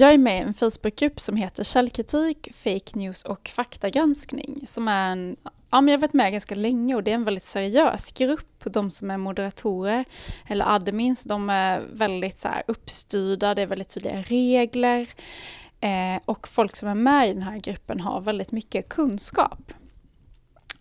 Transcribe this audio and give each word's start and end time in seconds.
jag 0.00 0.14
är 0.14 0.18
med 0.18 0.38
i 0.38 0.42
en 0.42 0.54
Facebookgrupp 0.54 1.20
som 1.20 1.36
heter 1.36 1.64
Källkritik, 1.64 2.48
Fake 2.54 2.98
News 2.98 3.22
och 3.22 3.48
faktagranskning 3.48 4.66
som 4.66 4.88
är 4.88 5.12
en 5.12 5.36
Ja, 5.74 5.80
men 5.80 5.88
jag 5.92 5.98
har 5.98 6.00
varit 6.00 6.12
med 6.12 6.32
ganska 6.32 6.54
länge 6.54 6.94
och 6.94 7.02
det 7.02 7.10
är 7.10 7.14
en 7.14 7.24
väldigt 7.24 7.44
seriös 7.44 8.12
grupp. 8.12 8.64
De 8.64 8.90
som 8.90 9.10
är 9.10 9.18
moderatorer 9.18 10.04
eller 10.46 10.74
admins, 10.74 11.24
de 11.24 11.50
är 11.50 11.82
väldigt 11.92 12.38
så 12.38 12.48
här 12.48 12.62
uppstyrda, 12.66 13.54
det 13.54 13.62
är 13.62 13.66
väldigt 13.66 13.88
tydliga 13.88 14.22
regler. 14.22 15.08
Eh, 15.80 16.20
och 16.24 16.48
folk 16.48 16.76
som 16.76 16.88
är 16.88 16.94
med 16.94 17.30
i 17.30 17.32
den 17.32 17.42
här 17.42 17.58
gruppen 17.58 18.00
har 18.00 18.20
väldigt 18.20 18.52
mycket 18.52 18.88
kunskap. 18.88 19.72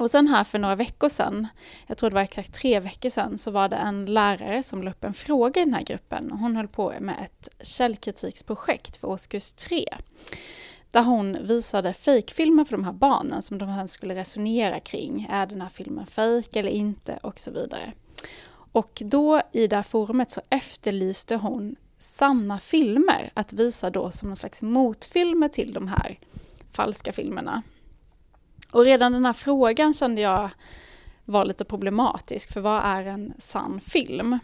Och 0.03 0.11
sen 0.11 0.27
här 0.27 0.43
för 0.43 0.59
några 0.59 0.75
veckor 0.75 1.09
sedan, 1.09 1.47
jag 1.87 1.97
tror 1.97 2.09
det 2.09 2.13
var 2.13 2.21
exakt 2.21 2.53
tre 2.53 2.79
veckor 2.79 3.09
sedan, 3.09 3.37
så 3.37 3.51
var 3.51 3.69
det 3.69 3.75
en 3.75 4.05
lärare 4.05 4.63
som 4.63 4.83
la 4.83 4.91
upp 4.91 5.03
en 5.03 5.13
fråga 5.13 5.61
i 5.61 5.65
den 5.65 5.73
här 5.73 5.81
gruppen. 5.81 6.31
Hon 6.31 6.55
höll 6.55 6.67
på 6.67 6.93
med 6.99 7.15
ett 7.21 7.67
källkritiksprojekt 7.67 8.97
för 8.97 9.07
årskurs 9.07 9.53
3. 9.53 9.85
Där 10.91 11.03
hon 11.03 11.37
visade 11.47 11.93
fejkfilmer 11.93 12.65
för 12.65 12.71
de 12.71 12.83
här 12.83 12.93
barnen 12.93 13.41
som 13.41 13.57
de 13.57 13.75
sen 13.75 13.87
skulle 13.87 14.15
resonera 14.15 14.79
kring. 14.79 15.27
Är 15.31 15.45
den 15.45 15.61
här 15.61 15.69
filmen 15.69 16.05
fejk 16.05 16.55
eller 16.55 16.71
inte? 16.71 17.19
Och 17.21 17.39
så 17.39 17.51
vidare. 17.51 17.93
Och 18.71 19.01
då 19.05 19.41
i 19.51 19.67
det 19.67 19.75
här 19.75 19.83
forumet 19.83 20.31
så 20.31 20.41
efterlyste 20.49 21.35
hon 21.35 21.75
sanna 21.97 22.59
filmer 22.59 23.31
att 23.33 23.53
visa 23.53 23.89
då 23.89 24.11
som 24.11 24.29
någon 24.29 24.35
slags 24.35 24.61
motfilmer 24.61 25.47
till 25.47 25.73
de 25.73 25.87
här 25.87 26.19
falska 26.71 27.13
filmerna. 27.13 27.63
Och 28.73 28.85
redan 28.85 29.11
den 29.11 29.25
här 29.25 29.33
frågan 29.33 29.93
kände 29.93 30.21
jag 30.21 30.49
var 31.25 31.45
lite 31.45 31.65
problematisk, 31.65 32.53
för 32.53 32.61
vad 32.61 32.81
är 32.83 33.05
en 33.05 33.33
sann 33.37 33.81
film? 33.85 34.39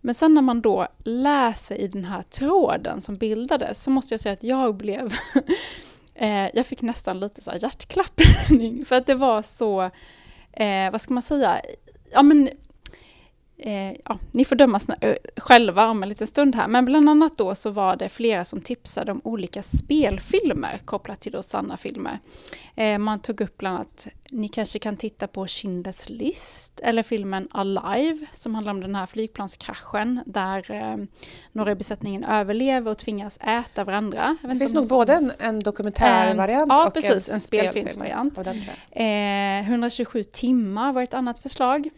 Men 0.00 0.14
sen 0.14 0.34
när 0.34 0.42
man 0.42 0.60
då 0.60 0.88
läser 1.04 1.74
i 1.76 1.88
den 1.88 2.04
här 2.04 2.22
tråden 2.22 3.00
som 3.00 3.16
bildades 3.16 3.84
så 3.84 3.90
måste 3.90 4.14
jag 4.14 4.20
säga 4.20 4.32
att 4.32 4.42
jag 4.42 4.76
blev 4.76 5.14
eh, 6.14 6.48
jag 6.54 6.66
fick 6.66 6.82
nästan 6.82 7.20
lite 7.20 7.42
så 7.42 7.50
här 7.50 7.58
hjärtklappning 7.62 8.84
för 8.86 8.96
att 8.96 9.06
det 9.06 9.14
var 9.14 9.42
så, 9.42 9.82
eh, 10.52 10.90
vad 10.92 11.00
ska 11.00 11.14
man 11.14 11.22
säga, 11.22 11.60
ja 12.12 12.22
men 12.22 12.50
Eh, 13.66 13.96
ja, 14.04 14.18
ni 14.32 14.44
får 14.44 14.56
döma 14.56 14.80
eh, 15.00 15.16
själva 15.36 15.88
om 15.88 16.02
en 16.02 16.08
liten 16.08 16.26
stund 16.26 16.56
här, 16.56 16.68
men 16.68 16.84
bland 16.84 17.08
annat 17.08 17.36
då 17.36 17.54
så 17.54 17.70
var 17.70 17.96
det 17.96 18.08
flera 18.08 18.44
som 18.44 18.60
tipsade 18.60 19.12
om 19.12 19.20
olika 19.24 19.62
spelfilmer 19.62 20.80
kopplat 20.84 21.20
till 21.20 21.32
då 21.32 21.42
sanna 21.42 21.76
filmer. 21.76 22.18
Eh, 22.74 22.98
man 22.98 23.20
tog 23.20 23.40
upp 23.40 23.58
bland 23.58 23.76
annat, 23.76 24.08
ni 24.30 24.48
kanske 24.48 24.78
kan 24.78 24.96
titta 24.96 25.26
på 25.26 25.46
Schindler's 25.46 26.10
list 26.10 26.80
eller 26.80 27.02
filmen 27.02 27.48
Alive 27.50 28.26
som 28.32 28.54
handlar 28.54 28.72
om 28.72 28.80
den 28.80 28.94
här 28.94 29.06
flygplanskraschen 29.06 30.20
där 30.26 30.70
eh, 30.70 30.96
några 31.52 31.72
i 31.72 31.74
besättningen 31.74 32.24
överlever 32.24 32.90
och 32.90 32.98
tvingas 32.98 33.38
äta 33.42 33.84
varandra. 33.84 34.36
Det 34.42 34.56
finns 34.56 34.74
nog 34.74 34.88
både 34.88 35.12
en, 35.12 35.32
en 35.38 35.60
dokumentärvariant 35.60 36.66
ja, 36.68 36.86
och 36.86 36.94
precis, 36.94 37.28
en, 37.28 37.34
en 37.34 37.40
spelfilmsvariant. 37.40 38.38
127 38.90 40.22
timmar 40.22 40.92
var 40.92 41.02
ett 41.02 41.14
annat 41.14 41.38
förslag. 41.38 41.90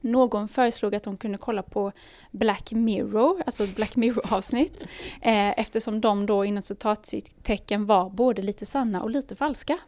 Någon 0.00 0.48
föreslog 0.48 0.94
att 0.94 1.02
de 1.02 1.16
kunde 1.16 1.38
kolla 1.38 1.62
på 1.62 1.92
Black 2.30 2.72
Mirror, 2.72 3.42
alltså 3.46 3.64
ett 3.64 3.76
Black 3.76 3.96
Mirror-avsnitt, 3.96 4.82
eh, 5.22 5.58
eftersom 5.60 6.00
de 6.00 6.26
då 6.26 6.44
inom 6.44 6.62
citattecken 6.62 7.86
var 7.86 8.10
både 8.10 8.42
lite 8.42 8.66
sanna 8.66 9.02
och 9.02 9.10
lite 9.10 9.36
falska. 9.36 9.78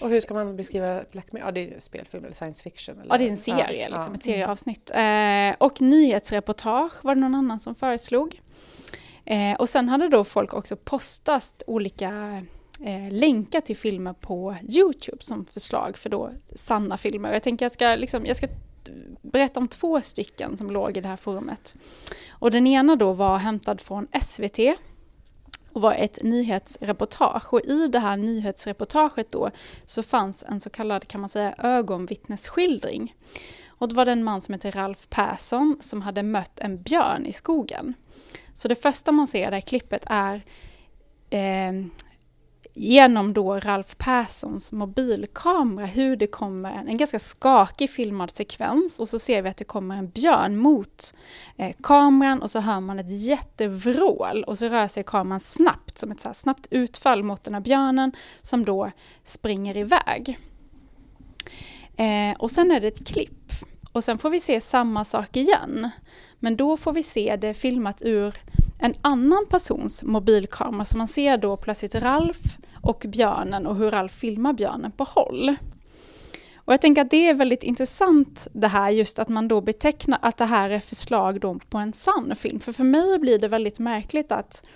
Och 0.00 0.08
hur 0.08 0.20
ska 0.20 0.34
man 0.34 0.56
beskriva 0.56 1.04
Black 1.12 1.32
Mirror? 1.32 1.46
Ja, 1.46 1.52
det 1.52 1.74
är 1.74 1.80
spelfilm 1.80 2.24
eller 2.24 2.34
science 2.34 2.62
fiction? 2.62 3.00
Eller? 3.00 3.10
Ja, 3.10 3.18
det 3.18 3.24
är 3.24 3.30
en 3.30 3.36
serie, 3.36 3.88
ja, 3.90 3.96
liksom, 3.96 4.12
ja. 4.12 4.18
ett 4.18 4.24
serieavsnitt. 4.24 4.90
Eh, 4.94 5.66
och 5.66 5.80
nyhetsreportage 5.80 7.04
var 7.04 7.14
det 7.14 7.20
någon 7.20 7.34
annan 7.34 7.60
som 7.60 7.74
föreslog. 7.74 8.40
Eh, 9.24 9.54
och 9.58 9.68
sen 9.68 9.88
hade 9.88 10.08
då 10.08 10.24
folk 10.24 10.54
också 10.54 10.76
postat 10.76 11.62
olika 11.66 12.42
eh, 12.84 13.10
länkar 13.12 13.60
till 13.60 13.76
filmer 13.76 14.12
på 14.12 14.56
Youtube 14.76 15.18
som 15.20 15.44
förslag 15.44 15.96
för 15.96 16.10
då 16.10 16.30
sanna 16.54 16.96
filmer. 16.96 17.32
Jag 17.32 17.42
tänker 17.42 17.64
jag 17.64 17.72
ska, 17.72 17.94
liksom, 17.94 18.26
jag 18.26 18.36
ska 18.36 18.48
berätta 19.22 19.60
om 19.60 19.68
två 19.68 20.00
stycken 20.00 20.56
som 20.56 20.70
låg 20.70 20.96
i 20.96 21.00
det 21.00 21.08
här 21.08 21.16
forumet. 21.16 21.74
Och 22.30 22.50
den 22.50 22.66
ena 22.66 22.96
då 22.96 23.12
var 23.12 23.36
hämtad 23.36 23.80
från 23.80 24.08
SVT 24.22 24.58
och 25.72 25.82
var 25.82 25.94
ett 25.94 26.22
nyhetsreportage. 26.22 27.52
Och 27.52 27.60
i 27.60 27.86
det 27.88 27.98
här 27.98 28.16
nyhetsreportaget 28.16 29.30
då 29.30 29.50
så 29.84 30.02
fanns 30.02 30.44
en 30.48 30.60
så 30.60 30.70
kallad, 30.70 31.08
kan 31.08 31.20
man 31.20 31.30
säga, 31.30 31.54
ögonvittnesskildring. 31.58 33.14
Och 33.68 33.88
det 33.88 33.94
var 33.94 34.04
den 34.04 34.24
man 34.24 34.42
som 34.42 34.54
heter 34.54 34.72
Ralf 34.72 35.06
Persson 35.10 35.76
som 35.80 36.02
hade 36.02 36.22
mött 36.22 36.60
en 36.60 36.82
björn 36.82 37.26
i 37.26 37.32
skogen. 37.32 37.94
Så 38.54 38.68
det 38.68 38.74
första 38.74 39.12
man 39.12 39.26
ser 39.26 39.46
i 39.46 39.50
det 39.50 39.56
här 39.56 39.60
klippet 39.60 40.04
är 40.06 40.42
eh, 41.30 41.72
genom 42.74 43.32
då 43.32 43.56
Ralf 43.60 43.98
Perssons 43.98 44.72
mobilkamera 44.72 45.86
hur 45.86 46.16
det 46.16 46.26
kommer 46.26 46.72
en, 46.72 46.88
en 46.88 46.96
ganska 46.96 47.18
skakig 47.18 47.90
filmad 47.90 48.30
sekvens 48.30 49.00
och 49.00 49.08
så 49.08 49.18
ser 49.18 49.42
vi 49.42 49.48
att 49.48 49.56
det 49.56 49.64
kommer 49.64 49.96
en 49.96 50.10
björn 50.10 50.56
mot 50.56 51.14
eh, 51.56 51.76
kameran 51.82 52.42
och 52.42 52.50
så 52.50 52.60
hör 52.60 52.80
man 52.80 52.98
ett 52.98 53.24
jättevrål 53.26 54.44
och 54.46 54.58
så 54.58 54.68
rör 54.68 54.88
sig 54.88 55.04
kameran 55.04 55.40
snabbt 55.40 55.98
som 55.98 56.10
ett 56.10 56.20
så 56.20 56.34
snabbt 56.34 56.66
utfall 56.70 57.22
mot 57.22 57.42
den 57.42 57.54
här 57.54 57.60
björnen 57.60 58.12
som 58.42 58.64
då 58.64 58.90
springer 59.24 59.76
iväg. 59.76 60.38
Eh, 61.96 62.38
och 62.38 62.50
sen 62.50 62.70
är 62.70 62.80
det 62.80 62.88
ett 62.88 63.06
klipp 63.06 63.52
och 63.92 64.04
sen 64.04 64.18
får 64.18 64.30
vi 64.30 64.40
se 64.40 64.60
samma 64.60 65.04
sak 65.04 65.36
igen. 65.36 65.90
Men 66.42 66.56
då 66.56 66.76
får 66.76 66.92
vi 66.92 67.02
se 67.02 67.36
det 67.36 67.54
filmat 67.54 68.02
ur 68.02 68.34
en 68.78 68.94
annan 69.00 69.46
persons 69.50 70.04
mobilkamera. 70.04 70.84
Så 70.84 70.96
man 70.96 71.08
ser 71.08 71.36
då 71.36 71.56
plötsligt 71.56 71.94
Ralf 71.94 72.38
och 72.80 73.04
björnen 73.08 73.66
och 73.66 73.76
hur 73.76 73.90
Ralf 73.90 74.12
filmar 74.12 74.52
björnen 74.52 74.92
på 74.92 75.04
håll. 75.04 75.56
Och 76.56 76.72
jag 76.72 76.80
tänker 76.80 77.02
att 77.02 77.10
det 77.10 77.28
är 77.28 77.34
väldigt 77.34 77.62
intressant 77.62 78.48
det 78.52 78.68
här 78.68 78.90
just 78.90 79.18
att 79.18 79.28
man 79.28 79.48
då 79.48 79.60
betecknar 79.60 80.18
att 80.22 80.36
det 80.36 80.44
här 80.44 80.70
är 80.70 80.80
förslag 80.80 81.40
då 81.40 81.58
på 81.68 81.78
en 81.78 81.92
sann 81.92 82.36
film. 82.36 82.60
För 82.60 82.72
för 82.72 82.84
mig 82.84 83.18
blir 83.18 83.38
det 83.38 83.48
väldigt 83.48 83.78
märkligt 83.78 84.32
att 84.32 84.66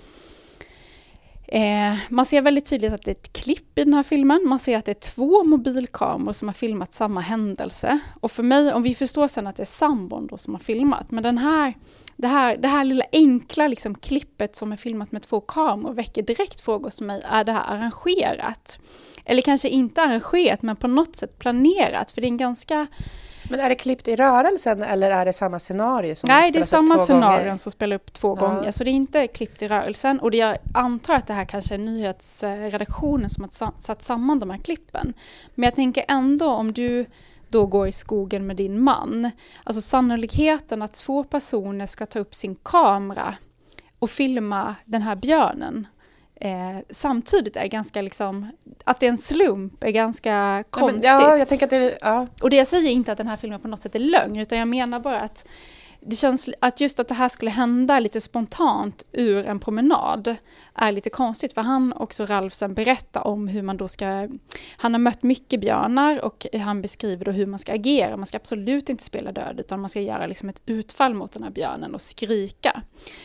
Eh, 1.48 1.94
man 2.08 2.26
ser 2.26 2.42
väldigt 2.42 2.66
tydligt 2.66 2.92
att 2.92 3.02
det 3.02 3.10
är 3.10 3.14
ett 3.14 3.32
klipp 3.32 3.78
i 3.78 3.84
den 3.84 3.94
här 3.94 4.02
filmen. 4.02 4.40
Man 4.44 4.58
ser 4.58 4.78
att 4.78 4.84
det 4.84 4.92
är 4.92 5.10
två 5.10 5.44
mobilkameror 5.44 6.32
som 6.32 6.48
har 6.48 6.52
filmat 6.52 6.92
samma 6.92 7.20
händelse. 7.20 7.98
Och 8.20 8.30
för 8.30 8.42
mig, 8.42 8.72
om 8.72 8.82
vi 8.82 8.94
förstår 8.94 9.28
sen 9.28 9.46
att 9.46 9.56
det 9.56 9.62
är 9.62 9.64
sambon 9.64 10.26
då 10.26 10.36
som 10.36 10.54
har 10.54 10.60
filmat, 10.60 11.10
men 11.10 11.22
den 11.22 11.38
här, 11.38 11.74
det, 12.16 12.26
här, 12.28 12.56
det 12.56 12.68
här 12.68 12.84
lilla 12.84 13.04
enkla 13.12 13.68
liksom, 13.68 13.94
klippet 13.94 14.56
som 14.56 14.72
är 14.72 14.76
filmat 14.76 15.12
med 15.12 15.22
två 15.22 15.40
kameror 15.40 15.94
väcker 15.94 16.22
direkt 16.22 16.60
frågor 16.60 16.84
hos 16.84 17.00
mig. 17.00 17.22
Är 17.30 17.44
det 17.44 17.52
här 17.52 17.74
arrangerat? 17.74 18.78
Eller 19.24 19.42
kanske 19.42 19.68
inte 19.68 20.02
arrangerat, 20.02 20.62
men 20.62 20.76
på 20.76 20.88
något 20.88 21.16
sätt 21.16 21.38
planerat, 21.38 22.10
för 22.10 22.20
det 22.20 22.26
är 22.26 22.28
en 22.28 22.36
ganska 22.36 22.86
men 23.50 23.60
är 23.60 23.68
det 23.68 23.74
klippt 23.74 24.08
i 24.08 24.16
rörelsen 24.16 24.82
eller 24.82 25.10
är 25.10 25.24
det 25.24 25.32
samma 25.32 25.58
scenario? 25.58 26.14
Som 26.14 26.28
Nej, 26.28 26.50
det 26.50 26.58
är 26.58 26.64
samma 26.64 26.98
scenario 26.98 27.56
som 27.56 27.72
spelar 27.72 27.96
upp 27.96 28.12
två 28.12 28.36
ja. 28.40 28.46
gånger, 28.46 28.70
så 28.70 28.84
det 28.84 28.90
är 28.90 28.92
inte 28.92 29.26
klippt 29.26 29.62
i 29.62 29.68
rörelsen. 29.68 30.20
Och 30.20 30.30
det 30.30 30.36
jag 30.36 30.58
antar 30.74 31.14
att 31.14 31.26
det 31.26 31.32
här 31.32 31.44
kanske 31.44 31.74
är 31.74 31.78
nyhetsredaktionen 31.78 33.30
som 33.30 33.44
har 33.44 33.80
satt 33.80 34.02
samman 34.02 34.38
de 34.38 34.50
här 34.50 34.58
klippen. 34.58 35.12
Men 35.54 35.64
jag 35.64 35.74
tänker 35.74 36.04
ändå 36.08 36.46
om 36.46 36.72
du 36.72 37.06
då 37.48 37.66
går 37.66 37.88
i 37.88 37.92
skogen 37.92 38.46
med 38.46 38.56
din 38.56 38.82
man, 38.84 39.30
alltså 39.64 39.82
sannolikheten 39.82 40.82
att 40.82 40.94
två 40.94 41.24
personer 41.24 41.86
ska 41.86 42.06
ta 42.06 42.18
upp 42.18 42.34
sin 42.34 42.54
kamera 42.54 43.34
och 43.98 44.10
filma 44.10 44.74
den 44.84 45.02
här 45.02 45.16
björnen 45.16 45.86
eh, 46.40 46.78
samtidigt 46.90 47.56
är 47.56 47.66
ganska 47.66 48.02
liksom, 48.02 48.50
att 48.84 49.00
det 49.00 49.06
är 49.06 49.10
en 49.10 49.18
slump 49.18 49.84
är 49.84 49.90
ganska 49.90 50.64
konstigt. 50.70 51.04
Ja, 51.04 51.36
jag 51.36 51.48
tänker 51.48 51.66
att 51.66 51.70
det, 51.70 51.98
ja. 52.00 52.26
Och 52.42 52.50
det 52.50 52.56
jag 52.56 52.66
säger 52.66 52.90
inte 52.90 53.12
att 53.12 53.18
den 53.18 53.28
här 53.28 53.36
filmen 53.36 53.60
på 53.60 53.68
något 53.68 53.82
sätt 53.82 53.94
är 53.94 53.98
lögn, 53.98 54.36
utan 54.36 54.58
jag 54.58 54.68
menar 54.68 55.00
bara 55.00 55.20
att 55.20 55.46
det 56.00 56.16
känns 56.16 56.48
att 56.60 56.80
just 56.80 57.00
att 57.00 57.08
det 57.08 57.14
här 57.14 57.28
skulle 57.28 57.50
hända 57.50 58.00
lite 58.00 58.20
spontant 58.20 59.04
ur 59.12 59.46
en 59.46 59.60
promenad 59.60 60.36
är 60.74 60.92
lite 60.92 61.10
konstigt, 61.10 61.52
för 61.52 61.60
han 61.60 61.92
också 61.92 62.26
Ralfsen 62.26 62.74
berättar 62.74 63.26
om 63.26 63.48
hur 63.48 63.62
man 63.62 63.76
då 63.76 63.88
ska... 63.88 64.28
Han 64.76 64.94
har 64.94 64.98
mött 64.98 65.22
mycket 65.22 65.60
björnar 65.60 66.24
och 66.24 66.46
han 66.52 66.82
beskriver 66.82 67.24
då 67.24 67.30
hur 67.30 67.46
man 67.46 67.58
ska 67.58 67.72
agera. 67.72 68.16
Man 68.16 68.26
ska 68.26 68.36
absolut 68.36 68.88
inte 68.88 69.04
spela 69.04 69.32
död, 69.32 69.60
utan 69.60 69.80
man 69.80 69.90
ska 69.90 70.00
göra 70.00 70.26
liksom 70.26 70.48
ett 70.48 70.62
utfall 70.66 71.14
mot 71.14 71.32
den 71.32 71.42
här 71.42 71.50
björnen 71.50 71.94
och 71.94 72.00
skrika. 72.00 72.82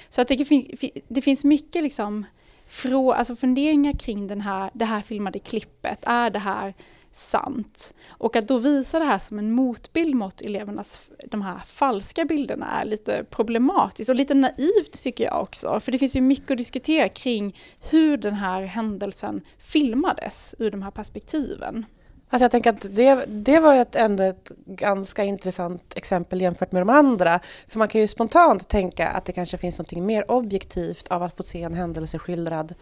Så 0.09 0.21
att 0.21 0.27
det, 0.27 0.45
finns, 0.45 0.67
det 1.07 1.21
finns 1.21 1.43
mycket 1.43 1.83
liksom 1.83 2.25
frå, 2.71 3.12
alltså 3.12 3.35
funderingar 3.35 3.94
kring 3.94 4.27
den 4.27 4.41
här, 4.41 4.69
det 4.73 4.85
här 4.85 5.01
filmade 5.01 5.39
klippet. 5.39 6.03
Är 6.06 6.29
det 6.29 6.39
här 6.39 6.73
sant? 7.12 7.94
Och 8.09 8.35
att 8.35 8.47
då 8.47 8.57
visa 8.57 9.00
det 9.00 9.06
här 9.06 9.19
som 9.19 9.39
en 9.39 9.51
motbild 9.51 10.15
mot 10.15 10.41
elevernas 10.41 11.09
de 11.31 11.41
här 11.41 11.57
falska 11.65 12.25
bilderna 12.25 12.65
är 12.81 12.85
lite 12.85 13.23
problematiskt 13.29 14.09
och 14.09 14.15
lite 14.15 14.33
naivt 14.33 15.03
tycker 15.03 15.23
jag 15.23 15.41
också. 15.41 15.79
För 15.79 15.91
det 15.91 15.97
finns 15.97 16.15
ju 16.15 16.21
mycket 16.21 16.51
att 16.51 16.57
diskutera 16.57 17.09
kring 17.09 17.57
hur 17.89 18.18
den 18.18 18.33
här 18.33 18.62
händelsen 18.62 19.41
filmades 19.57 20.56
ur 20.59 20.71
de 20.71 20.81
här 20.81 20.91
perspektiven. 20.91 21.85
Alltså 22.33 22.44
jag 22.44 22.51
tänker 22.51 22.69
att 22.69 22.86
det, 22.95 23.25
det 23.28 23.60
var 23.60 23.75
ett, 23.75 23.95
ändå 23.95 24.24
ett 24.24 24.51
ganska 24.66 25.24
intressant 25.24 25.94
exempel 25.95 26.42
jämfört 26.42 26.72
med 26.72 26.81
de 26.81 26.89
andra. 26.89 27.39
För 27.68 27.80
man 27.80 27.88
kan 27.88 28.01
ju 28.01 28.07
spontant 28.07 28.68
tänka 28.69 29.07
att 29.07 29.25
det 29.25 29.31
kanske 29.31 29.57
finns 29.57 29.80
något 29.80 29.92
mer 29.92 30.31
objektivt 30.31 31.07
av 31.07 31.24
att 31.24 31.38
få 31.38 31.44
se 31.44 31.63
en 31.63 31.74
händelse 31.74 32.19
skildrad 32.19 32.74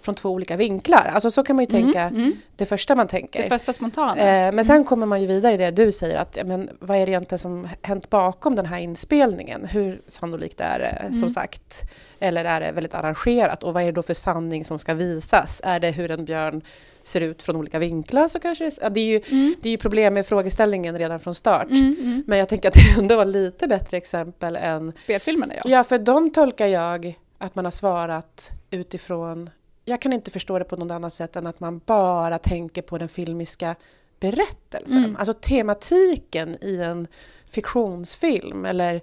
från 0.00 0.14
två 0.14 0.30
olika 0.30 0.56
vinklar. 0.56 1.10
Alltså 1.14 1.30
så 1.30 1.42
kan 1.42 1.56
man 1.56 1.64
ju 1.64 1.76
Mm, 1.78 1.84
tänka 1.84 2.00
mm. 2.02 2.32
det 2.56 2.66
första 2.66 2.94
man 2.94 3.08
tänker. 3.08 3.42
Det 3.42 3.48
första 3.48 3.72
spontana. 3.72 4.16
Eh, 4.16 4.52
men 4.52 4.64
sen 4.64 4.84
kommer 4.84 5.06
man 5.06 5.20
ju 5.20 5.26
vidare 5.26 5.54
i 5.54 5.56
det 5.56 5.70
du 5.70 5.92
säger 5.92 6.16
att 6.16 6.38
men, 6.44 6.70
vad 6.78 6.96
är 6.98 7.06
det 7.06 7.12
egentligen 7.12 7.38
som 7.38 7.68
hänt 7.82 8.10
bakom 8.10 8.56
den 8.56 8.66
här 8.66 8.78
inspelningen? 8.78 9.64
Hur 9.64 10.00
sannolikt 10.08 10.60
är 10.60 10.78
det 10.78 10.98
som 11.08 11.16
Mm. 11.16 11.28
sagt? 11.28 11.82
Eller 12.20 12.44
är 12.44 12.60
det 12.60 12.72
väldigt 12.72 12.94
arrangerat? 12.94 13.62
Och 13.62 13.74
vad 13.74 13.82
är 13.82 13.86
det 13.86 13.92
då 13.92 14.02
för 14.02 14.14
sanning 14.14 14.64
som 14.64 14.78
ska 14.78 14.94
visas? 14.94 15.60
Är 15.64 15.80
det 15.80 15.90
hur 15.90 16.10
en 16.10 16.24
björn 16.24 16.62
ser 17.06 17.20
ut 17.20 17.42
från 17.42 17.56
olika 17.56 17.78
vinklar 17.78 18.28
så 18.28 18.38
kanske 18.38 18.64
det, 18.64 18.78
ja, 18.80 18.88
det 18.88 19.00
är 19.00 19.04
ju 19.04 19.20
Mm. 19.30 19.54
det 19.62 19.68
är 19.68 19.70
ju 19.70 19.78
problem 19.78 20.14
med 20.14 20.26
frågeställningen 20.26 20.98
redan 20.98 21.20
från 21.20 21.34
start. 21.34 21.70
Mm, 21.70 21.96
mm. 22.00 22.24
Men 22.26 22.38
jag 22.38 22.48
tänker 22.48 22.68
att 22.68 22.74
det 22.74 22.98
ändå 22.98 23.16
var 23.16 23.24
lite 23.24 23.68
bättre 23.68 23.96
exempel 23.96 24.56
än 24.56 24.92
Spelfilmerna 24.96 25.54
ja. 25.54 25.62
Ja, 25.64 25.84
för 25.84 25.98
de 25.98 26.30
tolkar 26.30 26.66
jag 26.66 27.18
att 27.38 27.54
man 27.54 27.64
har 27.64 27.72
svarat 27.72 28.50
utifrån 28.70 29.50
jag 29.84 30.00
kan 30.00 30.12
inte 30.12 30.30
förstå 30.30 30.58
det 30.58 30.64
på 30.64 30.76
något 30.76 30.90
annat 30.90 31.14
sätt 31.14 31.36
än 31.36 31.46
att 31.46 31.60
man 31.60 31.80
bara 31.86 32.38
tänker 32.38 32.82
på 32.82 32.98
den 32.98 33.08
filmiska 33.08 33.76
berättelsen. 34.20 35.04
Mm. 35.04 35.16
Alltså 35.16 35.32
tematiken 35.32 36.56
i 36.60 36.82
en 36.82 37.06
fiktionsfilm 37.50 38.64
eller 38.64 39.00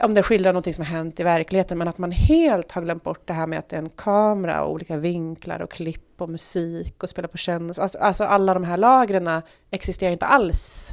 om 0.00 0.14
det 0.14 0.22
skildrar 0.22 0.52
något 0.52 0.74
som 0.74 0.84
har 0.84 0.96
hänt 0.96 1.20
i 1.20 1.22
verkligheten 1.22 1.78
men 1.78 1.88
att 1.88 1.98
man 1.98 2.12
helt 2.12 2.72
har 2.72 2.82
glömt 2.82 3.02
bort 3.02 3.26
det 3.26 3.32
här 3.32 3.46
med 3.46 3.58
att 3.58 3.68
det 3.68 3.76
är 3.76 3.82
en 3.82 3.90
kamera 3.90 4.64
och 4.64 4.72
olika 4.72 4.96
vinklar 4.96 5.62
och 5.62 5.70
klipp 5.70 6.03
och 6.20 6.28
musik 6.28 7.02
och 7.02 7.08
spela 7.08 7.28
på 7.28 7.38
känsla. 7.38 7.82
Alltså, 7.82 7.98
alltså 7.98 8.24
alla 8.24 8.54
de 8.54 8.64
här 8.64 8.76
lagren 8.76 9.42
existerar 9.70 10.12
inte 10.12 10.26
alls 10.26 10.90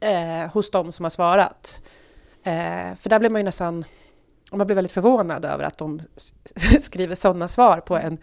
eh, 0.00 0.52
hos 0.52 0.70
de 0.70 0.92
som 0.92 1.04
har 1.04 1.10
svarat. 1.10 1.80
Eh, 2.44 2.94
för 2.96 3.08
där 3.08 3.18
blir 3.18 3.30
man 3.30 3.40
ju 3.40 3.44
nästan, 3.44 3.84
man 4.52 4.66
blir 4.66 4.74
väldigt 4.74 4.92
förvånad 4.92 5.44
över 5.44 5.64
att 5.64 5.78
de 5.78 6.00
skriver 6.80 7.14
sådana 7.14 7.48
svar 7.48 7.80
på 7.80 7.96
en 7.96 8.18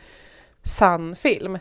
sann 0.63 1.15
film. 1.15 1.59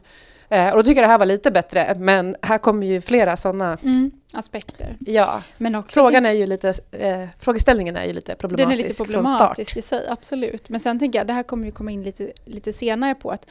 Eh, 0.50 0.70
och 0.70 0.76
då 0.76 0.82
tycker 0.82 1.00
jag 1.00 1.08
det 1.08 1.12
här 1.12 1.18
var 1.18 1.26
lite 1.26 1.50
bättre, 1.50 1.94
men 1.98 2.36
här 2.42 2.58
kommer 2.58 2.86
ju 2.86 3.00
flera 3.00 3.36
sådana. 3.36 3.78
Mm, 3.82 4.10
aspekter. 4.32 4.96
Ja, 5.00 5.42
Men 5.58 5.74
också 5.74 6.00
frågan 6.00 6.26
är 6.26 6.32
ju 6.32 6.46
lite, 6.46 6.74
eh, 6.90 7.24
frågeställningen 7.40 7.96
är 7.96 8.04
ju 8.04 8.12
lite 8.12 8.32
Den 8.32 8.38
problematisk, 8.38 8.78
är 8.78 8.82
lite 8.82 8.94
från 8.94 9.06
problematisk 9.06 9.70
start. 9.70 9.78
i 9.78 9.82
sig, 9.82 10.08
absolut. 10.08 10.68
Men 10.68 10.80
sen 10.80 10.98
tänker 10.98 11.18
jag, 11.18 11.26
det 11.26 11.32
här 11.32 11.42
kommer 11.42 11.64
ju 11.64 11.70
komma 11.70 11.90
in 11.90 12.02
lite, 12.02 12.32
lite 12.44 12.72
senare 12.72 13.14
på 13.14 13.30
att 13.30 13.46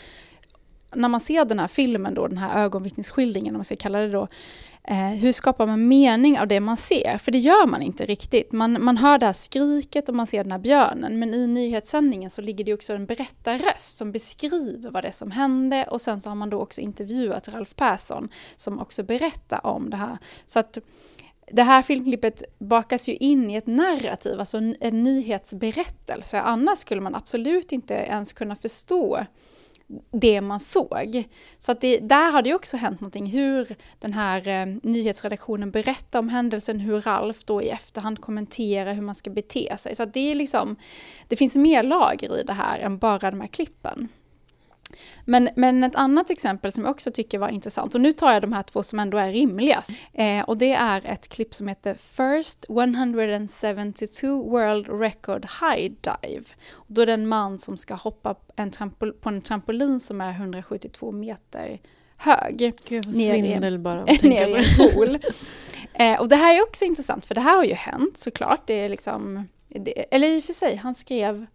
när 0.96 1.08
man 1.08 1.22
ser 1.22 1.46
den 1.46 1.60
här 1.60 1.68
filmen 1.68 2.14
då, 2.14 2.28
den 2.28 2.38
här 2.38 2.64
ögonvittnesskildringen, 2.64 3.56
om 3.56 3.58
man 3.58 3.66
ska 3.66 3.76
kalla 3.76 4.00
det 4.00 4.10
då, 4.10 4.28
eh, 4.84 4.98
hur 4.98 5.32
skapar 5.32 5.68
man 5.68 5.88
mening 5.88 6.40
av 6.40 6.48
det 6.48 6.60
man 6.60 6.78
ser? 6.78 7.18
För 7.18 7.32
det 7.32 7.38
gör 7.38 7.68
man 7.68 7.82
inte 7.82 8.06
riktigt. 8.06 8.52
Man, 8.52 8.84
man 8.84 8.98
hör 8.98 9.18
det 9.18 9.26
här 9.26 9.34
skriket 9.34 10.10
och 10.10 10.16
man 10.16 10.28
ser 10.28 10.44
den 10.44 10.52
här 10.52 10.60
björnen, 10.60 11.20
men 11.20 11.34
i 11.34 11.48
nyhetssändningen 11.48 12.30
så 12.30 12.42
ligger 12.42 12.64
det 12.64 12.74
också 12.74 12.94
en 12.94 13.06
berättarröst 13.06 13.98
som 13.98 14.12
beskriver 14.12 14.92
vad 14.92 15.04
det 15.04 15.08
är 15.08 15.12
som 15.12 15.32
hände 15.32 15.84
och 15.84 16.02
sen 16.02 16.22
så 16.22 16.30
har 16.30 16.36
man 16.36 16.50
då 16.50 16.62
också 16.62 16.82
intervjuat 16.82 17.48
Ralf 17.48 17.76
Persson 17.76 18.30
som 18.56 18.80
också 18.80 19.04
berättar 19.04 19.66
om 19.66 19.90
det 19.90 19.98
här. 19.98 20.18
Så 20.46 20.60
att 20.60 20.78
det 21.52 21.64
här 21.64 21.82
filmklippet 21.82 22.44
bakas 22.60 23.10
ju 23.10 23.16
in 23.16 23.50
i 23.50 23.56
ett 23.56 23.68
narrativ, 23.68 24.40
alltså 24.40 24.58
en, 24.58 24.76
en 24.80 25.04
nyhetsberättelse. 25.04 26.42
Annars 26.42 26.78
skulle 26.78 27.02
man 27.02 27.16
absolut 27.16 27.72
inte 27.72 27.94
ens 27.94 28.34
kunna 28.34 28.56
förstå 28.56 29.26
det 30.12 30.42
man 30.42 30.60
såg. 30.60 31.24
Så 31.58 31.72
att 31.72 31.82
det, 31.82 32.00
där 32.00 32.32
har 32.32 32.42
det 32.42 32.50
ju 32.50 32.56
också 32.56 32.78
hänt 32.78 33.02
någonting, 33.02 33.26
hur 33.26 33.76
den 34.00 34.14
här 34.14 34.48
eh, 34.48 34.76
nyhetsredaktionen 34.84 35.72
berättar 35.72 36.20
om 36.20 36.30
händelsen, 36.30 36.80
hur 36.80 37.02
Ralf 37.02 37.46
då 37.46 37.62
i 37.62 37.70
efterhand 37.70 38.22
kommenterar 38.22 38.94
hur 38.94 39.02
man 39.02 39.16
ska 39.16 39.30
bete 39.30 39.78
sig. 39.78 39.96
Så 39.96 40.04
att 40.04 40.14
det 40.14 40.32
är 40.32 40.36
liksom, 40.36 40.76
det 41.28 41.36
finns 41.36 41.56
mer 41.56 41.84
lager 41.84 42.40
i 42.40 42.44
det 42.44 42.54
här 42.54 42.80
än 42.80 42.98
bara 42.98 43.32
de 43.32 43.42
här 43.42 43.48
klippen. 43.48 44.08
Men, 45.26 45.50
men 45.56 45.84
ett 45.84 45.96
annat 45.96 46.30
exempel 46.30 46.74
som 46.74 46.84
jag 46.84 46.92
också 46.92 47.12
tycker 47.12 47.40
var 47.40 47.50
intressant, 47.50 47.96
och 47.96 48.02
nu 48.02 48.12
tar 48.12 48.32
jag 48.34 48.42
de 48.42 48.54
här 48.54 48.64
två 48.64 48.84
som 48.84 49.00
ändå 49.00 49.18
är 49.18 49.32
rimligast, 49.32 49.90
eh, 50.14 50.42
och 50.42 50.58
det 50.58 50.74
är 50.74 51.02
ett 51.06 51.28
klipp 51.28 51.54
som 51.54 51.68
heter 51.68 51.94
First 51.94 52.66
172 52.70 54.44
World 54.50 54.88
Record 55.02 55.46
High 55.62 55.92
Dive. 56.02 56.44
Och 56.74 56.86
då 56.94 57.02
är 57.02 57.06
det 57.06 57.14
en 57.14 57.28
man 57.28 57.60
som 57.60 57.78
ska 57.78 57.94
hoppa 57.94 58.36
en 58.56 58.72
trampol- 58.72 59.12
på 59.12 59.30
en 59.30 59.42
trampolin 59.42 60.00
som 60.00 60.22
är 60.22 60.32
172 60.32 61.12
meter 61.12 61.80
hög 62.18 62.58
Gud 62.88 63.06
vad 63.06 63.16
Ner 63.16 63.34
i- 63.34 63.42
svindel 63.42 63.80
bara 63.80 64.00
att 64.02 64.08
ner 64.24 64.48
i 64.48 64.54
en 64.56 64.90
pool. 64.94 65.18
eh, 65.94 66.20
och 66.20 66.30
det 66.30 66.36
här 66.36 66.56
är 66.58 66.64
också 66.64 66.86
intressant, 66.86 67.26
för 67.26 67.36
det 67.36 67.42
här 67.42 67.56
har 67.56 67.64
ju 67.64 67.74
hänt 67.74 68.18
såklart. 68.18 68.62
Det 68.68 68.74
är 68.74 68.90
liksom, 68.90 69.48
det, 69.68 70.16
eller 70.16 70.28
i 70.28 70.40
och 70.40 70.44
för 70.44 70.54
sig, 70.54 70.76
han 70.76 70.96
skrev 70.96 71.46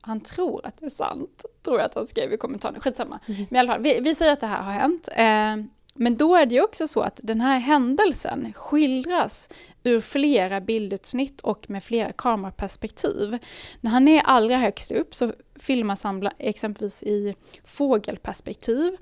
han 0.00 0.20
tror 0.20 0.66
att 0.66 0.76
det 0.76 0.86
är 0.86 0.90
sant, 0.90 1.44
tror 1.62 1.78
jag 1.78 1.86
att 1.86 1.94
han 1.94 2.06
skrev 2.06 2.32
i 2.32 2.36
kommentaren. 2.36 2.80
Skitsamma. 2.80 3.20
Mhm. 3.28 3.46
Men 3.50 3.56
i 3.56 3.58
alla 3.58 3.72
fall, 3.72 3.82
vi, 3.82 4.00
vi 4.00 4.14
säger 4.14 4.32
att 4.32 4.40
det 4.40 4.46
här 4.46 4.62
har 4.62 4.72
hänt. 4.72 5.08
Eh, 5.16 5.70
men 5.94 6.16
då 6.16 6.36
är 6.36 6.46
det 6.46 6.54
ju 6.54 6.62
också 6.62 6.86
så 6.86 7.00
att 7.00 7.20
den 7.22 7.40
här 7.40 7.58
händelsen 7.58 8.52
skildras 8.52 9.48
ur 9.82 10.00
flera 10.00 10.60
bildutsnitt 10.60 11.40
och 11.40 11.70
med 11.70 11.84
flera 11.84 12.12
kameraperspektiv. 12.12 13.38
När 13.80 13.90
han 13.90 14.08
är 14.08 14.22
allra 14.22 14.56
högst 14.56 14.92
upp 14.92 15.14
så 15.14 15.32
filmas 15.56 16.02
han 16.02 16.28
exempelvis 16.38 17.02
i 17.02 17.34
fågelperspektiv. 17.64 18.96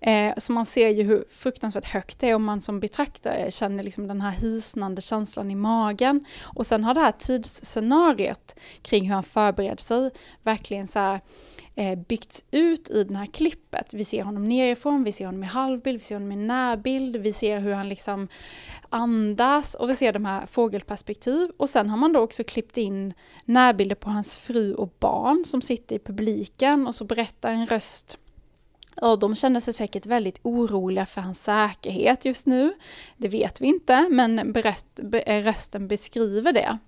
Eh, 0.00 0.34
så 0.36 0.52
man 0.52 0.66
ser 0.66 0.88
ju 0.88 1.02
hur 1.02 1.24
fruktansvärt 1.30 1.84
högt 1.84 2.18
det 2.18 2.30
är 2.30 2.34
och 2.34 2.40
man 2.40 2.62
som 2.62 2.80
betraktare 2.80 3.50
känner 3.50 3.82
liksom 3.82 4.06
den 4.06 4.20
här 4.20 4.30
hisnande 4.32 5.02
känslan 5.02 5.50
i 5.50 5.54
magen. 5.54 6.24
Och 6.42 6.66
sen 6.66 6.84
har 6.84 6.94
det 6.94 7.00
här 7.00 7.12
tidsscenariot 7.18 8.56
kring 8.82 9.04
hur 9.04 9.14
han 9.14 9.24
förbereder 9.24 9.76
sig 9.76 10.10
verkligen 10.42 10.86
så 10.86 10.98
här 10.98 11.20
eh, 11.80 11.98
byggts 11.98 12.44
ut 12.50 12.90
i 12.90 13.04
det 13.04 13.16
här 13.16 13.26
klippet. 13.26 13.94
Vi 13.94 14.04
ser 14.04 14.22
honom 14.22 14.44
nerifrån, 14.44 15.04
vi 15.04 15.12
ser 15.12 15.26
honom 15.26 15.44
i 15.44 15.46
halvbild, 15.46 15.98
vi 15.98 16.04
ser 16.04 16.14
honom 16.14 16.32
i 16.32 16.36
närbild, 16.36 17.16
vi 17.16 17.32
ser 17.32 17.60
hur 17.60 17.74
han 17.74 17.88
liksom 17.88 18.28
andas 18.88 19.74
och 19.74 19.90
vi 19.90 19.94
ser 19.94 20.12
de 20.12 20.24
här 20.24 20.46
fågelperspektiv. 20.46 21.50
Och 21.56 21.68
sen 21.68 21.90
har 21.90 21.96
man 21.96 22.12
då 22.12 22.20
också 22.20 22.44
klippt 22.44 22.76
in 22.76 23.14
närbilder 23.44 23.96
på 23.96 24.10
hans 24.10 24.36
fru 24.36 24.74
och 24.74 24.94
barn 24.98 25.44
som 25.44 25.62
sitter 25.62 25.96
i 25.96 25.98
publiken 25.98 26.86
och 26.86 26.94
så 26.94 27.04
berättar 27.04 27.52
en 27.52 27.66
röst 27.66 28.18
och 29.00 29.18
de 29.18 29.34
känner 29.34 29.60
sig 29.60 29.74
säkert 29.74 30.06
väldigt 30.06 30.40
oroliga 30.42 31.06
för 31.06 31.20
hans 31.20 31.44
säkerhet 31.44 32.24
just 32.24 32.46
nu. 32.46 32.74
Det 33.16 33.28
vet 33.28 33.60
vi 33.60 33.66
inte, 33.66 34.08
men 34.10 34.52
berätt, 34.52 35.00
be, 35.02 35.42
rösten 35.42 35.88
beskriver 35.88 36.52
det. 36.52 36.78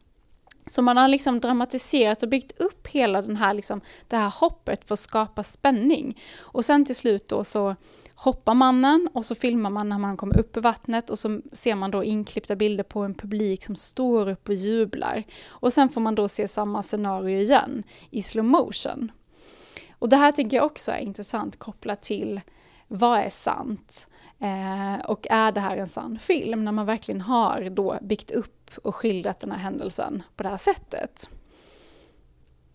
Så 0.67 0.83
man 0.83 0.97
har 0.97 1.09
liksom 1.09 1.41
dramatiserat 1.41 2.23
och 2.23 2.29
byggt 2.29 2.61
upp 2.61 2.87
hela 2.87 3.23
den 3.23 3.37
här, 3.37 3.55
liksom, 3.55 3.81
det 4.09 4.17
här 4.17 4.33
hoppet 4.41 4.85
för 4.85 4.95
att 4.95 4.99
skapa 4.99 5.43
spänning. 5.43 6.19
Och 6.41 6.65
sen 6.65 6.85
till 6.85 6.97
slut 6.97 7.29
då 7.29 7.45
så 7.45 7.77
hoppar 8.15 8.55
mannen 8.55 9.09
och 9.13 9.25
så 9.25 9.35
filmar 9.35 9.71
man 9.71 9.89
när 9.89 9.99
man 9.99 10.17
kommer 10.17 10.39
upp 10.39 10.57
i 10.57 10.61
vattnet 10.61 11.11
och 11.11 11.19
så 11.19 11.41
ser 11.53 11.75
man 11.75 11.91
då 11.91 12.05
inklippta 12.05 12.57
bilder 12.57 12.85
på 12.85 13.01
en 13.01 13.15
publik 13.15 13.65
som 13.65 13.77
står 13.77 14.29
upp 14.31 14.49
och 14.49 14.55
jublar. 14.55 15.25
Och 15.47 15.73
sen 15.73 15.89
får 15.89 16.01
man 16.01 16.15
då 16.15 16.29
se 16.29 16.49
samma 16.49 16.83
scenario 16.83 17.41
igen 17.41 17.83
i 18.11 18.23
slow 18.23 18.45
motion. 18.45 19.13
Och 19.99 20.09
det 20.09 20.17
här 20.17 20.33
tänker 20.33 20.57
jag 20.57 20.67
också 20.67 20.91
är 20.93 20.99
intressant 20.99 21.59
kopplat 21.59 22.03
till 22.03 22.41
vad 22.93 23.21
är 23.21 23.31
sant? 23.31 24.07
Eh, 24.39 25.05
och 25.05 25.27
är 25.31 25.53
det 25.53 25.61
här 25.61 25.77
en 25.77 25.89
sann 25.89 26.19
film 26.19 26.65
när 26.65 26.73
man 26.73 26.87
verkligen 26.87 27.21
har 27.21 27.71
då 27.71 27.99
byggt 28.03 28.31
upp 28.31 28.71
och 28.83 28.97
skildrat 28.97 29.41
den 29.41 29.53
här 29.53 29.59
händelsen 29.59 30.23
på 30.37 30.43
det 30.43 30.49
här 30.49 30.57
sättet? 30.57 31.29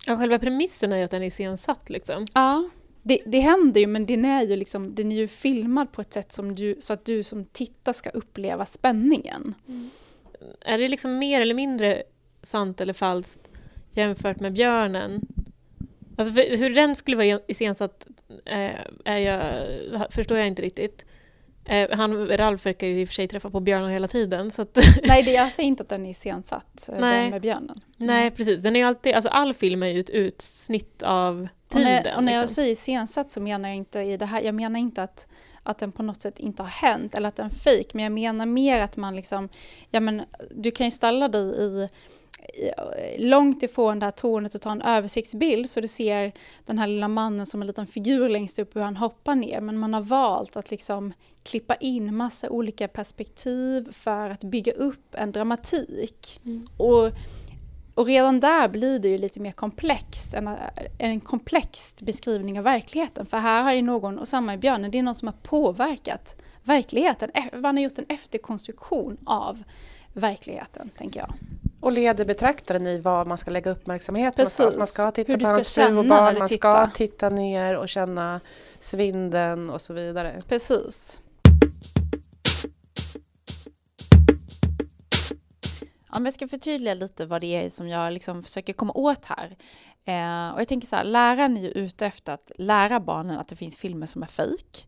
Ja, 0.07 0.17
själva 0.17 0.39
premissen 0.39 0.93
är 0.93 0.97
ju 0.97 1.03
att 1.03 1.11
den 1.11 1.21
är 1.21 1.25
iscensatt 1.25 1.89
liksom. 1.89 2.25
Ja, 2.33 2.69
det, 3.03 3.21
det 3.25 3.39
händer 3.39 3.81
ju 3.81 3.87
men 3.87 4.05
den 4.05 4.25
är 4.25 4.43
ju 4.43 4.55
liksom, 4.55 4.95
den 4.95 5.11
är 5.11 5.15
ju 5.15 5.27
filmad 5.27 5.91
på 5.91 6.01
ett 6.01 6.13
sätt 6.13 6.31
som 6.31 6.55
du, 6.55 6.75
så 6.79 6.93
att 6.93 7.05
du 7.05 7.23
som 7.23 7.45
tittar 7.45 7.93
ska 7.93 8.09
uppleva 8.09 8.65
spänningen. 8.65 9.53
Är 10.61 10.77
det 10.77 10.87
liksom 10.87 11.17
mer 11.17 11.41
eller 11.41 11.55
mindre 11.55 12.03
sant 12.43 12.81
eller 12.81 12.93
falskt 12.93 13.49
jämfört 13.91 14.39
med 14.39 14.53
björnen? 14.53 15.21
Alltså 16.17 16.33
för, 16.33 16.57
hur 16.57 16.69
den 16.69 16.95
skulle 16.95 17.17
vara 17.17 17.39
iscensatt 17.47 18.07
eh, 18.45 18.71
är 19.05 19.17
jag, 19.17 20.13
förstår 20.13 20.37
jag 20.37 20.47
inte 20.47 20.61
riktigt. 20.61 21.05
Eh, 21.65 21.89
han, 21.97 22.27
Ralf 22.27 22.65
verkar 22.65 22.87
ju 22.87 23.01
i 23.01 23.03
och 23.03 23.07
för 23.07 23.13
sig 23.13 23.27
träffa 23.27 23.49
på 23.49 23.59
björnar 23.59 23.89
hela 23.89 24.07
tiden. 24.07 24.51
Så 24.51 24.61
att, 24.61 24.77
Nej, 25.03 25.23
det, 25.23 25.31
jag 25.31 25.51
säger 25.51 25.67
inte 25.67 25.83
att 25.83 25.89
den 25.89 26.05
är 26.05 26.09
iscensatt, 26.09 26.89
eh, 26.93 26.99
Nej. 26.99 27.21
den 27.21 27.29
med 27.29 27.41
björnen. 27.41 27.81
nej, 27.97 28.31
precis. 28.31 28.63
Den 28.63 28.75
är 28.75 28.85
alltid, 28.85 29.15
alltså 29.15 29.29
all 29.29 29.53
film 29.53 29.83
är 29.83 29.87
ju 29.87 29.99
ett 29.99 30.09
utsnitt 30.09 31.03
av 31.03 31.47
Och 31.65 31.71
tiden. 31.71 32.03
när, 32.03 32.15
och 32.17 32.23
när 32.23 32.33
jag 32.33 32.41
liksom. 32.41 32.55
säger 32.55 32.71
iscensatt 32.71 33.31
så 33.31 33.41
menar 33.41 33.69
jag 33.69 33.75
inte 33.75 33.99
i 33.99 34.17
det 34.17 34.25
här, 34.25 34.41
jag 34.41 34.55
menar 34.55 34.79
inte 34.79 35.03
att, 35.03 35.27
att 35.63 35.77
den 35.77 35.91
på 35.91 36.03
något 36.03 36.21
sätt 36.21 36.39
inte 36.39 36.63
har 36.63 36.69
hänt 36.69 37.15
eller 37.15 37.29
att 37.29 37.35
den 37.35 37.45
är 37.45 37.49
fejk, 37.49 37.93
men 37.93 38.03
jag 38.03 38.11
menar 38.11 38.45
mer 38.45 38.81
att 38.81 38.97
man 38.97 39.15
liksom, 39.15 39.49
ja 39.89 39.99
men 39.99 40.21
du 40.51 40.71
kan 40.71 40.87
ju 40.87 40.91
ställa 40.91 41.27
dig 41.27 41.41
i 41.41 41.89
långt 43.17 43.63
ifrån 43.63 43.99
det 43.99 44.05
här 44.05 44.11
tornet 44.11 44.55
och 44.55 44.61
ta 44.61 44.71
en 44.71 44.81
översiktsbild 44.81 45.69
så 45.69 45.81
du 45.81 45.87
ser 45.87 46.31
den 46.65 46.79
här 46.79 46.87
lilla 46.87 47.07
mannen 47.07 47.45
som 47.45 47.61
en 47.61 47.67
liten 47.67 47.87
figur 47.87 48.29
längst 48.29 48.59
upp 48.59 48.75
hur 48.75 48.81
han 48.81 48.95
hoppar 48.95 49.35
ner. 49.35 49.61
Men 49.61 49.77
man 49.77 49.93
har 49.93 50.01
valt 50.01 50.57
att 50.57 50.71
liksom 50.71 51.13
klippa 51.43 51.75
in 51.75 52.15
massa 52.15 52.49
olika 52.49 52.87
perspektiv 52.87 53.91
för 53.91 54.29
att 54.29 54.43
bygga 54.43 54.71
upp 54.71 55.15
en 55.15 55.31
dramatik. 55.31 56.39
Mm. 56.45 56.67
Och, 56.77 57.11
och 57.93 58.05
redan 58.05 58.39
där 58.39 58.67
blir 58.67 58.99
det 58.99 59.09
ju 59.09 59.17
lite 59.17 59.39
mer 59.39 59.51
komplext, 59.51 60.33
en, 60.33 60.49
en 60.97 61.19
komplex 61.21 61.95
beskrivning 62.01 62.57
av 62.57 62.63
verkligheten. 62.63 63.25
För 63.25 63.37
här 63.37 63.63
har 63.63 63.73
ju 63.73 63.81
någon, 63.81 64.19
och 64.19 64.27
samma 64.27 64.53
i 64.53 64.57
Björnen, 64.57 64.91
det 64.91 64.97
är 64.97 65.03
någon 65.03 65.15
som 65.15 65.27
har 65.27 65.35
påverkat 65.43 66.35
verkligheten. 66.63 67.31
Man 67.53 67.77
har 67.77 67.83
gjort 67.83 67.99
en 67.99 68.05
efterkonstruktion 68.09 69.17
av 69.25 69.63
verkligheten, 70.17 70.89
tänker 70.97 71.19
jag. 71.19 71.33
Och 71.79 71.91
leder 71.91 72.25
betraktaren 72.25 72.87
i 72.87 72.99
vad 72.99 73.27
man 73.27 73.37
ska 73.37 73.51
lägga 73.51 73.71
uppmärksamheten 73.71 74.45
Precis. 74.45 74.77
Man 74.77 74.87
ska 74.87 75.11
titta 75.11 75.31
Hur 75.31 75.39
på 75.39 75.47
hans 75.47 75.75
fru 75.75 75.97
och 75.97 76.05
barn, 76.05 76.35
man 76.39 76.49
ska 76.49 76.89
titta 76.93 77.29
ner 77.29 77.77
och 77.77 77.89
känna 77.89 78.39
svinden 78.79 79.69
och 79.69 79.81
så 79.81 79.93
vidare. 79.93 80.41
Precis. 80.47 81.19
Om 86.09 86.25
jag 86.25 86.33
ska 86.33 86.47
förtydliga 86.47 86.93
lite 86.93 87.25
vad 87.25 87.41
det 87.41 87.65
är 87.65 87.69
som 87.69 87.89
jag 87.89 88.13
liksom 88.13 88.43
försöker 88.43 88.73
komma 88.73 88.93
åt 88.93 89.25
här. 89.25 89.57
Eh, 90.05 90.53
och 90.53 90.61
jag 90.61 90.67
tänker 90.67 90.87
så 90.87 90.95
här, 90.95 91.03
läraren 91.03 91.57
är 91.57 91.61
ju 91.61 91.69
ute 91.69 92.05
efter 92.05 92.33
att 92.33 92.51
lära 92.57 92.99
barnen 92.99 93.37
att 93.37 93.47
det 93.47 93.55
finns 93.55 93.77
filmer 93.77 94.05
som 94.05 94.23
är 94.23 94.27
fejk. 94.27 94.85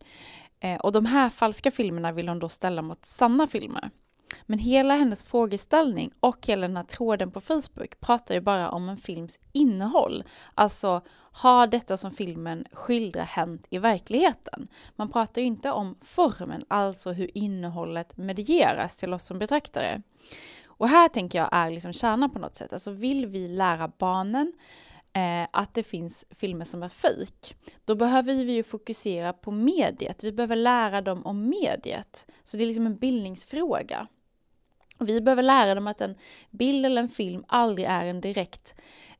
Eh, 0.60 0.76
och 0.76 0.92
de 0.92 1.06
här 1.06 1.30
falska 1.30 1.70
filmerna 1.70 2.12
vill 2.12 2.28
hon 2.28 2.38
då 2.38 2.48
ställa 2.48 2.82
mot 2.82 3.04
sanna 3.04 3.46
filmer. 3.46 3.90
Men 4.46 4.58
hela 4.58 4.94
hennes 4.94 5.24
frågeställning 5.24 6.10
och 6.20 6.46
hela 6.46 6.68
den 6.68 6.76
här 6.76 6.84
tråden 6.84 7.30
på 7.30 7.40
Facebook 7.40 8.00
pratar 8.00 8.34
ju 8.34 8.40
bara 8.40 8.70
om 8.70 8.88
en 8.88 8.96
films 8.96 9.40
innehåll. 9.52 10.24
Alltså, 10.54 11.00
har 11.32 11.66
detta 11.66 11.96
som 11.96 12.10
filmen 12.10 12.64
skildrar 12.72 13.24
hänt 13.24 13.66
i 13.70 13.78
verkligheten? 13.78 14.68
Man 14.96 15.08
pratar 15.08 15.40
ju 15.42 15.46
inte 15.46 15.70
om 15.70 15.94
formen, 16.02 16.64
alltså 16.68 17.12
hur 17.12 17.38
innehållet 17.38 18.16
medieras 18.16 18.96
till 18.96 19.14
oss 19.14 19.24
som 19.24 19.38
betraktare. 19.38 20.02
Och 20.66 20.88
här 20.88 21.08
tänker 21.08 21.38
jag 21.38 21.48
är 21.52 21.70
liksom 21.70 21.92
kärnan 21.92 22.30
på 22.30 22.38
något 22.38 22.54
sätt. 22.54 22.72
Alltså 22.72 22.90
vill 22.90 23.26
vi 23.26 23.48
lära 23.48 23.92
barnen 23.98 24.52
eh, 25.12 25.48
att 25.50 25.74
det 25.74 25.82
finns 25.82 26.24
filmer 26.30 26.64
som 26.64 26.82
är 26.82 26.88
fejk, 26.88 27.56
då 27.84 27.94
behöver 27.94 28.34
vi 28.34 28.52
ju 28.52 28.62
fokusera 28.62 29.32
på 29.32 29.50
mediet. 29.50 30.24
Vi 30.24 30.32
behöver 30.32 30.56
lära 30.56 31.00
dem 31.00 31.26
om 31.26 31.48
mediet. 31.48 32.26
Så 32.42 32.56
det 32.56 32.64
är 32.64 32.66
liksom 32.66 32.86
en 32.86 32.96
bildningsfråga. 32.96 34.06
Vi 35.00 35.20
behöver 35.20 35.42
lära 35.42 35.74
dem 35.74 35.86
att 35.86 36.00
en 36.00 36.14
bild 36.50 36.86
eller 36.86 37.02
en 37.02 37.08
film 37.08 37.44
aldrig 37.48 37.86
är 37.86 38.06
en 38.06 38.20
direkt 38.20 38.74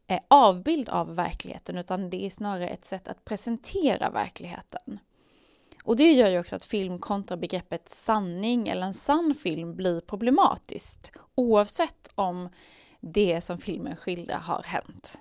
eh, 0.07 0.21
avbild 0.29 0.89
av 0.89 1.15
verkligheten, 1.15 1.79
utan 1.79 2.11
det 2.11 2.27
är 2.27 2.31
snarare 2.31 2.69
ett 2.69 2.85
sätt 2.85 3.09
att 3.09 3.25
presentera 3.25 4.11
verkligheten. 4.11 4.99
Och 5.85 5.97
det 5.97 6.13
gör 6.13 6.31
ju 6.31 6.39
också 6.39 6.57
att 6.57 6.65
film 6.65 6.99
kontra 6.99 7.37
begreppet 7.37 7.89
sanning 7.89 8.69
eller 8.69 8.87
en 8.87 8.95
sann 8.95 9.35
film 9.35 9.77
blir 9.77 10.01
problematiskt, 10.01 11.13
oavsett 11.35 12.11
om 12.15 12.49
det 13.01 13.41
som 13.41 13.59
filmen 13.59 13.97
skildrar 13.97 14.39
har 14.39 14.63
hänt. 14.63 15.21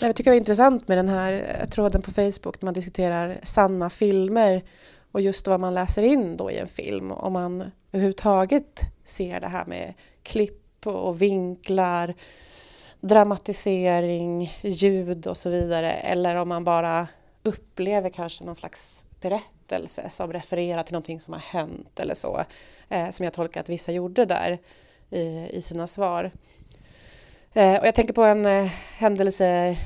Jag 0.00 0.16
tycker 0.16 0.30
det 0.30 0.36
är 0.36 0.38
intressant 0.38 0.88
med 0.88 0.98
den 0.98 1.08
här 1.08 1.58
eh, 1.60 1.66
tråden 1.66 2.02
på 2.02 2.10
Facebook 2.10 2.62
när 2.62 2.64
man 2.64 2.74
diskuterar 2.74 3.40
sanna 3.42 3.90
filmer 3.90 4.62
och 5.12 5.20
just 5.20 5.46
vad 5.46 5.60
man 5.60 5.74
läser 5.74 6.02
in 6.02 6.36
då 6.36 6.50
i 6.50 6.58
en 6.58 6.66
film. 6.66 7.12
Om 7.12 7.32
man 7.32 7.70
överhuvudtaget 7.92 8.80
ser 9.04 9.40
det 9.40 9.46
här 9.46 9.66
med 9.66 9.94
klipp 10.22 10.86
och 10.86 11.22
vinklar, 11.22 12.14
dramatisering, 13.00 14.52
ljud 14.62 15.26
och 15.26 15.36
så 15.36 15.50
vidare. 15.50 15.92
Eller 15.92 16.36
om 16.36 16.48
man 16.48 16.64
bara 16.64 17.08
upplever 17.42 18.10
kanske 18.10 18.44
någon 18.44 18.56
slags 18.56 19.06
berättelse 19.20 20.10
som 20.10 20.32
refererar 20.32 20.82
till 20.82 20.92
någonting 20.92 21.20
som 21.20 21.34
har 21.34 21.40
hänt 21.40 22.00
eller 22.00 22.14
så. 22.14 22.44
Eh, 22.88 23.10
som 23.10 23.24
jag 23.24 23.32
tolkar 23.32 23.60
att 23.60 23.68
vissa 23.68 23.92
gjorde 23.92 24.24
där 24.24 24.58
i, 25.10 25.48
i 25.52 25.62
sina 25.62 25.86
svar. 25.86 26.30
Eh, 27.54 27.80
och 27.80 27.86
jag 27.86 27.94
tänker 27.94 28.14
på 28.14 28.24
en 28.24 28.46
eh, 28.46 28.70
händelse 28.96 29.76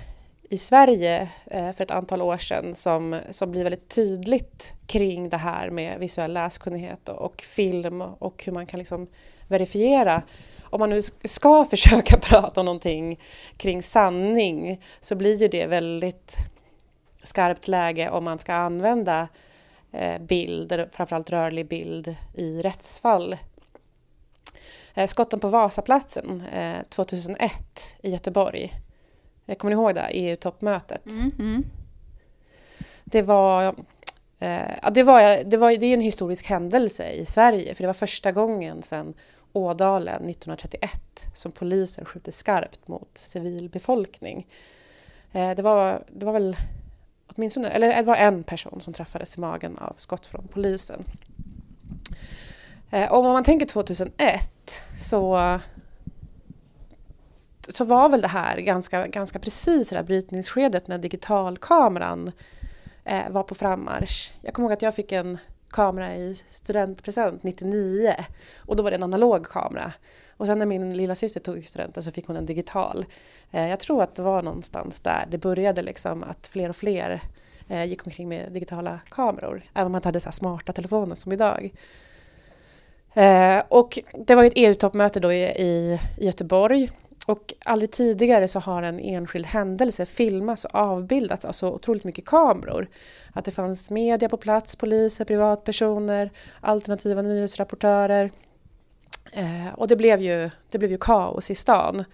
i 0.51 0.59
Sverige 0.59 1.29
eh, 1.47 1.73
för 1.73 1.85
ett 1.85 1.91
antal 1.91 2.23
år 2.23 2.39
sedan 2.39 2.75
som, 2.75 3.21
som 3.31 3.51
blir 3.51 3.63
väldigt 3.63 3.89
tydligt 3.89 4.73
kring 4.87 5.29
det 5.29 5.37
här 5.37 5.71
med 5.71 5.99
visuell 5.99 6.33
läskunnighet 6.33 7.09
och, 7.09 7.43
film 7.43 8.01
och 8.01 8.45
hur 8.45 8.53
man 8.53 8.67
kan 8.67 8.79
liksom 8.79 9.07
verifiera. 9.49 10.23
Om 10.63 10.79
man 10.79 10.91
nu 10.91 11.03
ska 11.25 11.65
försöka 11.71 12.19
prata 12.19 12.61
om 12.61 12.65
någonting 12.65 13.21
kring 13.57 13.83
sanning 13.83 14.81
så 15.01 15.15
blir 15.15 15.37
ju 15.37 15.49
det 15.49 15.67
väldigt 15.67 16.37
skarpt 17.23 17.69
läge 17.69 18.11
om 18.11 18.25
man 18.25 18.39
ska 18.39 18.53
använda 18.55 19.29
bild, 20.21 20.85
framförallt 20.93 21.31
rörlig 21.31 21.69
bild, 21.69 22.17
i 22.35 22.63
rättsfall 22.63 23.37
skotten 25.07 25.41
på 25.41 25.49
Vasaplatsen 25.49 26.43
2001 26.91 27.41
eh, 27.43 27.53
i 28.03 28.13
Göteborg. 28.13 28.73
Jag 29.45 29.59
kommer 29.59 29.75
ni 29.75 29.83
ihåg 29.83 29.95
det? 29.95 30.09
EU-toppmötet. 30.11 31.07
Mm, 31.07 31.33
mm. 31.39 31.65
Det 33.05 33.23
var 33.23 33.75
Eh, 34.43 34.91
det, 34.93 35.03
var, 35.03 35.45
det, 35.45 35.57
var, 35.57 35.77
det 35.77 35.87
är 35.87 35.95
en 35.95 36.01
historisk 36.01 36.47
händelse 36.47 37.11
i 37.11 37.27
Sverige 37.27 37.75
för 37.75 37.83
det 37.83 37.87
var 37.87 37.95
första 37.95 38.33
gången 38.33 38.83
sedan 38.83 39.15
Ådalen 39.53 40.15
1931 40.15 40.91
som 41.35 41.53
polisen 41.53 42.05
skjuter 42.05 42.33
skarpt 42.33 42.89
mot 42.89 43.11
civilbefolkning. 43.15 44.47
Eh, 45.33 45.51
det, 45.51 45.63
var, 45.63 46.05
det 46.13 46.27
var 46.27 46.33
väl 46.33 46.57
åtminstone, 47.27 47.69
eller 47.69 47.97
det 47.97 48.03
var 48.03 48.17
en 48.17 48.45
person 48.45 48.81
som 48.81 48.93
träffades 48.93 49.37
i 49.37 49.41
magen 49.41 49.79
av 49.79 49.95
skott 49.97 50.27
från 50.27 50.49
polisen. 50.49 51.05
Eh, 52.93 53.13
om 53.13 53.25
man 53.25 53.45
tänker 53.45 53.67
2001 53.67 54.83
så, 55.01 55.59
så 57.69 57.85
var 57.85 58.09
väl 58.09 58.21
det 58.21 58.29
här 58.29 58.57
ganska, 58.57 59.07
ganska 59.07 59.39
precis 59.39 59.89
det 59.89 59.97
här 59.97 60.03
brytningsskedet 60.03 60.89
när 60.89 60.99
digitalkameran 60.99 62.33
eh, 63.05 63.31
var 63.31 63.43
på 63.43 63.55
frammarsch. 63.55 64.33
Jag 64.43 64.55
kommer 64.55 64.69
ihåg 64.69 64.73
att 64.73 64.83
jag 64.83 64.95
fick 64.95 65.13
en 65.13 65.39
kamera 65.71 66.17
i 66.17 66.35
studentpresent 66.51 67.43
99 67.43 68.15
och 68.59 68.77
då 68.77 68.83
var 68.83 68.91
det 68.91 68.97
en 68.97 69.03
analog 69.03 69.47
kamera. 69.47 69.93
Och 70.37 70.47
sen 70.47 70.59
när 70.59 70.67
min 70.67 70.97
lilla 70.97 71.15
syster 71.15 71.41
tog 71.41 71.65
studenten 71.65 72.03
så 72.03 72.11
fick 72.11 72.27
hon 72.27 72.37
en 72.37 72.47
digital. 72.47 73.05
Eh, 73.51 73.69
jag 73.69 73.81
tror 73.81 74.03
att 74.03 74.17
det 74.17 74.23
var 74.23 74.43
någonstans 74.43 75.01
där 75.01 75.27
det 75.31 75.39
började 75.39 75.83
liksom 75.83 76.23
att 76.23 76.47
fler 76.47 76.69
och 76.69 76.77
fler 76.77 77.21
eh, 77.69 77.85
gick 77.85 78.07
omkring 78.07 78.29
med 78.29 78.53
digitala 78.53 79.01
kameror. 79.09 79.63
Även 79.75 79.87
om 79.87 79.93
man 79.93 79.99
inte 79.99 80.09
hade 80.09 80.21
så 80.21 80.33
smarta 80.33 80.73
telefoner 80.73 81.15
som 81.15 81.33
idag. 81.33 81.73
Eh, 83.15 83.63
och 83.69 83.99
det 84.13 84.35
var 84.35 84.45
ett 84.45 84.53
EU-toppmöte 84.57 85.21
då 85.21 85.33
i, 85.33 85.43
i, 85.43 86.01
Göteborg 86.19 86.91
och 87.27 87.55
aldrig 87.65 87.91
tidigare 87.91 88.49
så 88.49 88.61
har 88.61 88.83
en 88.83 89.01
enskild 89.01 89.47
händelse 89.47 90.07
filmats 90.07 90.65
och 90.65 90.75
avbildats 90.75 91.45
av 91.45 91.53
så 91.53 91.69
otroligt 91.73 92.05
mycket 92.05 92.27
kameror. 92.27 92.89
Att 93.33 93.45
det 93.45 93.51
fanns 93.51 93.91
media 93.91 94.29
på 94.29 94.37
plats, 94.37 94.77
poliser, 94.77 95.25
privatpersoner, 95.25 96.31
alternativa 96.61 97.23
nyhetsrapportörer. 97.23 98.31
Eh, 99.33 99.75
och 99.75 99.89
det 99.89 99.97
blev, 99.97 100.21
ju, 100.21 100.51
det 100.71 100.79
blev 100.79 100.91
ju 100.91 100.99
kaos 100.99 101.51
i 101.51 101.55
stan. 101.55 102.05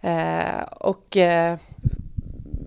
Eh, 0.00 0.62
och 0.70 1.16
eh, 1.16 1.58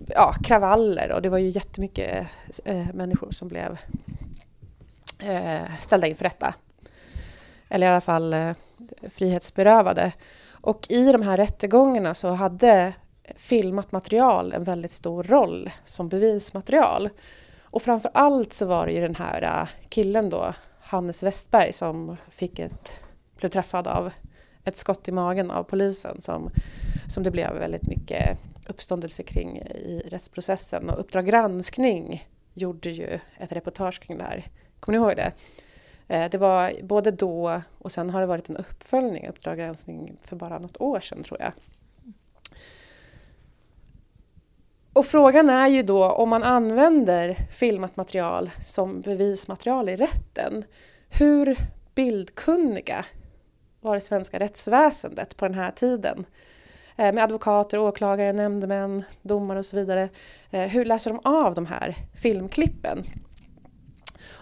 ja, 0.08 0.34
kravaller 0.44 1.12
och 1.12 1.22
det 1.22 1.30
var 1.30 1.38
ju 1.38 1.50
jättemycket 1.50 2.28
eh, 2.66 2.94
människor 2.94 3.32
som 3.32 3.48
blev 3.48 3.78
eh, 5.20 5.78
ställda 5.80 6.08
inför 6.08 6.24
rätta 6.24 6.54
eller 7.70 7.88
i 7.88 7.90
alla 7.90 8.02
fall 8.02 8.34
eh, 8.34 8.52
frihetsberövade. 9.16 10.14
Och 10.52 10.86
i 10.90 11.12
de 11.12 11.22
här 11.22 11.38
rättegångarna 11.38 12.16
så 12.16 12.30
hade 12.30 12.94
filmat 13.36 13.92
material 13.92 14.54
en 14.54 14.64
väldigt 14.64 14.92
stor 14.92 15.24
roll 15.24 15.70
som 15.86 16.10
bevismaterial. 16.10 17.10
Och 17.64 17.82
framför 17.82 18.12
allt 18.14 18.54
så 18.54 18.66
var 18.66 18.86
det 18.86 18.92
ju 18.92 19.02
den 19.02 19.16
här 19.16 19.42
eh, 19.42 19.70
killen 19.90 20.30
då, 20.30 20.54
Hannes 20.80 21.24
Westberg, 21.24 21.74
som 21.74 22.18
fick 22.30 22.60
ett, 22.60 23.00
blev 23.38 23.50
träffad 23.50 23.88
av 23.88 24.12
ett 24.64 24.78
skott 24.78 25.08
i 25.08 25.12
magen 25.12 25.52
av 25.52 25.64
polisen 25.64 26.22
som, 26.22 26.50
som 27.08 27.24
det 27.24 27.32
blev 27.32 27.54
väldigt 27.54 27.88
mycket 27.88 28.38
uppståndelse 28.68 29.24
kring 29.24 29.58
i 29.58 30.04
rättsprocessen. 30.10 30.90
Och 30.90 31.00
Uppdrag 31.00 31.26
granskning 31.26 32.28
gjorde 32.54 32.90
ju 32.90 33.20
ett 33.38 33.52
reportage 33.52 34.00
kring 34.00 34.18
det 34.18 34.24
här. 34.24 34.46
Kommer 34.80 35.00
ni 35.00 35.06
ihåg 35.06 35.16
det? 35.16 35.32
Eh, 36.10 36.30
det 36.30 36.38
var 36.38 36.74
både 36.84 37.12
då 37.12 37.62
och 37.78 37.92
sen 37.92 38.10
har 38.10 38.22
det 38.22 38.28
varit 38.28 38.50
en 38.50 38.58
uppföljning, 38.58 39.28
Uppdrag 39.28 39.58
granskning, 39.58 40.18
för 40.22 40.36
bara 40.36 40.60
något 40.60 40.82
år 40.82 41.00
sedan 41.00 41.24
tror 41.24 41.42
jag. 41.42 41.52
och 45.00 45.06
frågan 45.06 45.50
är 45.50 45.68
ju 45.68 45.84
då 45.84 46.10
om 46.10 46.30
man 46.30 46.44
använder 46.44 47.34
filmat 47.52 47.96
material 47.96 48.50
som 48.66 49.02
bevismaterial 49.02 49.90
i 49.90 49.96
rätten. 49.96 50.64
Hur 51.10 51.58
bildkunniga 51.96 53.06
var 53.82 53.96
det 53.96 54.02
svenska 54.02 54.40
rättsväsendet 54.40 55.38
på 55.38 55.46
den 55.46 55.54
här 55.54 55.72
tiden? 55.72 56.26
Eh, 56.96 57.14
med 57.14 57.24
advokater, 57.24 57.78
åklagare, 57.80 58.34
nämndemän, 58.34 59.04
domare 59.22 59.60
och 59.60 59.66
så 59.66 59.76
vidare. 59.76 60.10
Eh, 60.52 60.68
hur 60.70 60.86
läser 60.86 61.12
de 61.12 61.20
av 61.24 61.54
de 61.54 61.66
här 61.66 61.96
filmklippen? 62.22 63.04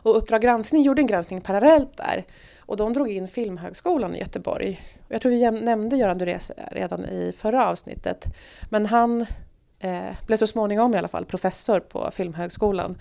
Och 0.07 0.17
Uppdrag 0.17 0.41
granskning 0.41 0.83
gjorde 0.83 1.01
en 1.01 1.07
granskning 1.07 1.41
parallellt 1.41 1.97
där 1.97 2.23
och 2.59 2.77
de 2.77 2.93
drog 2.93 3.11
in 3.11 3.27
Filmhögskolan 3.27 4.15
i 4.15 4.19
Göteborg. 4.19 4.81
Jag 5.07 5.21
tror 5.21 5.31
vi 5.31 5.51
nämnde 5.51 5.97
Göran 5.97 6.17
Durés 6.17 6.51
redan 6.71 7.05
i 7.05 7.33
förra 7.37 7.67
avsnittet. 7.67 8.25
Men 8.69 8.85
han 8.85 9.25
eh, 9.79 10.09
blev 10.27 10.37
så 10.37 10.47
småningom 10.47 10.95
i 10.95 10.97
alla 10.97 11.07
fall 11.07 11.25
professor 11.25 11.79
på 11.79 12.11
Filmhögskolan 12.11 12.97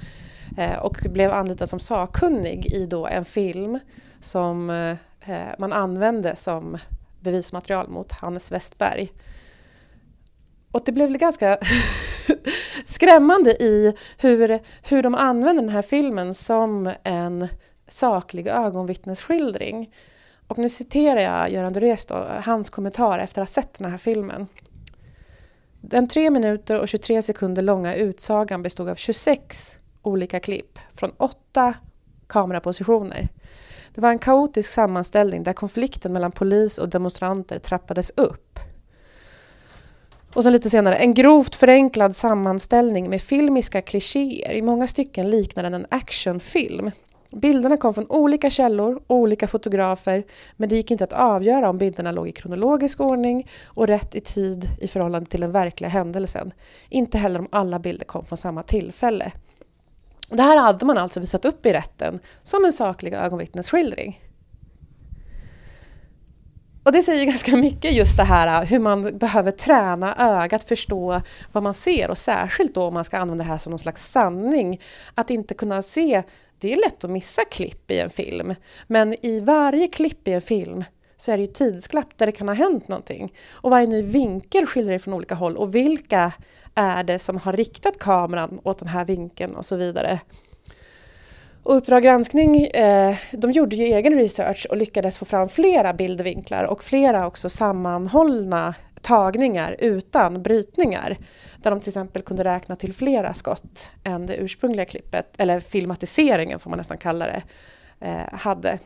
eh, 0.59 0.79
och 0.79 0.97
blev 1.11 1.33
anlitad 1.33 1.69
som 1.69 1.81
sakkunnig 1.81 2.67
i 2.67 2.87
då 2.87 3.07
en 3.07 3.25
film 3.25 3.79
som 4.21 4.71
eh, 5.27 5.47
man 5.59 5.73
använde 5.73 6.37
som 6.37 6.79
bevismaterial 7.21 7.89
mot 7.89 8.13
Hannes 8.13 8.53
Westberg. 8.53 9.13
Och 10.71 10.83
det 10.85 10.93
blev 10.93 11.11
ganska 11.11 11.59
skrämmande 12.87 13.51
i 13.51 13.95
hur, 14.19 14.61
hur 14.91 15.03
de 15.03 15.15
använder 15.15 15.63
den 15.63 15.73
här 15.73 15.83
filmen 15.83 16.35
som 16.35 16.93
en 17.03 17.49
saklig 17.89 18.47
ögonvittnesskildring. 18.47 19.95
Och 20.49 20.59
nu 20.59 20.69
citerar 20.69 21.21
jag 21.21 21.51
Göran 21.51 21.73
Durés 21.73 22.07
hans 22.45 22.71
kommentar 22.71 23.19
efter 23.19 23.43
att 23.43 23.49
ha 23.49 23.63
sett 23.63 23.79
den 23.79 23.91
här 23.91 23.99
filmen. 23.99 24.47
Den 25.81 26.09
tre 26.09 26.31
minuter 26.31 26.81
och 26.81 26.89
23 26.89 27.23
sekunder 27.23 27.63
långa 27.63 27.95
utsagan 27.95 28.63
bestod 28.63 28.89
av 28.89 28.95
26 28.95 29.79
olika 30.03 30.41
klipp 30.41 30.79
från 30.95 31.11
åtta 31.17 31.75
kamerapositioner. 32.27 33.29
Det 33.95 34.01
var 34.01 34.11
en 34.11 34.19
kaotisk 34.19 34.73
sammanställning 34.73 35.43
där 35.43 35.53
konflikten 35.53 36.13
mellan 36.13 36.33
polis 36.33 36.79
och 36.79 36.89
demonstranter 36.89 37.59
trappades 37.59 38.13
upp. 38.17 38.59
Och 40.37 40.43
sen 40.43 40.53
lite 40.53 40.71
senare, 40.71 40.97
en 40.97 41.15
grovt 41.15 41.55
förenklad 41.55 42.17
sammanställning 42.17 43.11
med 43.11 43.23
filmiska 43.23 43.83
klichéer. 43.83 44.53
I 44.53 44.63
många 44.63 44.87
stycken 44.87 45.31
liknar 45.31 45.63
den 45.63 45.75
en 45.75 45.87
actionfilm. 45.89 46.91
Bilderna 47.33 47.77
kom 47.77 47.95
från 47.95 48.07
olika 48.09 48.51
källor, 48.51 49.03
olika 49.07 49.47
fotografer, 49.47 50.25
men 50.57 50.69
det 50.69 50.77
gick 50.77 50.91
inte 50.91 51.05
att 51.05 51.13
avgöra 51.13 51.69
om 51.69 51.79
bilderna 51.79 52.13
låg 52.13 52.29
i 52.29 52.33
kronologisk 52.33 53.01
ordning 53.01 53.49
och 53.65 53.87
rätt 53.87 54.15
i 54.15 54.21
tid 54.21 54.69
i 54.81 54.89
förhållande 54.89 55.31
till 55.31 55.41
den 55.41 55.53
verkliga 55.53 55.91
händelsen. 55.91 56.53
Inte 56.89 57.19
heller 57.19 57.39
om 57.39 57.49
alla 57.51 57.79
bilder 57.79 58.05
kom 58.05 58.25
från 58.25 58.39
samma 58.39 58.63
tillfälle. 58.63 59.33
Det 60.29 60.43
här 60.43 60.59
hade 60.59 60.87
man 60.87 60.99
alltså 60.99 61.21
visat 61.21 61.45
upp 61.45 61.67
i 61.67 61.73
rätten 61.73 62.19
som 62.43 62.65
en 62.65 62.73
saklig 62.73 63.13
ögonvittnesskildring. 63.13 64.21
Och 66.87 66.93
det 66.93 67.03
säger 67.03 67.25
ganska 67.33 67.57
mycket 67.57 67.93
just 67.93 68.17
det 68.17 68.23
här 68.23 68.63
äh, 68.63 68.69
hur 68.69 68.79
man 68.79 69.19
behöver 69.19 69.51
träna 69.51 70.15
ögat, 70.43 70.63
förstå 70.63 71.23
vad 71.53 71.63
man 71.63 71.75
ser 71.75 72.11
och 72.11 72.19
särskilt 72.19 72.75
då 72.75 72.83
om 72.83 72.95
man 72.95 73.05
ska 73.05 73.19
använda 73.19 73.45
det 73.45 73.51
här 73.51 73.59
som 73.59 73.71
någon 73.71 73.79
slags 73.79 74.11
sanning. 74.11 74.81
Att 75.15 75.31
inte 75.31 75.55
kunna 75.55 75.83
se, 75.83 76.23
det 76.59 76.73
är 76.73 76.77
lätt 76.77 77.05
att 77.05 77.11
missa 77.11 77.45
klipp 77.45 77.91
i 77.91 77.99
en 77.99 78.11
film, 78.11 78.55
men 78.87 79.27
i 79.27 79.41
varje 79.41 79.89
klipp 79.89 80.29
i 80.29 80.33
en 80.33 80.41
film 80.41 80.85
så 81.17 81.33
är 81.33 81.37
det 81.37 81.41
ju 81.41 81.47
tidsklapp 81.47 82.19
där 82.19 82.27
det 82.27 82.33
kan 82.33 82.49
ha 82.49 82.55
hänt 82.55 82.89
någonting. 82.89 83.33
Och 83.51 83.71
varje 83.71 83.87
ny 83.87 84.03
vinkel 84.03 84.67
skiljer 84.67 84.93
det 84.93 84.99
från 84.99 85.15
olika 85.15 85.35
håll 85.35 85.57
och 85.57 85.75
vilka 85.75 86.33
är 86.75 87.05
det 87.05 87.19
som 87.19 87.37
har 87.37 87.53
riktat 87.53 87.99
kameran 87.99 88.61
åt 88.65 88.79
den 88.79 88.89
här 88.89 89.05
vinkeln 89.05 89.57
och 89.57 89.67
så 89.67 89.77
vidare. 89.77 90.21
Och 91.67 91.77
Uppdrag 91.77 92.03
granskning, 92.03 92.67
eh, 92.67 93.17
de 93.31 93.53
gjorde 93.53 93.77
ju 93.77 93.85
egen 93.85 94.15
research 94.15 94.67
och 94.71 94.77
lyckades 94.77 95.19
få 95.19 95.25
fram 95.25 95.49
flera 95.49 95.93
bildvinklar 95.93 96.65
och 96.65 96.85
flera 96.85 97.27
också 97.27 97.49
sammanhållna 97.49 98.75
tagningar 99.03 99.77
utan 99.79 100.43
brytningar. 100.43 101.17
Där 101.63 101.71
de 101.71 101.81
till 101.81 101.89
exempel 101.89 102.23
kunde 102.23 102.45
räkna 102.45 102.77
till 102.77 102.93
flera 102.93 103.35
skott 103.35 103.91
än 104.05 104.27
det 104.27 104.37
ursprungliga 104.37 104.85
klippet, 104.85 105.35
eller 105.39 105.61
filmatiseringen 105.61 106.59
får 106.59 106.71
man 106.71 106.79
nästan 106.79 106.99
kalla 106.99 107.27
det, 107.27 107.43
eh, 108.01 108.39
hade. 108.39 108.79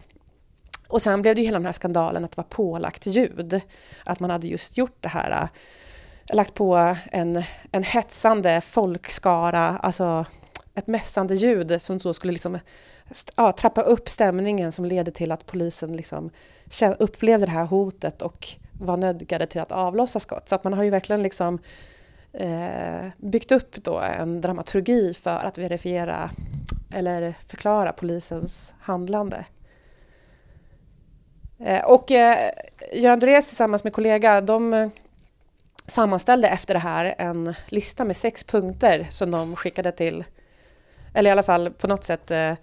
Och 0.88 1.02
sen 1.02 1.22
blev 1.22 1.34
det 1.34 1.40
ju 1.40 1.46
hela 1.46 1.58
den 1.58 1.66
här 1.66 1.72
skandalen 1.72 2.24
att 2.24 2.30
det 2.30 2.36
var 2.36 2.44
pålagt 2.44 3.06
ljud. 3.06 3.60
Att 4.04 4.20
man 4.20 4.30
hade 4.30 4.46
just 4.46 4.78
gjort 4.78 4.96
det 5.00 5.08
här, 5.08 5.30
eh, 5.30 5.48
lagt 6.36 6.54
på 6.54 6.96
en, 7.12 7.42
en 7.72 7.82
hetsande 7.82 8.60
folkskara, 8.60 9.78
alltså 9.82 10.24
ett 10.74 10.86
mässande 10.86 11.34
ljud 11.34 11.82
som 11.82 12.00
så 12.00 12.14
skulle 12.14 12.32
liksom, 12.32 12.58
ja, 13.36 13.52
trappa 13.52 13.82
upp 13.82 14.08
stämningen 14.08 14.72
som 14.72 14.84
leder 14.84 15.12
till 15.12 15.32
att 15.32 15.46
polisen 15.46 15.96
liksom 15.96 16.30
upplevde 16.98 17.46
det 17.46 17.52
här 17.52 17.64
hotet 17.64 18.22
och 18.22 18.48
var 18.72 18.96
nödgade 18.96 19.46
till 19.46 19.60
att 19.60 19.72
avlossa 19.72 20.20
skott. 20.20 20.48
Så 20.48 20.54
att 20.54 20.64
man 20.64 20.72
har 20.72 20.82
ju 20.82 20.90
verkligen 20.90 21.22
liksom 21.22 21.58
eh, 22.32 23.06
byggt 23.16 23.52
upp 23.52 23.84
då 23.84 23.98
en 23.98 24.40
dramaturgi 24.40 25.14
för 25.14 25.46
att 25.46 25.58
verifiera 25.58 26.30
eller 26.92 27.34
förklara 27.46 27.92
polisens 27.92 28.74
handlande. 28.80 29.44
Eh, 31.58 31.84
och 31.84 32.10
eh, 32.10 32.50
Göran 32.92 33.20
Durés 33.20 33.48
tillsammans 33.48 33.84
med 33.84 33.92
kollega, 33.92 34.40
de 34.40 34.74
eh, 34.74 34.88
sammanställde 35.86 36.48
efter 36.48 36.74
det 36.74 36.80
här 36.80 37.14
en 37.18 37.54
lista 37.68 38.04
med 38.04 38.16
sex 38.16 38.44
punkter 38.44 39.06
som 39.10 39.30
de 39.30 39.56
skickade 39.56 39.92
till, 39.92 40.24
eller 41.14 41.30
i 41.30 41.32
alla 41.32 41.42
fall 41.42 41.70
på 41.70 41.86
något 41.86 42.04
sätt 42.04 42.30
eh, 42.30 42.54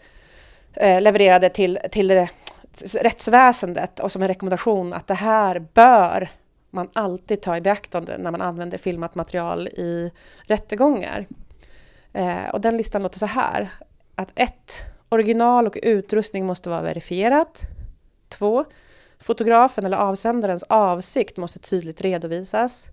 eh 0.74 1.02
levererade 1.02 1.50
till, 1.50 1.80
till 1.92 2.28
rättsväsendet 2.82 4.00
och 4.00 4.12
som 4.12 4.22
en 4.22 4.28
rekommendation 4.28 4.94
att 4.94 5.08
det 5.08 5.14
här 5.14 5.60
bör 5.60 6.30
man 6.70 6.90
alltid 6.94 7.42
ta 7.42 7.58
i 7.58 7.62
beaktande 7.62 8.18
när 8.18 8.32
man 8.32 8.42
använder 8.42 8.78
filmat 8.78 9.16
material 9.16 9.68
i 9.68 10.12
rättegångar. 10.42 11.28
Eh, 12.14 12.50
och 12.54 12.62
den 12.62 12.78
listan 12.78 13.04
låter 13.04 13.20
så 13.20 13.26
här. 13.26 13.70
Att 14.16 14.32
ett, 14.36 14.84
Original 15.10 15.68
och 15.68 15.78
utrustning 15.84 16.46
måste 16.46 16.70
vara 16.70 16.82
verifierat. 16.82 17.62
Två, 18.30 18.66
Fotografen 19.20 19.86
eller 19.86 19.98
avsändarens 19.98 20.64
avsikt 20.64 21.38
måste 21.38 21.60
tydligt 21.60 22.02
redovisas. 22.02 22.88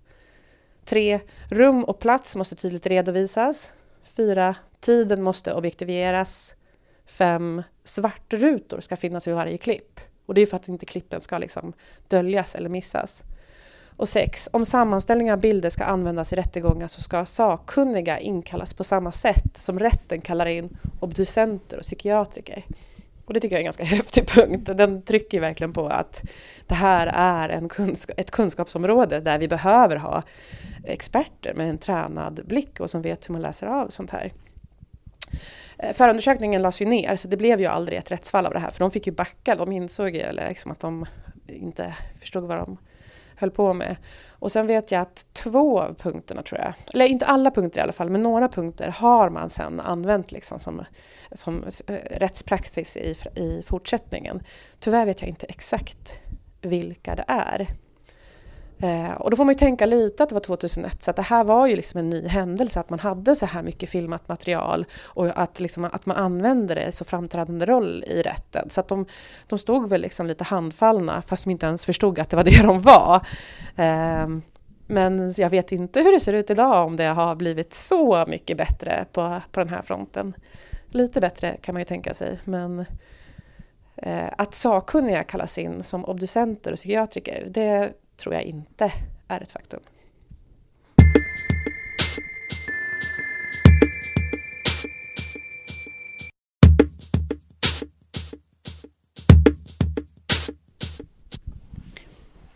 3. 0.85 1.19
Rum 1.49 1.83
och 1.83 1.99
plats 1.99 2.35
måste 2.35 2.55
tydligt 2.55 2.85
redovisas. 2.85 3.71
4. 4.03 4.55
Tiden 4.85 5.21
måste 5.21 5.53
objektiveras. 5.53 6.55
Fem 7.05 7.63
Svartrutor 7.83 8.79
ska 8.79 8.95
finnas 8.95 9.27
vid 9.27 9.35
varje 9.35 9.57
klipp. 9.57 9.99
Och 10.25 10.33
det 10.33 10.41
är 10.41 10.45
för 10.45 10.55
att 10.55 10.67
inte 10.67 10.85
klippen 10.85 11.21
ska 11.21 11.37
liksom 11.37 11.73
döljas 12.07 12.55
eller 12.55 12.69
missas. 12.69 13.23
Och 13.97 14.09
sex, 14.09 14.49
Om 14.51 14.65
sammanställningar 14.65 15.33
av 15.33 15.39
bilder 15.39 15.69
ska 15.69 15.83
användas 15.83 16.33
i 16.33 16.35
rättegångar 16.35 16.87
så 16.87 17.01
ska 17.01 17.25
sakkunniga 17.25 18.19
inkallas 18.19 18.73
på 18.73 18.83
samma 18.83 19.11
sätt 19.11 19.57
som 19.57 19.79
rätten 19.79 20.21
kallar 20.21 20.45
in 20.45 20.77
obducenter 20.99 21.77
och 21.77 21.83
psykiatriker. 21.83 22.65
Och 23.25 23.33
det 23.33 23.39
tycker 23.39 23.55
jag 23.55 23.59
är 23.59 23.63
en 23.63 23.65
ganska 23.65 23.83
häftig 23.95 24.27
punkt. 24.27 24.69
Den 24.73 25.01
trycker 25.01 25.39
verkligen 25.39 25.73
på 25.73 25.87
att 25.87 26.23
det 26.67 26.75
här 26.75 27.07
är 27.13 27.49
en 27.49 27.69
kunsk 27.69 28.11
ett 28.17 28.31
kunskapsområde 28.31 29.19
där 29.19 29.39
vi 29.39 29.47
behöver 29.47 29.95
ha 29.95 30.23
experter 30.83 31.53
med 31.53 31.69
en 31.69 31.77
tränad 31.77 32.41
blick 32.45 32.79
och 32.79 32.89
som 32.89 33.01
vet 33.01 33.29
hur 33.29 33.33
man 33.33 33.41
läser 33.41 33.67
av 33.67 33.89
sånt 33.89 34.11
här. 34.11 34.33
Eh, 35.77 35.93
förundersökningen 35.93 36.61
lades 36.61 36.81
ju 36.81 36.85
ner 36.85 37.15
så 37.15 37.27
det 37.27 37.37
blev 37.37 37.59
ju 37.59 37.65
aldrig 37.65 37.97
ett 37.97 38.11
rättsfall 38.11 38.45
av 38.45 38.53
det 38.53 38.59
här 38.59 38.71
för 38.71 38.79
de 38.79 38.91
fick 38.91 39.07
ju 39.07 39.13
backa. 39.13 39.55
De 39.55 39.71
insåg 39.71 40.15
ju 40.15 40.31
liksom 40.31 40.71
att 40.71 40.79
de 40.79 41.05
inte 41.47 41.95
förstod 42.19 42.43
vad 42.43 42.57
de 42.57 42.77
höll 43.35 43.51
på 43.51 43.73
med. 43.73 43.95
Och 44.29 44.51
sen 44.51 44.67
vet 44.67 44.91
jag 44.91 45.01
att 45.01 45.25
två 45.33 45.81
av 45.81 45.93
punkterna 45.93 46.43
tror 46.43 46.61
jag, 46.61 46.73
eller 46.93 47.05
inte 47.05 47.25
alla 47.25 47.51
punkter 47.51 47.79
i 47.79 47.83
alla 47.83 47.93
fall, 47.93 48.09
men 48.09 48.23
några 48.23 48.49
punkter 48.49 48.87
har 48.87 49.29
man 49.29 49.49
sen 49.49 49.79
använt 49.79 50.31
liksom 50.31 50.59
som, 50.59 50.83
som 51.31 51.63
eh, 51.87 51.93
rättspraxis 51.95 52.97
i, 52.97 53.15
i 53.35 53.63
fortsättningen. 53.65 54.43
Tyvärr 54.79 55.05
vet 55.05 55.21
jag 55.21 55.29
inte 55.29 55.45
exakt 55.45 56.19
vilka 56.61 57.15
det 57.15 57.25
är. 57.27 57.67
Eh, 58.79 59.11
och 59.11 59.31
då 59.31 59.37
får 59.37 59.45
man 59.45 59.53
ju 59.53 59.59
tänka 59.59 59.85
lite 59.85 60.23
att 60.23 60.29
det 60.29 60.35
var 60.35 60.39
2001 60.41 61.03
så 61.03 61.09
att 61.09 61.15
det 61.15 61.21
här 61.21 61.43
var 61.43 61.67
ju 61.67 61.75
liksom 61.75 61.99
en 61.99 62.09
ny 62.09 62.27
händelse 62.27 62.79
att 62.79 62.89
man 62.89 62.99
hade 62.99 63.35
så 63.35 63.45
här 63.45 63.63
mycket 63.63 63.89
filmat 63.89 64.27
material 64.27 64.85
och 65.03 65.41
att, 65.41 65.59
liksom, 65.59 65.85
att 65.85 66.05
man 66.05 66.17
använde 66.17 66.75
det 66.75 66.87
i 66.87 66.91
så 66.91 67.05
framträdande 67.05 67.65
roll 67.65 68.03
i 68.07 68.21
rätten. 68.21 68.69
Så 68.69 68.79
att 68.79 68.87
de, 68.87 69.05
de 69.47 69.59
stod 69.59 69.89
väl 69.89 70.01
liksom 70.01 70.27
lite 70.27 70.43
handfallna 70.43 71.21
fast 71.21 71.43
de 71.43 71.51
inte 71.51 71.65
ens 71.65 71.85
förstod 71.85 72.19
att 72.19 72.29
det 72.29 72.35
var 72.35 72.43
det 72.43 72.63
de 72.63 72.79
var. 72.79 73.27
Eh, 73.75 74.27
men 74.87 75.33
jag 75.37 75.49
vet 75.49 75.71
inte 75.71 76.01
hur 76.01 76.11
det 76.11 76.19
ser 76.19 76.33
ut 76.33 76.49
idag 76.49 76.85
om 76.85 76.95
det 76.95 77.03
har 77.03 77.35
blivit 77.35 77.73
så 77.73 78.25
mycket 78.27 78.57
bättre 78.57 79.05
på, 79.11 79.41
på 79.51 79.59
den 79.59 79.69
här 79.69 79.81
fronten. 79.81 80.33
Lite 80.89 81.21
bättre 81.21 81.57
kan 81.61 81.75
man 81.75 81.81
ju 81.81 81.85
tänka 81.85 82.13
sig 82.13 82.39
men 82.43 82.85
eh, 83.95 84.27
att 84.37 84.55
sakkunniga 84.55 85.23
kallas 85.23 85.57
in 85.57 85.83
som 85.83 86.05
obducenter 86.05 86.71
och 86.71 86.77
psykiatriker 86.77 87.47
det 87.49 87.93
tror 88.17 88.35
jag 88.35 88.43
inte 88.43 88.93
är 89.27 89.41
ett 89.41 89.51
faktum. 89.51 89.79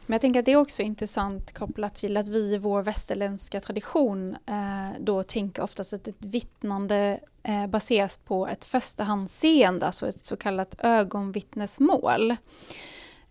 Men 0.10 0.14
jag 0.14 0.22
tänker 0.22 0.40
att 0.40 0.46
det 0.46 0.52
är 0.52 0.56
också 0.56 0.82
intressant 0.82 1.54
kopplat 1.54 1.96
till 1.96 2.18
att 2.18 2.30
vi 2.30 2.54
i 2.54 2.58
vår 2.58 2.82
västerländska 2.82 3.60
tradition 3.60 4.38
eh, 4.46 5.00
då 5.00 5.24
tänker 5.24 5.64
oftast 5.64 5.94
att 5.94 6.08
ett 6.08 6.26
vittnande 6.26 7.20
eh, 7.44 7.68
baseras 7.68 8.18
på 8.18 8.48
ett 8.48 8.66
förstahandsseende, 8.66 9.86
alltså 9.86 10.08
ett 10.08 10.26
så 10.26 10.38
kallat 10.38 10.76
ögonvittnesmål. 10.80 12.36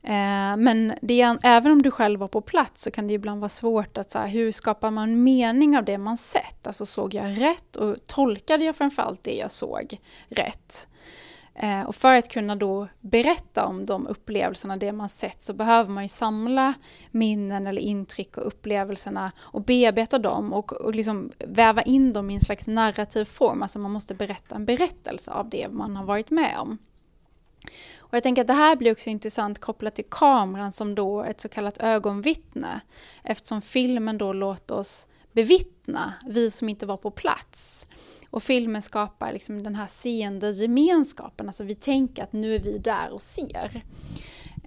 Eh, 0.03 0.57
men 0.57 0.93
det, 1.03 1.39
även 1.43 1.73
om 1.73 1.83
du 1.83 1.91
själv 1.91 2.21
var 2.21 2.29
på 2.29 2.41
plats 2.41 2.83
så 2.83 2.91
kan 2.91 3.07
det 3.09 3.15
ibland 3.15 3.41
vara 3.41 3.49
svårt 3.49 3.99
att 3.99 4.11
så 4.11 4.19
här, 4.19 4.29
hur 4.29 4.53
skapar 4.53 4.91
man 4.91 5.23
mening 5.23 5.77
av 5.77 5.85
det 5.85 5.99
man 5.99 6.17
sett? 6.17 6.67
Alltså 6.67 6.87
såg 6.87 7.15
jag 7.15 7.41
rätt 7.41 7.77
och 7.77 7.97
tolkade 8.05 8.65
jag 8.65 8.77
framförallt 8.77 9.23
det 9.23 9.37
jag 9.37 9.51
såg 9.51 10.01
rätt? 10.29 10.89
Eh, 11.61 11.83
och 11.83 11.95
för 11.95 12.15
att 12.15 12.29
kunna 12.29 12.57
då 12.57 12.89
berätta 13.01 13.67
om 13.67 13.87
de 13.87 14.07
upplevelserna, 14.07 14.77
det 14.77 14.93
man 14.93 15.09
sett, 15.09 15.43
så 15.43 15.55
behöver 15.55 15.91
man 15.91 16.03
ju 16.03 16.09
samla 16.09 16.75
minnen 17.11 17.67
eller 17.67 17.83
intryck 17.83 18.37
och 18.37 18.47
upplevelserna 18.47 19.33
och 19.39 19.63
bearbeta 19.63 20.19
dem 20.19 20.53
och, 20.53 20.73
och 20.73 20.95
liksom 20.95 21.33
väva 21.39 21.83
in 21.83 22.13
dem 22.13 22.31
i 22.31 22.35
en 22.35 22.41
slags 22.41 22.67
narrativ 22.67 23.25
form. 23.25 23.63
Alltså 23.63 23.79
man 23.79 23.91
måste 23.91 24.15
berätta 24.15 24.55
en 24.55 24.65
berättelse 24.65 25.31
av 25.31 25.49
det 25.49 25.69
man 25.69 25.97
har 25.97 26.05
varit 26.05 26.31
med 26.31 26.59
om. 26.59 26.79
Och 28.11 28.15
jag 28.15 28.23
tänker 28.23 28.43
att 28.43 28.49
det 28.49 28.55
här 28.55 28.77
blir 28.77 28.93
också 28.93 29.11
intressant 29.11 29.59
kopplat 29.59 29.95
till 29.95 30.05
kameran 30.11 30.73
som 30.73 30.95
då 30.95 31.23
ett 31.23 31.41
så 31.41 31.49
kallat 31.49 31.79
ögonvittne. 31.79 32.81
Eftersom 33.25 33.63
filmen 33.63 34.19
då 34.19 34.33
låter 34.33 34.75
oss 34.75 35.09
bevittna, 35.33 36.13
vi 36.27 36.51
som 36.51 36.69
inte 36.69 36.87
var 36.87 36.97
på 36.97 37.11
plats. 37.11 37.89
Och 38.31 38.43
filmen 38.43 38.83
skapar 38.83 39.33
liksom 39.33 39.63
den 39.63 39.75
här 39.75 39.87
seende 39.87 40.51
gemenskapen, 40.51 41.49
alltså 41.49 41.65
vi 41.65 41.75
tänker 41.75 42.23
att 42.23 42.33
nu 42.33 42.55
är 42.55 42.59
vi 42.59 42.79
där 42.79 43.11
och 43.13 43.23
ser. 43.23 43.83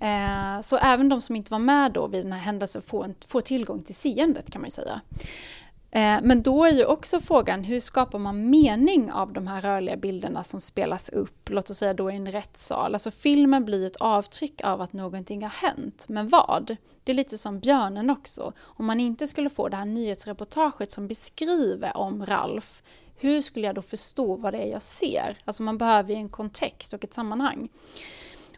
Eh, 0.01 0.62
så 0.62 0.77
även 0.77 1.10
de 1.10 1.21
som 1.21 1.36
inte 1.36 1.51
var 1.51 1.60
med 1.60 1.91
då 1.91 2.08
vid 2.08 2.25
den 2.25 2.32
här 2.32 2.39
händelsen 2.39 2.82
får, 2.82 3.06
en, 3.06 3.15
får 3.27 3.41
tillgång 3.41 3.84
till 3.84 3.95
seendet 3.95 4.51
kan 4.51 4.62
man 4.62 4.67
ju 4.67 4.71
säga. 4.71 5.01
Eh, 5.91 6.19
men 6.23 6.41
då 6.41 6.65
är 6.65 6.71
ju 6.71 6.86
också 6.86 7.19
frågan, 7.19 7.63
hur 7.63 7.80
skapar 7.80 8.19
man 8.19 8.49
mening 8.49 9.12
av 9.12 9.34
de 9.34 9.47
här 9.47 9.62
rörliga 9.62 9.97
bilderna 9.97 10.43
som 10.43 10.62
spelas 10.62 11.10
upp, 11.10 11.49
låt 11.49 11.69
oss 11.69 11.77
säga 11.77 11.93
då 11.93 12.12
i 12.12 12.15
en 12.15 12.32
rättssal. 12.32 12.93
Alltså 12.93 13.12
filmen 13.12 13.65
blir 13.65 13.86
ett 13.86 13.95
avtryck 13.95 14.62
av 14.63 14.82
att 14.82 14.93
någonting 14.93 15.43
har 15.43 15.49
hänt, 15.49 16.06
men 16.10 16.27
vad? 16.27 16.77
Det 17.04 17.12
är 17.12 17.15
lite 17.15 17.38
som 17.38 17.60
Björnen 17.60 18.10
också. 18.10 18.54
Om 18.60 18.86
man 18.86 18.99
inte 18.99 19.27
skulle 19.27 19.49
få 19.49 19.69
det 19.69 19.77
här 19.77 19.86
nyhetsreportaget 19.86 20.91
som 20.91 21.08
beskriver 21.08 21.97
om 21.97 22.25
Ralf, 22.25 22.84
hur 23.15 23.41
skulle 23.41 23.65
jag 23.65 23.75
då 23.75 23.82
förstå 23.82 24.36
vad 24.36 24.54
det 24.54 24.60
är 24.60 24.71
jag 24.71 24.82
ser? 24.82 25.38
Alltså 25.45 25.63
man 25.63 25.77
behöver 25.77 26.13
ju 26.13 26.15
en 26.15 26.30
kontext 26.30 26.93
och 26.93 27.04
ett 27.04 27.13
sammanhang. 27.13 27.69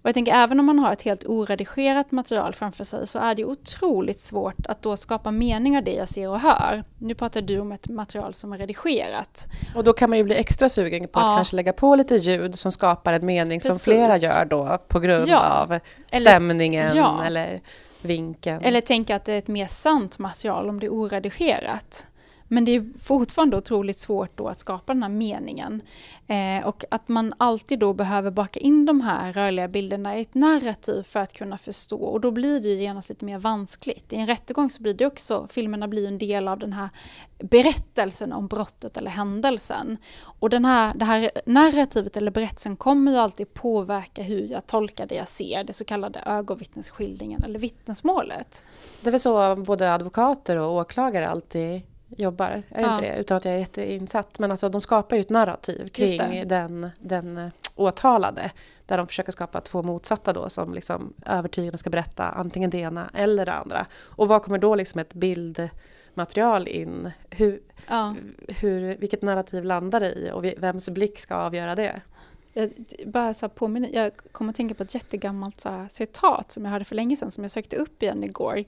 Och 0.04 0.08
jag 0.10 0.14
tänker 0.14 0.34
även 0.34 0.60
om 0.60 0.66
man 0.66 0.80
har 0.80 0.94
ett 0.94 1.02
helt 1.02 1.26
oredigerat 1.26 2.12
material 2.12 2.54
framför 2.54 2.84
sig 2.84 3.08
så 3.08 3.20
är 3.20 3.36
det 3.36 3.46
otroligt 3.46 4.20
svårt 4.20 4.68
att 4.68 4.82
då 4.82 4.98
skapa 4.98 5.32
mening 5.32 5.78
av 5.78 5.84
det 5.84 5.94
jag 5.94 6.10
ser 6.10 6.30
och 6.30 6.40
hör. 6.40 6.84
Nu 6.98 7.16
pratar 7.16 7.42
du 7.42 7.60
om 7.60 7.72
ett 7.72 7.90
material 7.90 8.34
som 8.34 8.54
är 8.54 8.58
redigerat. 8.58 9.48
Och 9.76 9.84
då 9.84 9.94
kan 9.94 10.10
man 10.10 10.18
ju 10.18 10.24
bli 10.24 10.36
extra 10.36 10.70
sugen 10.70 11.08
på 11.08 11.20
ja. 11.20 11.32
att 11.32 11.38
kanske 11.38 11.56
lägga 11.56 11.74
på 11.74 11.96
lite 11.96 12.16
ljud 12.16 12.60
som 12.60 12.72
skapar 12.72 13.14
en 13.14 13.26
mening 13.26 13.60
Precis. 13.60 13.84
som 13.84 13.94
flera 13.94 14.18
gör 14.18 14.46
då 14.46 14.78
på 14.88 15.00
grund 15.00 15.28
ja. 15.28 15.62
av 15.62 15.80
stämningen 16.22 16.88
eller, 16.88 17.02
ja. 17.02 17.24
eller 17.26 17.62
vinkeln. 18.02 18.62
Eller 18.62 18.82
tänka 18.82 19.16
att 19.16 19.26
det 19.26 19.34
är 19.34 19.38
ett 19.38 19.48
mer 19.48 19.68
sant 19.68 20.20
material 20.20 20.70
om 20.70 20.80
det 20.80 20.86
är 20.86 20.94
oredigerat. 20.94 22.08
Men 22.54 22.66
det 22.66 22.72
är 22.72 22.86
fortfarande 23.00 23.58
otroligt 23.58 24.00
svårt 24.00 24.38
då 24.38 24.48
att 24.48 24.60
skapa 24.60 24.94
den 24.94 25.04
här 25.04 25.10
meningen. 25.10 25.82
Eh, 26.28 26.68
och 26.68 26.84
att 26.92 27.10
man 27.10 27.34
alltid 27.38 27.80
då 27.80 27.94
behöver 27.94 28.32
baka 28.32 28.60
in 28.60 28.86
de 28.86 29.02
här 29.02 29.34
rörliga 29.34 29.68
bilderna 29.68 30.18
i 30.18 30.22
ett 30.22 30.34
narrativ 30.34 31.04
för 31.04 31.20
att 31.20 31.34
kunna 31.34 31.58
förstå. 31.58 31.98
Och 31.98 32.22
då 32.22 32.32
blir 32.32 32.60
det 32.60 32.68
ju 32.68 32.76
genast 32.76 33.10
lite 33.10 33.26
mer 33.26 33.38
vanskligt. 33.38 34.14
I 34.14 34.16
en 34.16 34.28
rättegång 34.28 34.70
så 34.70 34.82
blir 34.82 34.94
det 34.94 35.06
också, 35.06 35.48
filmerna 35.52 35.88
blir 35.88 36.08
en 36.08 36.18
del 36.18 36.48
av 36.48 36.60
den 36.60 36.74
här 36.74 36.90
berättelsen 37.40 38.34
om 38.34 38.48
brottet 38.48 38.98
eller 38.98 39.12
händelsen. 39.12 39.98
Och 40.40 40.50
den 40.50 40.66
här, 40.66 40.94
det 40.96 41.06
här 41.06 41.32
narrativet 41.46 42.18
eller 42.18 42.32
berättelsen 42.32 42.76
kommer 42.76 43.12
ju 43.12 43.18
alltid 43.18 43.54
påverka 43.54 44.22
hur 44.22 44.48
jag 44.48 44.68
tolkar 44.68 45.08
det 45.08 45.16
jag 45.16 45.28
ser, 45.28 45.64
det 45.64 45.74
så 45.74 45.86
kallade 45.86 46.20
ögonvittnesskildringen 46.20 47.44
eller 47.44 47.60
vittnesmålet. 47.60 48.66
Det 49.02 49.10
är 49.10 49.12
väl 49.12 49.20
så 49.20 49.56
både 49.56 49.94
advokater 49.94 50.58
och 50.58 50.76
åklagare 50.76 51.30
alltid 51.30 51.82
jobbar, 52.18 52.46
är 52.46 52.82
ja. 52.82 52.96
inte 52.96 53.08
det? 53.08 53.20
Utan 53.20 53.38
att 53.38 53.46
jag 53.46 53.54
är 53.54 53.58
jätteinsatt. 53.58 54.40
Men 54.40 54.52
alltså 54.52 54.70
de 54.70 54.82
skapar 54.82 55.16
ju 55.16 55.22
ett 55.22 55.30
narrativ 55.30 55.88
kring 55.88 56.48
den, 56.48 56.90
den 57.00 57.38
eh, 57.38 57.50
åtalade. 57.76 58.52
Där 58.86 58.98
de 58.98 59.08
försöker 59.08 59.32
skapa 59.32 59.62
två 59.62 59.84
motsatta 59.84 60.34
då 60.34 60.50
som 60.50 60.74
liksom 60.74 61.14
övertygande 61.26 61.78
ska 61.78 61.90
berätta 61.90 62.24
antingen 62.24 62.70
det 62.70 62.78
ena 62.78 63.10
eller 63.14 63.46
det 63.46 63.54
andra. 63.54 63.86
Och 64.02 64.28
vad 64.28 64.44
kommer 64.44 64.58
då 64.58 64.76
liksom 64.76 65.00
ett 65.00 65.14
bildmaterial 65.14 66.68
in? 66.68 67.12
Hur, 67.30 67.62
ja. 67.88 68.16
hur, 68.48 68.98
vilket 68.98 69.22
narrativ 69.22 69.64
landar 69.64 70.00
det 70.00 70.12
i 70.12 70.32
och 70.32 70.46
vems 70.46 70.90
blick 70.90 71.20
ska 71.20 71.36
avgöra 71.36 71.76
det? 71.76 72.02
Jag, 72.54 72.74
bara 73.06 73.34
så 73.34 73.50
påminner, 73.50 73.90
jag 73.94 74.12
kommer 74.32 74.50
att 74.50 74.56
tänka 74.56 74.76
på 74.76 74.84
ett 74.84 74.96
jättegammalt 74.96 75.62
så 75.62 75.70
här, 75.70 75.88
citat 75.88 76.52
som 76.52 76.66
jag 76.66 76.72
hörde 76.72 76.86
för 76.86 76.96
länge 76.96 77.16
sedan 77.16 77.32
som 77.32 77.44
jag 77.44 77.52
sökte 77.52 77.76
upp 77.76 78.04
igen 78.04 78.24
igår. 78.24 78.64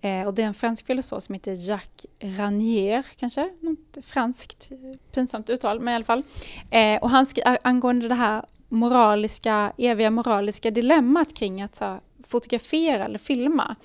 Eh, 0.00 0.26
och 0.26 0.34
det 0.34 0.42
är 0.42 0.46
en 0.46 0.54
fransk 0.54 0.86
filosof 0.86 1.22
som 1.22 1.32
heter 1.32 1.68
Jacques 1.68 2.06
Ranier, 2.20 3.06
kanske? 3.16 3.50
Något 3.60 4.04
franskt 4.04 4.70
pinsamt 5.12 5.50
uttal, 5.50 5.80
men 5.80 5.92
i 5.92 5.94
alla 5.94 6.04
fall. 6.04 6.22
Eh, 6.70 7.02
och 7.02 7.10
han 7.10 7.26
skrev 7.26 7.56
angående 7.62 8.08
det 8.08 8.14
här 8.14 8.44
moraliska, 8.68 9.72
eviga 9.78 10.10
moraliska 10.10 10.70
dilemmat 10.70 11.34
kring 11.34 11.62
att 11.62 11.76
så 11.76 11.84
här, 11.84 12.00
fotografera 12.26 13.04
eller 13.04 13.18
filma. 13.18 13.76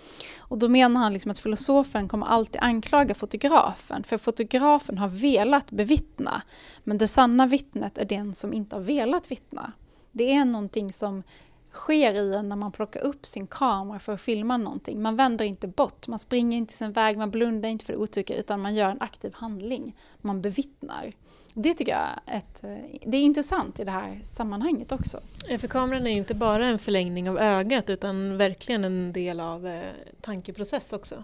Och 0.49 0.57
då 0.57 0.69
menar 0.69 1.01
han 1.01 1.13
liksom 1.13 1.31
att 1.31 1.39
filosofen 1.39 2.07
kommer 2.07 2.25
alltid 2.25 2.61
anklaga 2.61 3.15
fotografen, 3.15 4.03
för 4.03 4.17
fotografen 4.17 4.97
har 4.97 5.07
velat 5.07 5.71
bevittna, 5.71 6.41
men 6.83 6.97
det 6.97 7.07
sanna 7.07 7.47
vittnet 7.47 7.97
är 7.97 8.05
den 8.05 8.35
som 8.35 8.53
inte 8.53 8.75
har 8.75 8.83
velat 8.83 9.31
vittna. 9.31 9.71
Det 10.11 10.33
är 10.33 10.45
någonting 10.45 10.91
som 10.91 11.23
sker 11.71 12.13
i 12.13 12.35
en 12.35 12.49
när 12.49 12.55
man 12.55 12.71
plockar 12.71 13.01
upp 13.01 13.25
sin 13.25 13.47
kamera 13.47 13.99
för 13.99 14.13
att 14.13 14.21
filma 14.21 14.57
någonting. 14.57 15.01
Man 15.01 15.15
vänder 15.15 15.45
inte 15.45 15.67
bort, 15.67 16.07
man 16.07 16.19
springer 16.19 16.57
inte 16.57 16.73
sin 16.73 16.91
väg, 16.91 17.17
man 17.17 17.31
blundar 17.31 17.69
inte 17.69 17.85
för 17.85 17.93
det 17.93 17.99
otycka, 17.99 18.35
utan 18.35 18.61
man 18.61 18.75
gör 18.75 18.89
en 18.89 19.01
aktiv 19.01 19.33
handling. 19.35 19.95
Man 20.21 20.41
bevittnar. 20.41 21.13
Det 21.53 21.73
tycker 21.73 21.91
jag 21.91 22.37
ett, 22.37 22.61
det 23.05 23.17
är 23.17 23.21
intressant 23.21 23.79
i 23.79 23.83
det 23.83 23.91
här 23.91 24.19
sammanhanget 24.23 24.91
också. 24.91 25.19
Ja, 25.49 25.57
för 25.57 25.67
kameran 25.67 26.07
är 26.07 26.11
ju 26.11 26.17
inte 26.17 26.35
bara 26.35 26.67
en 26.67 26.79
förlängning 26.79 27.29
av 27.29 27.37
ögat 27.37 27.89
utan 27.89 28.37
verkligen 28.37 28.83
en 28.83 29.13
del 29.13 29.39
av 29.39 29.67
eh, 29.67 29.83
tankeprocess 30.21 30.93
också. 30.93 31.23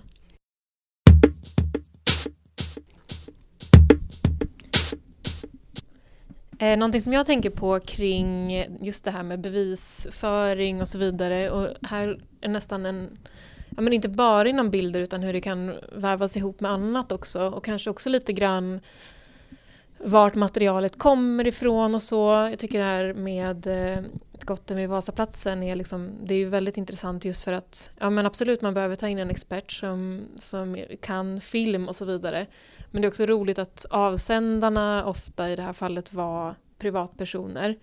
Eh, 6.59 6.77
någonting 6.77 7.01
som 7.01 7.13
jag 7.13 7.25
tänker 7.25 7.49
på 7.49 7.79
kring 7.79 8.63
just 8.81 9.05
det 9.05 9.11
här 9.11 9.23
med 9.23 9.39
bevisföring 9.39 10.81
och 10.81 10.87
så 10.87 10.97
vidare 10.97 11.49
och 11.51 11.69
här 11.81 12.19
är 12.41 12.49
nästan 12.49 12.85
en 12.85 13.17
ja, 13.69 13.81
men 13.81 13.93
inte 13.93 14.09
bara 14.09 14.49
inom 14.49 14.69
bilder 14.69 14.99
utan 15.01 15.23
hur 15.23 15.33
det 15.33 15.41
kan 15.41 15.75
vävas 15.91 16.37
ihop 16.37 16.59
med 16.59 16.71
annat 16.71 17.11
också 17.11 17.47
och 17.49 17.65
kanske 17.65 17.89
också 17.89 18.09
lite 18.09 18.33
grann 18.33 18.79
vart 19.97 20.35
materialet 20.35 20.99
kommer 20.99 21.47
ifrån 21.47 21.95
och 21.95 22.01
så. 22.01 22.27
Jag 22.27 22.59
tycker 22.59 22.79
det 22.79 22.85
här 22.85 23.13
med 23.13 23.67
eh, 23.67 24.03
skotten 24.39 24.77
vid 24.77 24.89
Vasaplatsen 24.89 25.63
är, 25.63 25.75
liksom, 25.75 26.11
det 26.23 26.35
är 26.35 26.45
väldigt 26.45 26.77
intressant 26.77 27.25
just 27.25 27.43
för 27.43 27.53
att 27.53 27.91
ja 27.99 28.09
men 28.09 28.25
absolut 28.25 28.61
man 28.61 28.73
behöver 28.73 28.95
ta 28.95 29.07
in 29.07 29.19
en 29.19 29.29
expert 29.29 29.71
som, 29.71 30.27
som 30.37 30.77
kan 31.01 31.41
film 31.41 31.87
och 31.87 31.95
så 31.95 32.05
vidare. 32.05 32.45
Men 32.91 33.01
det 33.01 33.05
är 33.05 33.09
också 33.09 33.25
roligt 33.25 33.59
att 33.59 33.85
avsändarna 33.89 35.05
ofta 35.05 35.49
i 35.49 35.55
det 35.55 35.63
här 35.63 35.73
fallet 35.73 36.13
var 36.13 36.55
privatpersoner. 36.77 37.77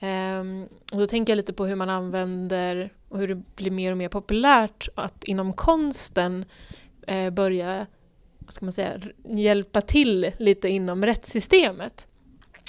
Um, 0.00 0.68
och 0.92 0.98
då 0.98 1.06
tänker 1.06 1.32
jag 1.32 1.36
lite 1.36 1.52
på 1.52 1.66
hur 1.66 1.76
man 1.76 1.90
använder 1.90 2.92
och 3.08 3.18
hur 3.18 3.28
det 3.28 3.42
blir 3.56 3.70
mer 3.70 3.92
och 3.92 3.98
mer 3.98 4.08
populärt 4.08 4.88
att 4.94 5.24
inom 5.24 5.52
konsten 5.52 6.44
eh, 7.06 7.30
börja 7.30 7.86
vad 8.48 8.54
ska 8.54 8.64
man 8.64 8.72
säga, 8.72 9.00
hjälpa 9.24 9.80
till 9.80 10.32
lite 10.38 10.68
inom 10.68 11.06
rättssystemet. 11.06 12.06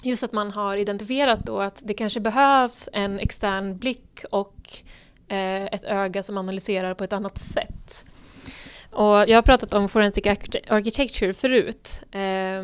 Just 0.04 0.24
att 0.24 0.34
man 0.34 0.52
har 0.52 0.78
identifierat 0.78 1.40
då 1.46 1.60
att 1.60 1.82
det 1.86 1.94
kanske 1.94 2.20
behövs 2.20 2.90
en 2.94 3.20
extern 3.20 3.78
blick 3.78 4.24
och 4.32 4.56
eh, 5.28 5.66
ett 5.66 5.84
öga 5.84 6.24
som 6.24 6.38
analyserar 6.38 6.94
på 6.94 7.04
ett 7.04 7.14
annat 7.14 7.38
sätt. 7.38 8.06
Och 8.92 9.06
jag 9.06 9.38
har 9.38 9.42
pratat 9.42 9.74
om 9.74 9.90
forensic 9.90 10.26
architecture 10.68 11.34
förut, 11.34 12.02
eh, 12.12 12.64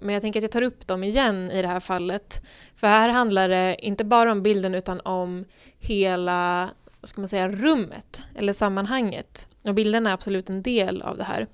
men 0.00 0.08
jag 0.08 0.22
tänker 0.22 0.40
att 0.40 0.42
jag 0.42 0.52
tar 0.52 0.62
upp 0.62 0.86
dem 0.86 1.04
igen 1.04 1.50
i 1.50 1.62
det 1.62 1.68
här 1.68 1.80
fallet. 1.80 2.46
För 2.76 2.86
här 2.86 3.08
handlar 3.08 3.48
det 3.48 3.76
inte 3.78 4.04
bara 4.04 4.32
om 4.32 4.42
bilden 4.42 4.74
utan 4.74 5.00
om 5.00 5.44
hela 5.78 6.70
vad 7.00 7.08
ska 7.08 7.20
man 7.20 7.28
säga, 7.28 7.48
rummet 7.48 8.22
eller 8.34 8.52
sammanhanget. 8.52 9.48
Och 9.62 9.74
bilden 9.74 10.06
är 10.06 10.12
absolut 10.12 10.50
en 10.50 10.62
del 10.62 11.02
av 11.02 11.16
det 11.16 11.24
här. 11.24 11.46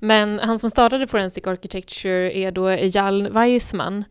Men 0.00 0.38
han 0.38 0.58
som 0.58 0.70
startade 0.70 1.06
Forensic 1.06 1.46
Architecture 1.46 2.38
är 2.38 2.50
då 2.50 2.68
Ejal 2.68 3.28
Weissman, 3.28 4.04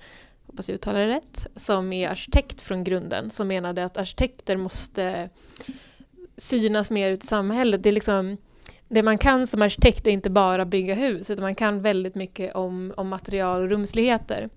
hoppas 0.47 0.69
jag 0.69 0.75
uttalar 0.75 0.99
det 0.99 1.15
rätt, 1.15 1.47
som 1.55 1.93
är 1.93 2.09
arkitekt 2.09 2.61
från 2.61 2.83
grunden, 2.83 3.29
som 3.29 3.47
menade 3.47 3.85
att 3.85 3.97
arkitekter 3.97 4.57
måste 4.57 5.29
synas 6.37 6.91
mer 6.91 7.11
ut 7.11 7.23
i 7.23 7.27
samhället. 7.27 7.83
Det 7.83 7.89
är 7.89 7.93
liksom 7.93 8.37
det 8.87 9.03
man 9.03 9.17
kan 9.17 9.47
som 9.47 9.61
arkitekt 9.61 10.07
är 10.07 10.11
inte 10.11 10.29
bara 10.29 10.65
bygga 10.65 10.93
hus, 10.93 11.29
utan 11.29 11.43
man 11.43 11.55
kan 11.55 11.81
väldigt 11.81 12.15
mycket 12.15 12.55
om, 12.55 12.93
om 12.97 13.07
material 13.07 13.61
och 13.61 13.69
rumsligheter. 13.69 14.49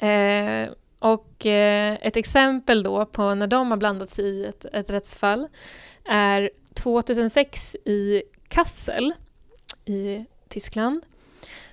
Eh, 0.00 0.70
och 0.98 1.46
eh, 1.46 1.98
ett 2.02 2.16
exempel 2.16 2.82
då 2.82 3.06
på 3.06 3.34
när 3.34 3.46
de 3.46 3.70
har 3.70 3.76
blandats 3.76 4.18
i 4.18 4.44
ett, 4.44 4.64
ett 4.64 4.90
rättsfall 4.90 5.48
är 6.04 6.50
2006 6.74 7.76
i 7.84 8.22
Kassel 8.48 9.12
i 9.84 10.24
Tyskland 10.54 11.02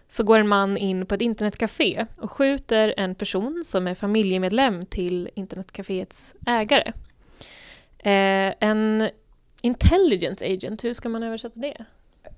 så 0.07 0.23
går 0.23 0.39
en 0.39 0.47
man 0.47 0.77
in 0.77 1.05
på 1.05 1.15
ett 1.15 1.21
internetcafé 1.21 2.05
och 2.17 2.31
skjuter 2.31 2.93
en 2.97 3.15
person 3.15 3.63
som 3.65 3.87
är 3.87 3.95
familjemedlem 3.95 4.85
till 4.85 5.29
internetcaféets 5.35 6.35
ägare. 6.47 6.91
Eh, 7.99 8.53
en 8.59 9.09
intelligence 9.61 10.45
agent, 10.45 10.83
hur 10.83 10.93
ska 10.93 11.09
man 11.09 11.23
översätta 11.23 11.59
det? 11.59 11.85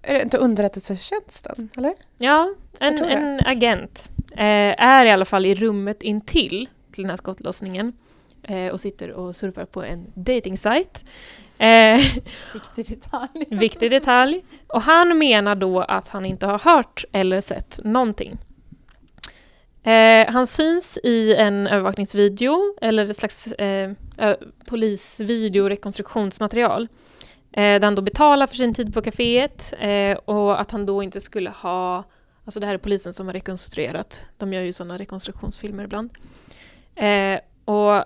Är 0.01 0.13
det 0.13 0.23
inte 0.23 0.37
underrättelsetjänsten, 0.37 1.69
eller? 1.77 1.93
Ja, 2.17 2.53
en, 2.79 3.03
en 3.03 3.39
agent 3.45 4.11
eh, 4.31 4.83
är 4.83 5.05
i 5.05 5.11
alla 5.11 5.25
fall 5.25 5.45
i 5.45 5.55
rummet 5.55 6.03
intill 6.03 6.69
till 6.91 7.03
den 7.03 7.09
här 7.09 7.17
skottlossningen 7.17 7.93
eh, 8.43 8.67
och 8.67 8.79
sitter 8.79 9.11
och 9.11 9.35
surfar 9.35 9.65
på 9.65 9.83
en 9.83 10.05
dating-sajt. 10.13 11.05
Eh, 11.57 12.01
Viktig 12.53 12.87
detalj. 12.87 13.45
viktig 13.49 13.91
detalj. 13.91 14.41
Och 14.67 14.81
han 14.81 15.17
menar 15.17 15.55
då 15.55 15.81
att 15.81 16.07
han 16.07 16.25
inte 16.25 16.45
har 16.45 16.59
hört 16.59 17.05
eller 17.11 17.41
sett 17.41 17.79
någonting. 17.83 18.37
Eh, 19.83 20.31
han 20.31 20.47
syns 20.47 20.97
i 21.03 21.35
en 21.35 21.67
övervakningsvideo, 21.67 22.75
eller 22.81 23.09
ett 23.09 23.15
slags 23.17 23.47
eh, 23.47 23.91
ö- 24.17 24.35
polisvideo 24.65 25.69
rekonstruktionsmaterial. 25.69 26.87
Eh, 27.51 27.61
där 27.61 27.81
han 27.81 27.95
då 27.95 28.01
betalar 28.01 28.47
för 28.47 28.55
sin 28.55 28.73
tid 28.73 28.93
på 28.93 29.01
kaféet 29.01 29.73
eh, 29.79 30.17
och 30.17 30.61
att 30.61 30.71
han 30.71 30.85
då 30.85 31.03
inte 31.03 31.19
skulle 31.19 31.49
ha... 31.49 32.03
Alltså 32.45 32.59
det 32.59 32.67
här 32.67 32.73
är 32.73 32.77
polisen 32.77 33.13
som 33.13 33.25
har 33.27 33.33
rekonstruerat. 33.33 34.21
De 34.37 34.53
gör 34.53 34.61
ju 34.61 34.73
sådana 34.73 34.97
rekonstruktionsfilmer 34.97 35.83
ibland. 35.83 36.09
Eh, 36.95 37.39
och 37.65 38.05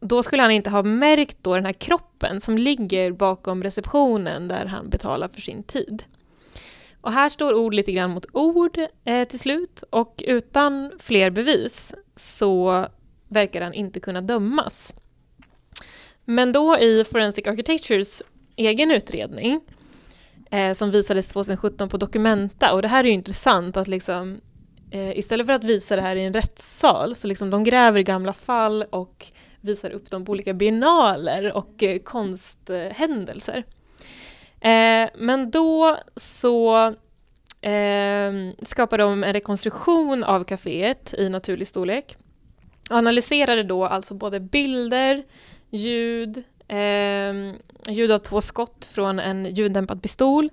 då 0.00 0.22
skulle 0.22 0.42
han 0.42 0.50
inte 0.50 0.70
ha 0.70 0.82
märkt 0.82 1.38
då 1.42 1.54
den 1.54 1.66
här 1.66 1.72
kroppen 1.72 2.40
som 2.40 2.58
ligger 2.58 3.12
bakom 3.12 3.62
receptionen 3.62 4.48
där 4.48 4.66
han 4.66 4.90
betalar 4.90 5.28
för 5.28 5.40
sin 5.40 5.62
tid. 5.62 6.04
Och 7.00 7.12
här 7.12 7.28
står 7.28 7.54
ord 7.54 7.74
lite 7.74 7.92
grann 7.92 8.10
mot 8.10 8.26
ord 8.32 8.78
eh, 9.04 9.28
till 9.28 9.38
slut 9.38 9.82
och 9.90 10.22
utan 10.26 10.92
fler 10.98 11.30
bevis 11.30 11.94
så 12.16 12.86
verkar 13.28 13.62
han 13.62 13.74
inte 13.74 14.00
kunna 14.00 14.20
dömas. 14.20 14.94
Men 16.24 16.52
då 16.52 16.78
i 16.78 17.04
Forensic 17.04 17.46
Architectures 17.46 18.22
egen 18.56 18.90
utredning 18.90 19.60
eh, 20.50 20.74
som 20.74 20.90
visades 20.90 21.28
2017 21.28 21.88
på 21.88 21.96
Documenta 21.96 22.72
och 22.72 22.82
det 22.82 22.88
här 22.88 23.04
är 23.04 23.08
ju 23.08 23.14
intressant 23.14 23.76
att 23.76 23.88
liksom 23.88 24.40
eh, 24.90 25.18
istället 25.18 25.46
för 25.46 25.52
att 25.52 25.64
visa 25.64 25.96
det 25.96 26.02
här 26.02 26.16
i 26.16 26.24
en 26.24 26.32
rättssal 26.32 27.14
så 27.14 27.26
liksom 27.26 27.50
de 27.50 27.64
gräver 27.64 28.00
i 28.00 28.02
gamla 28.02 28.32
fall 28.32 28.82
och 28.82 29.26
visar 29.66 29.90
upp 29.90 30.10
dem 30.10 30.24
på 30.24 30.32
olika 30.32 30.54
biennaler 30.54 31.56
och 31.56 31.82
eh, 31.82 31.98
konsthändelser. 31.98 33.64
Eh, 34.60 35.08
men 35.14 35.50
då 35.50 35.98
så 36.16 36.86
eh, 37.60 38.32
skapade 38.62 39.02
de 39.02 39.24
en 39.24 39.32
rekonstruktion 39.32 40.24
av 40.24 40.44
kaféet 40.44 41.14
i 41.18 41.28
naturlig 41.28 41.68
storlek 41.68 42.16
och 42.90 42.96
analyserade 42.96 43.62
då 43.62 43.84
alltså 43.84 44.14
både 44.14 44.40
bilder, 44.40 45.24
ljud, 45.70 46.44
eh, 46.68 47.54
ljud 47.88 48.10
av 48.10 48.18
två 48.18 48.40
skott 48.40 48.84
från 48.84 49.18
en 49.18 49.44
ljuddämpad 49.44 50.02
pistol, 50.02 50.50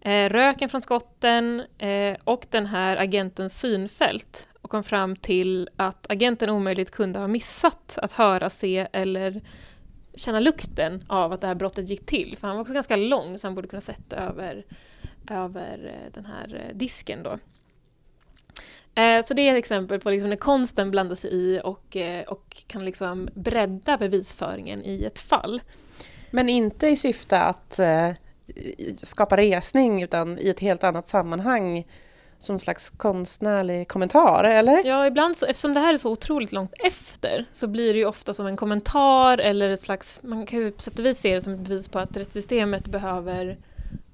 eh, 0.00 0.28
röken 0.28 0.68
från 0.68 0.82
skotten 0.82 1.62
eh, 1.78 2.16
och 2.24 2.46
den 2.50 2.66
här 2.66 2.96
agentens 2.96 3.60
synfält 3.60 4.48
och 4.62 4.70
kom 4.70 4.82
fram 4.82 5.16
till 5.16 5.68
att 5.76 6.10
agenten 6.10 6.50
omöjligt 6.50 6.90
kunde 6.90 7.18
ha 7.18 7.28
missat 7.28 7.98
att 8.02 8.12
höra, 8.12 8.50
se 8.50 8.86
eller 8.92 9.40
känna 10.14 10.40
lukten 10.40 11.04
av 11.08 11.32
att 11.32 11.40
det 11.40 11.46
här 11.46 11.54
brottet 11.54 11.88
gick 11.88 12.06
till. 12.06 12.36
För 12.40 12.46
han 12.46 12.56
var 12.56 12.60
också 12.60 12.74
ganska 12.74 12.96
lång 12.96 13.38
så 13.38 13.46
han 13.46 13.54
borde 13.54 13.68
kunna 13.68 13.80
sett 13.80 14.12
över, 14.12 14.64
över 15.30 15.86
eh, 15.94 16.12
den 16.14 16.24
här 16.26 16.54
eh, 16.54 16.76
disken 16.76 17.22
då. 17.22 17.38
Eh, 18.94 19.24
Så 19.24 19.34
det 19.34 19.48
är 19.48 19.52
ett 19.52 19.58
exempel 19.58 20.00
på 20.00 20.10
liksom 20.10 20.30
när 20.30 20.36
konsten 20.36 20.90
blandar 20.90 21.16
sig 21.16 21.30
i 21.34 21.60
och, 21.64 21.96
eh, 21.96 22.22
och 22.22 22.64
kan 22.66 22.84
liksom 22.84 23.28
bredda 23.34 23.98
bevisföringen 23.98 24.84
i 24.84 25.04
ett 25.04 25.18
fall. 25.18 25.60
Men 26.30 26.48
inte 26.48 26.88
i 26.88 26.96
syfte 26.96 27.40
att 27.40 27.78
eh, 27.78 28.10
skapa 28.96 29.36
resning 29.36 30.02
utan 30.02 30.38
i 30.38 30.48
ett 30.48 30.60
helt 30.60 30.84
annat 30.84 31.08
sammanhang 31.08 31.86
som 32.42 32.58
slags 32.58 32.90
konstnärlig 32.90 33.88
kommentar, 33.88 34.44
eller? 34.44 34.86
Ja, 34.86 35.06
ibland 35.06 35.36
så, 35.36 35.46
eftersom 35.46 35.74
det 35.74 35.80
här 35.80 35.92
är 35.92 35.96
så 35.96 36.10
otroligt 36.10 36.52
långt 36.52 36.72
efter 36.84 37.44
så 37.52 37.66
blir 37.66 37.92
det 37.92 37.98
ju 37.98 38.06
ofta 38.06 38.34
som 38.34 38.46
en 38.46 38.56
kommentar 38.56 39.38
eller 39.38 39.70
ett 39.70 39.80
slags, 39.80 40.20
man 40.22 40.46
kan 40.46 40.58
ju 40.58 40.70
på 40.70 40.82
sätt 40.82 40.98
och 40.98 41.06
vis 41.06 41.18
se 41.18 41.34
det 41.34 41.40
som 41.40 41.54
ett 41.54 41.60
bevis 41.60 41.88
på 41.88 41.98
att 41.98 42.16
rättssystemet 42.16 42.88
behöver 42.88 43.58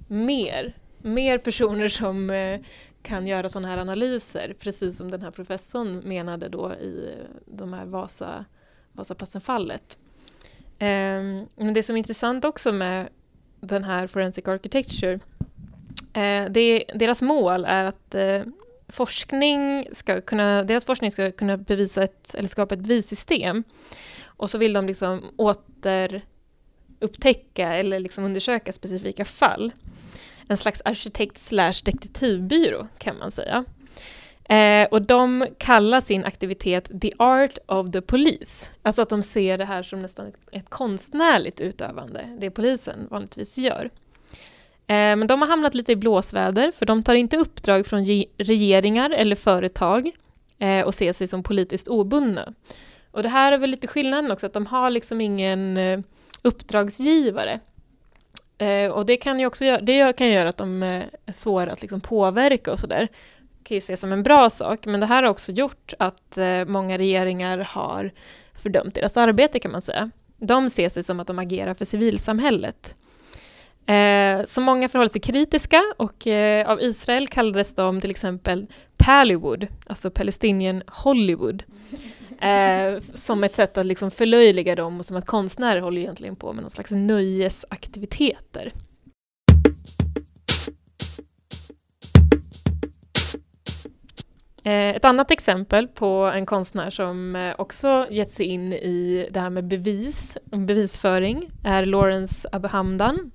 mer. 0.09 0.77
Mer 1.03 1.39
personer 1.39 1.89
som 1.89 2.31
eh, 2.31 2.61
kan 3.03 3.27
göra 3.27 3.49
sådana 3.49 3.69
här 3.69 3.79
analyser, 3.79 4.57
precis 4.59 4.97
som 4.97 5.11
den 5.11 5.23
här 5.23 5.31
professorn 5.31 6.03
menade 6.05 6.49
då 6.49 6.73
i 6.75 7.15
eh, 7.19 7.25
de 7.47 7.73
här 7.73 7.87
Vasa, 7.87 8.45
Vasaplatsen-fallet. 8.93 9.99
Ehm, 10.79 11.47
men 11.57 11.75
det 11.75 11.83
som 11.83 11.97
är 11.97 11.99
intressant 11.99 12.45
också 12.45 12.73
med 12.73 13.09
den 13.61 13.85
här 13.85 14.07
Forensic 14.07 14.49
Architecture 14.49 15.21
Eh, 16.19 16.51
det, 16.51 16.85
deras 16.95 17.23
mål 17.23 17.65
är 17.65 17.85
att 17.85 18.15
eh, 18.15 18.43
forskning 18.89 19.89
ska 19.93 20.21
kunna, 20.21 20.63
deras 20.63 20.85
forskning 20.85 21.11
ska 21.11 21.33
kunna 21.33 21.57
bevisa 21.57 22.03
ett, 22.03 22.35
eller 22.35 22.49
skapa 22.49 22.75
ett 22.75 22.81
bevissystem. 22.81 23.65
Och 24.25 24.51
så 24.51 24.59
vill 24.59 24.73
de 24.73 24.87
liksom 24.87 25.23
återupptäcka 25.37 27.75
eller 27.75 28.01
liksom 28.01 28.25
undersöka 28.25 28.73
specifika 28.73 29.25
fall. 29.25 29.73
En 30.49 30.57
slags 30.57 30.83
arkitekt 30.85 31.37
slash 31.37 31.75
detektivbyrå 31.85 32.87
kan 32.99 33.19
man 33.19 33.31
säga. 33.31 33.65
Eh, 34.45 34.89
och 34.91 35.03
de 35.03 35.47
kallar 35.59 36.01
sin 36.01 36.25
aktivitet 36.25 37.01
The 37.01 37.13
Art 37.19 37.59
of 37.67 37.91
the 37.91 38.01
Police. 38.01 38.71
Alltså 38.83 39.03
att 39.03 39.09
de 39.09 39.23
ser 39.23 39.59
det 39.59 39.65
här 39.65 39.83
som 39.83 40.03
nästan 40.03 40.27
ett, 40.27 40.39
ett 40.53 40.71
konstnärligt 40.71 41.61
utövande, 41.61 42.37
det 42.41 42.51
polisen 42.51 43.07
vanligtvis 43.11 43.59
gör. 43.59 43.91
Eh, 44.89 45.17
men 45.17 45.27
de 45.27 45.43
har 45.43 45.49
hamnat 45.49 45.75
lite 45.75 45.93
i 45.93 45.97
blåsväder 45.97 46.73
för 46.73 46.87
de 46.87 47.03
tar 47.03 47.15
inte 47.15 47.37
uppdrag 47.37 47.87
från 47.87 48.05
regeringar 48.39 49.11
eller 49.11 49.37
företag 49.37 50.11
eh, 50.59 50.87
och 50.87 50.95
ser 50.95 51.13
sig 51.13 51.29
som 51.29 51.43
politiskt 51.43 51.89
obundna. 51.89 52.53
Och 53.11 53.23
det 53.23 53.29
här 53.29 53.53
är 53.53 53.59
väl 53.59 53.71
lite 53.71 53.87
skillnaden 53.87 54.31
också, 54.31 54.47
att 54.47 54.53
de 54.53 54.67
har 54.67 54.91
liksom 54.91 55.21
ingen 55.21 55.77
eh, 55.77 56.01
uppdragsgivare. 56.43 57.61
Och 58.93 59.07
det 59.07 59.17
kan 59.17 59.41
ju 59.41 59.47
också 59.47 59.65
göra, 59.65 59.81
det 59.81 60.17
kan 60.17 60.29
göra 60.29 60.49
att 60.49 60.57
de 60.57 60.83
är 60.83 61.33
svåra 61.33 61.73
att 61.73 61.83
liksom 61.83 62.01
påverka 62.01 62.73
och 62.73 62.79
sådär. 62.79 63.09
kan 63.63 63.75
ju 63.75 63.79
ses 63.79 64.01
som 64.01 64.13
en 64.13 64.23
bra 64.23 64.51
sak, 64.51 64.87
men 64.87 65.01
det 65.01 65.07
här 65.07 65.23
har 65.23 65.31
också 65.31 65.53
gjort 65.53 65.95
att 65.99 66.39
många 66.67 66.99
regeringar 66.99 67.59
har 67.59 68.13
fördömt 68.55 68.95
deras 68.95 69.17
arbete 69.17 69.59
kan 69.59 69.73
man 69.73 69.81
säga. 69.81 70.11
De 70.37 70.71
ser 70.71 70.89
sig 70.89 71.03
som 71.03 71.21
att 71.21 71.27
de 71.27 71.39
agerar 71.39 71.75
för 71.75 71.85
civilsamhället. 71.85 72.97
Eh, 73.89 74.45
så 74.45 74.61
många 74.61 74.89
förhåller 74.89 75.11
sig 75.13 75.21
kritiska 75.21 75.83
och 75.97 76.27
eh, 76.27 76.69
av 76.69 76.81
Israel 76.83 77.29
kallades 77.29 77.75
de 77.75 78.01
till 78.01 78.11
exempel 78.11 78.67
Pallywood, 78.97 79.67
alltså 79.87 80.11
Palestinian 80.11 80.83
Hollywood. 80.87 81.63
Eh, 82.41 83.01
som 83.15 83.45
ett 83.45 83.53
sätt 83.55 83.79
att 83.79 83.87
liksom 83.87 84.11
förlöjliga 84.11 84.75
dem 84.75 84.99
och 84.99 85.05
som 85.05 85.17
att 85.17 85.27
konstnärer 85.27 85.81
håller 85.81 86.01
egentligen 86.01 86.37
på 86.37 86.53
med 86.53 86.63
någon 86.63 86.71
slags 86.71 86.91
nöjesaktiviteter. 86.91 88.73
Eh, 94.65 94.97
Ett 94.97 95.05
annat 95.05 95.31
exempel 95.31 95.89
på 95.89 96.07
en 96.35 96.47
konstnär 96.47 96.91
som 96.91 97.37
eh, 97.37 97.55
också 97.59 98.07
gett 98.11 98.31
sig 98.31 98.47
in 98.47 98.73
i 98.73 99.29
det 99.31 99.41
här 99.41 99.51
med 99.51 99.65
bevis, 99.65 100.37
bevisföring 100.45 101.51
är 101.65 101.87
Lawrence 101.87 102.49
Abuhamdan. 102.53 103.31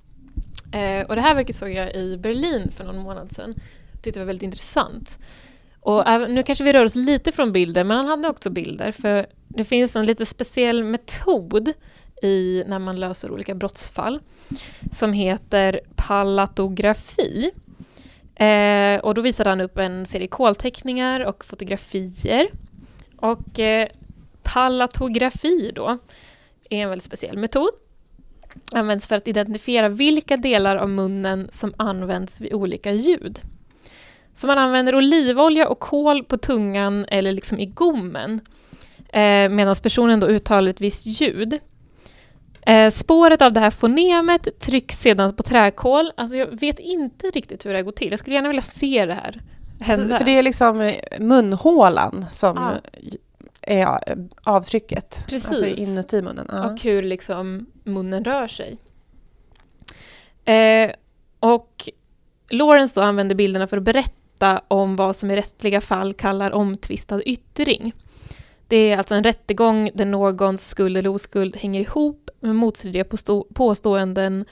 Eh, 0.74 1.06
och 1.06 1.16
det 1.16 1.22
här 1.22 1.36
verket 1.36 1.56
såg 1.56 1.70
jag 1.70 1.96
i 1.96 2.18
Berlin 2.18 2.72
för 2.72 2.84
någon 2.84 2.98
månad 2.98 3.32
sedan. 3.32 3.54
tyckte 4.02 4.20
det 4.20 4.24
var 4.24 4.28
väldigt 4.28 4.44
intressant. 4.44 5.18
Och 5.80 6.04
nu 6.30 6.44
kanske 6.44 6.64
vi 6.64 6.74
rör 6.74 6.86
oss 6.86 6.96
lite 6.96 7.32
från 7.32 7.52
bilder, 7.52 7.84
men 7.84 7.98
han 7.98 8.08
hade 8.08 8.30
också 8.30 8.50
bilder. 8.50 8.92
För 8.92 9.28
det 9.48 9.64
finns 9.64 9.96
en 9.96 10.06
lite 10.06 10.26
speciell 10.26 10.84
metod 10.84 11.74
i 12.22 12.64
när 12.68 12.80
man 12.80 12.96
löser 12.96 13.32
olika 13.32 13.56
brottsfall 13.56 14.20
som 14.92 15.14
heter 15.14 15.80
palatografi. 15.96 17.52
Eh, 18.36 19.00
och 19.00 19.14
då 19.14 19.22
visade 19.22 19.50
han 19.50 19.62
upp 19.62 19.78
en 19.78 20.06
serie 20.06 20.28
kolteckningar 20.28 21.20
och 21.20 21.46
fotografier. 21.46 22.48
Och 23.18 23.60
eh, 23.60 23.88
palatografi 24.44 25.72
då 25.76 25.98
är 26.70 26.84
en 26.84 26.90
väldigt 26.90 27.06
speciell 27.06 27.38
metod 27.38 27.70
används 28.74 29.08
för 29.08 29.16
att 29.16 29.28
identifiera 29.28 29.90
vilka 29.90 30.38
delar 30.38 30.78
av 30.78 30.90
munnen 30.90 31.48
som 31.52 31.74
används 31.78 32.42
vid 32.42 32.54
olika 32.54 32.92
ljud. 32.92 33.42
Så 34.34 34.48
man 34.48 34.58
använder 34.58 34.96
olivolja 34.96 35.68
och 35.68 35.80
kol 35.80 36.24
på 36.24 36.38
tungan 36.38 37.06
eller 37.08 37.32
liksom 37.32 37.60
i 37.60 37.66
gommen 37.66 38.40
eh, 39.10 39.50
medan 39.50 39.76
personen 39.84 40.20
då 40.20 40.28
uttalar 40.28 40.70
ett 40.70 40.82
visst 40.82 41.06
ljud. 41.06 41.60
Eh, 42.66 42.92
spåret 42.92 43.42
av 43.42 43.54
det 43.54 43.60
här 43.60 43.70
fonemet 43.70 44.60
trycks 44.60 45.00
sedan 45.00 45.36
på 45.36 45.44
träkol. 45.44 46.12
Alltså 46.18 46.38
jag 46.38 46.60
vet 46.60 46.80
inte 46.80 47.28
riktigt 47.28 47.66
hur 47.66 47.72
det 47.72 47.78
här 47.78 47.84
går 47.84 47.92
till. 47.92 48.10
Jag 48.10 48.20
skulle 48.20 48.36
gärna 48.36 48.48
vilja 48.48 48.62
se 48.64 49.06
det 49.06 49.14
här 49.14 49.42
hända. 49.80 50.04
Alltså, 50.04 50.18
för 50.18 50.26
det 50.26 50.38
är 50.38 50.44
liksom 50.44 50.82
eh, 50.82 50.96
munhålan 51.20 52.26
som 52.32 52.58
Ja. 52.58 53.00
Är 53.68 54.18
avtrycket. 54.44 55.26
Precis. 55.30 55.50
Alltså 55.50 55.66
inuti 55.66 56.22
munnen. 56.22 56.48
Ja. 56.52 56.70
och 56.72 56.82
hur 56.82 57.04
liksom 57.04 57.66
munnen 57.84 58.24
rör 58.24 58.48
sig. 58.48 58.78
Eh, 60.46 60.92
och 61.40 61.90
Lawrence 62.50 63.00
då 63.00 63.06
använder 63.06 63.36
bilderna 63.36 63.68
för 63.68 63.78
att 63.78 63.84
berätta 63.84 64.62
om 64.68 64.96
vad 64.96 65.16
som 65.16 65.32
i 65.32 65.36
rättliga 65.36 65.82
fall 65.82 66.14
kallar 66.14 66.52
omtvistad 66.52 67.24
yttring. 67.24 67.94
Det 68.68 68.76
är 68.92 68.98
alltså 68.98 69.16
en 69.16 69.24
rättegång 69.24 69.92
där 69.94 70.06
någons 70.06 70.68
skuld 70.68 70.98
eller 70.98 71.10
oskuld 71.10 71.56
hänger 71.56 71.82
ihop 71.82 72.30
med 72.40 72.56
motstridiga 72.56 73.04
påstå- 73.04 73.48
påståenden 73.54 74.46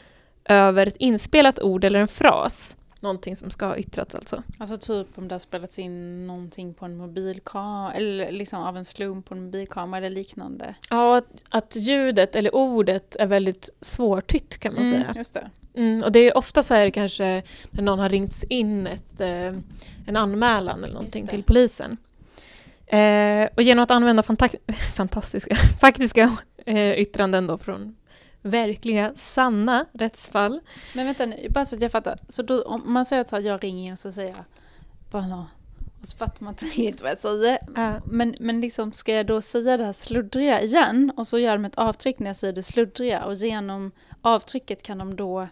över 0.46 0.86
ett 0.88 0.98
inspelat 0.98 1.60
ord 1.60 1.84
eller 1.84 2.00
en 2.00 2.08
fras. 2.08 2.78
Någonting 3.02 3.36
som 3.36 3.50
ska 3.50 3.66
ha 3.66 3.78
yttrats 3.78 4.16
alltså. 4.16 4.44
Alltså 4.58 4.78
typ 4.78 5.18
om 5.18 5.28
det 5.28 5.36
har 5.36 5.40
spelats 5.40 5.80
in 5.80 6.28
någonting 6.28 6.74
på 6.74 6.86
en 6.86 6.98
mobilkamera, 6.98 7.94
eller 7.94 8.32
liksom 8.32 8.60
av 8.64 8.78
en 8.78 8.86
slump 8.86 9.26
på 9.26 9.34
en 9.36 9.44
mobilkamera 9.46 9.98
eller 10.06 10.10
liknande. 10.16 10.76
Ja, 10.90 11.18
att, 11.18 11.26
att 11.50 11.76
ljudet 11.76 12.36
eller 12.36 12.56
ordet 12.56 13.16
är 13.16 13.28
väldigt 13.28 13.70
svårtytt 13.82 14.58
kan 14.58 14.74
man 14.74 14.84
säga. 14.92 15.14
Just 15.16 15.34
det. 15.34 15.50
Mm, 15.76 16.04
och 16.04 16.12
det 16.12 16.20
är 16.20 16.38
ofta 16.38 16.64
så 16.64 16.74
är 16.74 16.86
det 16.86 16.92
kanske 16.92 17.44
när 17.72 17.84
någon 17.84 18.00
har 18.00 18.10
ringts 18.10 18.44
in 18.44 18.88
ett, 18.88 19.22
eh, 19.22 19.54
en 20.06 20.16
anmälan 20.16 20.84
eller 20.84 20.94
någonting 20.94 21.28
till 21.28 21.44
polisen. 21.44 21.98
Eh, 22.88 23.50
och 23.56 23.62
genom 23.62 23.84
att 23.84 23.92
använda 23.92 24.24
fanta- 24.24 24.74
fantastiska, 24.96 25.56
faktiska 25.82 26.38
eh, 26.66 26.92
yttranden 26.92 27.48
då 27.48 27.58
från 27.58 27.96
verkliga, 28.42 29.14
sanna 29.16 29.86
rättsfall. 29.94 30.60
Men 30.96 31.06
vänta 31.06 31.26
nu, 31.26 31.48
bara 31.50 31.66
så 31.66 31.76
att 31.76 31.82
jag 31.82 31.92
fattar. 31.92 32.20
Så 32.30 32.42
då, 32.42 32.62
om 32.62 32.94
man 32.94 33.06
säger 33.06 33.22
att 33.22 33.44
jag 33.44 33.64
ringer 33.64 33.88
in 33.88 33.92
och 33.92 34.00
så 34.00 34.12
säger 34.12 34.30
jag 34.30 34.46
bara. 35.12 35.46
Och 36.02 36.08
så 36.08 36.18
fattar 36.18 36.44
man 36.44 36.54
inte 36.54 36.66
riktigt 36.66 37.02
vad 37.02 37.12
jag 37.12 37.18
säger. 37.18 37.60
Men, 38.06 38.36
men 38.40 38.62
liksom, 38.62 38.92
ska 38.92 39.14
jag 39.14 39.26
då 39.26 39.42
säga 39.42 39.78
det 39.78 39.86
här 39.86 39.94
sluddriga 39.94 40.62
igen 40.62 41.12
och 41.18 41.28
så 41.28 41.40
gör 41.40 41.54
de 41.54 41.66
ett 41.66 41.76
avtryck 41.76 42.20
när 42.20 42.28
jag 42.28 42.36
säger 42.36 42.54
det 42.54 42.64
sluddriga 42.64 43.26
och 43.26 43.36
genom 43.36 43.92
avtrycket 44.22 44.84
kan 44.84 44.98
de 44.98 45.16
då 45.16 45.48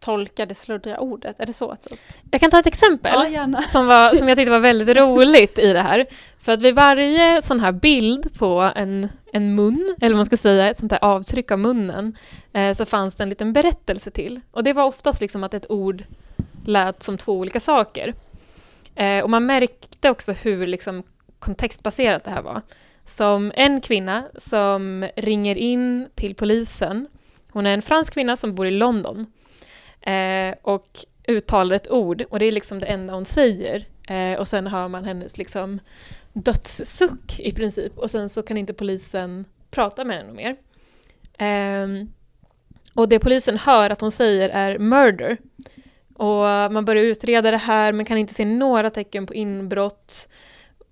tolka 0.00 0.46
det 0.46 0.54
sluddriga 0.54 0.98
ordet? 0.98 1.40
Är 1.40 1.46
det 1.46 1.52
så? 1.52 1.76
Typ? 1.76 1.98
Jag 2.30 2.40
kan 2.40 2.50
ta 2.50 2.58
ett 2.58 2.66
exempel. 2.66 3.32
Ja, 3.32 3.62
som, 3.68 3.86
var, 3.86 4.14
som 4.14 4.28
jag 4.28 4.38
tyckte 4.38 4.50
var 4.50 4.58
väldigt 4.58 4.96
roligt 4.96 5.58
i 5.58 5.72
det 5.72 5.82
här. 5.82 6.06
För 6.38 6.52
att 6.52 6.62
vid 6.62 6.74
varje 6.74 7.42
sån 7.42 7.60
här 7.60 7.72
bild 7.72 8.38
på 8.38 8.72
en, 8.74 9.08
en 9.32 9.54
mun, 9.54 9.96
eller 10.00 10.16
man 10.16 10.26
ska 10.26 10.36
säga, 10.36 10.70
ett 10.70 10.78
sånt 10.78 10.92
här 10.92 11.04
avtryck 11.04 11.50
av 11.50 11.58
munnen, 11.58 12.16
eh, 12.52 12.74
så 12.74 12.84
fanns 12.84 13.14
det 13.14 13.22
en 13.22 13.28
liten 13.28 13.52
berättelse 13.52 14.10
till. 14.10 14.40
Och 14.50 14.64
det 14.64 14.72
var 14.72 14.84
oftast 14.84 15.20
liksom 15.20 15.44
att 15.44 15.54
ett 15.54 15.70
ord 15.70 16.04
lät 16.66 17.02
som 17.02 17.18
två 17.18 17.32
olika 17.32 17.60
saker. 17.60 18.14
Eh, 18.94 19.22
och 19.22 19.30
man 19.30 19.46
märkte 19.46 20.10
också 20.10 20.32
hur 20.32 20.66
liksom 20.66 21.02
kontextbaserat 21.38 22.24
det 22.24 22.30
här 22.30 22.42
var. 22.42 22.62
Som 23.06 23.52
en 23.54 23.80
kvinna 23.80 24.24
som 24.36 25.08
ringer 25.16 25.56
in 25.56 26.08
till 26.14 26.34
polisen. 26.34 27.06
Hon 27.50 27.66
är 27.66 27.74
en 27.74 27.82
fransk 27.82 28.14
kvinna 28.14 28.36
som 28.36 28.54
bor 28.54 28.66
i 28.66 28.70
London. 28.70 29.26
Eh, 30.00 30.54
och 30.62 30.88
uttalar 31.28 31.76
ett 31.76 31.90
ord 31.90 32.24
och 32.30 32.38
det 32.38 32.44
är 32.44 32.52
liksom 32.52 32.80
det 32.80 32.86
enda 32.86 33.14
hon 33.14 33.24
säger. 33.24 33.86
Eh, 34.08 34.38
och 34.38 34.48
sen 34.48 34.66
hör 34.66 34.88
man 34.88 35.04
hennes 35.04 35.38
liksom 35.38 35.80
dödssuck 36.32 37.40
i 37.40 37.52
princip 37.52 37.98
och 37.98 38.10
sen 38.10 38.28
så 38.28 38.42
kan 38.42 38.56
inte 38.56 38.74
polisen 38.74 39.44
prata 39.70 40.04
med 40.04 40.16
henne 40.16 40.32
mer. 40.32 40.56
Eh, 41.38 42.06
och 42.94 43.08
det 43.08 43.18
polisen 43.18 43.58
hör 43.58 43.90
att 43.90 44.00
hon 44.00 44.12
säger 44.12 44.48
är 44.48 44.78
murder. 44.78 45.38
Och 46.14 46.72
man 46.72 46.84
börjar 46.84 47.04
utreda 47.04 47.50
det 47.50 47.56
här 47.56 47.92
men 47.92 48.06
kan 48.06 48.18
inte 48.18 48.34
se 48.34 48.44
några 48.44 48.90
tecken 48.90 49.26
på 49.26 49.34
inbrott 49.34 50.28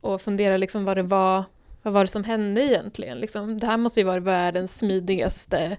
och 0.00 0.22
fundera 0.22 0.56
liksom 0.56 0.84
vad 0.84 0.96
det 0.96 1.02
var, 1.02 1.44
vad 1.82 1.94
var 1.94 2.00
det 2.00 2.10
som 2.10 2.24
hände 2.24 2.64
egentligen. 2.64 3.18
Liksom, 3.18 3.58
det 3.58 3.66
här 3.66 3.76
måste 3.76 4.00
ju 4.00 4.04
vara 4.04 4.20
världens 4.20 4.78
smidigaste 4.78 5.76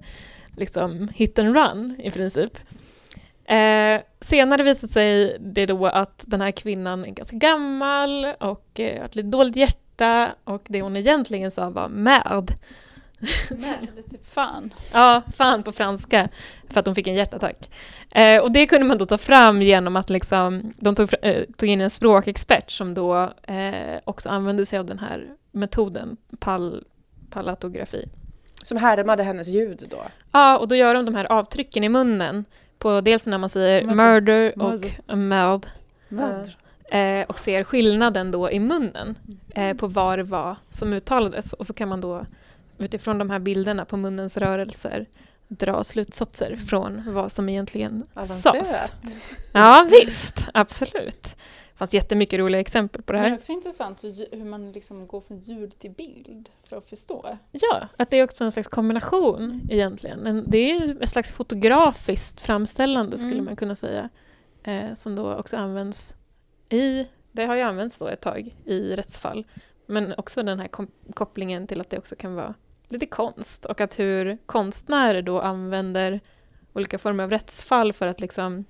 liksom, 0.56 1.08
hit 1.16 1.40
and 1.40 1.56
run 1.56 1.96
i 2.04 2.12
princip. 2.12 2.58
Eh, 3.48 4.02
senare 4.22 4.64
visade 4.64 4.94
sig 4.94 5.38
det 5.40 5.66
då 5.66 5.86
att 5.86 6.24
den 6.28 6.42
här 6.42 6.52
kvinnan 6.52 7.06
är 7.06 7.10
ganska 7.10 7.38
gammal 7.38 8.26
och 8.40 8.80
eh, 8.80 9.00
har 9.00 9.06
ett 9.06 9.16
lite 9.16 9.30
dåligt 9.30 9.56
hjärta 9.56 10.32
och 10.44 10.62
det 10.68 10.82
hon 10.82 10.98
egentligen 10.98 11.52
sa 11.52 11.70
var 11.70 11.88
märd. 11.88 12.52
Är 13.50 14.10
typ 14.10 14.34
fan. 14.34 14.74
Ja, 14.94 15.22
fan 15.36 15.64
på 15.64 15.72
franska, 15.72 16.30
för 16.70 16.80
att 16.80 16.86
hon 16.86 16.96
fick 16.96 17.08
en 17.08 17.16
hjärtattack. 17.16 17.70
Eh, 18.12 18.42
och 18.42 18.52
det 18.52 18.66
kunde 18.66 18.88
man 18.88 18.98
då 18.98 19.06
ta 19.06 19.18
fram 19.18 19.62
genom 19.62 19.96
att 19.96 20.10
liksom, 20.10 20.74
de 20.78 20.96
tog, 20.96 21.10
eh, 21.22 21.44
tog 21.58 21.70
in 21.70 21.82
en 21.82 21.90
språkexpert 21.90 22.72
som 22.72 22.94
då 22.94 23.34
eh, 23.44 24.00
också 24.04 24.30
använde 24.30 24.66
sig 24.66 24.80
av 24.80 24.86
den 24.86 25.00
här 25.00 25.28
metoden, 25.52 26.18
pal, 26.40 26.84
palatografi. 27.30 28.10
Som 28.64 28.78
härmade 28.78 29.24
hennes 29.24 29.48
ljud 29.48 29.84
då. 29.92 30.02
Ja, 30.32 30.58
och 30.58 30.68
då 30.68 30.76
gör 30.76 30.94
de 30.94 31.06
de 31.06 31.16
här 31.16 31.32
avtrycken 31.32 31.84
i 31.84 31.90
munnen 31.90 32.46
på 32.80 33.02
dels 33.02 33.26
när 33.26 33.38
man 33.38 33.50
säger 33.50 33.82
Vänta. 33.86 33.96
murder 33.96 34.54
Murder. 34.56 34.92
och 35.08 35.18
mad 35.18 35.68
Vad? 36.10 36.52
eh, 36.92 37.26
och 37.28 37.40
ser 37.40 37.64
skillnaden 37.64 38.32
då 38.32 38.52
i 38.52 38.60
munnen 38.60 39.16
eh, 39.56 39.78
på 39.78 39.88
vad 39.88 40.20
det 40.20 40.24
var 40.24 40.56
som 40.72 40.94
uttalades 40.94 41.54
och 41.54 41.68
så 41.68 41.74
kan 41.74 41.90
man 41.90 42.02
då 42.02 42.26
utifrån 42.78 43.18
de 43.18 43.30
här 43.30 43.40
bilderna 43.40 43.86
på 43.86 43.98
munnens 43.98 44.38
rörelser 44.38 45.06
dra 45.48 45.84
slutsatser 45.84 46.56
från 46.56 47.04
vad 47.14 47.32
som 47.32 47.50
egentligen 47.50 48.04
sades. 48.16 48.46
Avancerat. 48.46 48.94
Ja, 49.52 49.88
visst, 49.92 50.48
absolut. 50.54 51.36
Fanns 51.78 51.94
jättemycket 51.94 52.40
roliga 52.40 52.62
exempel 52.62 53.02
på 53.02 53.14
det 53.14 53.18
Men 53.20 53.24
det 53.24 53.28
är 53.28 53.30
här. 53.30 53.38
också 53.38 53.52
intressant 53.52 54.04
hur, 54.04 54.36
hur 54.38 54.46
man 54.46 54.72
liksom 54.72 55.08
går 55.08 55.22
från 55.22 55.40
ljud 55.40 55.80
till 55.80 55.92
bild 55.92 56.50
för 56.70 56.78
att 56.78 56.90
förstå. 56.90 57.38
Ja, 57.52 57.88
att 57.98 58.10
det 58.10 58.18
är 58.20 58.24
också 58.24 58.44
en 58.44 58.52
slags 58.52 58.68
kombination 58.68 59.62
egentligen. 59.70 60.28
En, 60.28 60.46
det 60.48 60.72
är 60.72 61.04
ett 61.04 61.10
slags 61.10 61.32
fotografiskt 61.34 62.42
framställande 62.42 63.18
skulle 63.18 63.34
Mm. 63.34 63.46
man 63.46 63.56
kunna 63.56 63.76
säga. 63.76 64.10
Eh, 64.64 64.94
som 64.96 65.16
då 65.16 65.34
också 65.36 65.58
används 65.58 66.16
i, 66.70 67.08
det 67.32 67.46
har 67.46 67.56
ju 67.56 67.62
använts 67.62 68.00
då 68.00 68.08
ett 68.08 68.22
tag 68.22 68.56
i 68.66 68.96
rättsfall. 68.96 69.46
Men 69.86 70.14
också 70.18 70.44
den 70.44 70.60
här 70.60 70.70
kopplingen 71.14 71.68
till 71.68 71.82
att 71.82 71.90
det 71.90 71.98
också 71.98 72.16
kan 72.16 72.36
vara 72.36 72.54
lite 72.88 73.06
konst 73.06 73.66
och 73.66 73.82
att 73.82 74.00
hur 74.00 74.38
konstnärer 74.46 75.22
då 75.22 75.40
använder 75.42 76.20
olika 76.74 76.98
former 77.00 77.24
av 77.24 77.30
rättsfall 77.30 77.94
för 77.94 78.08
att 78.08 78.20
liksom 78.20 78.66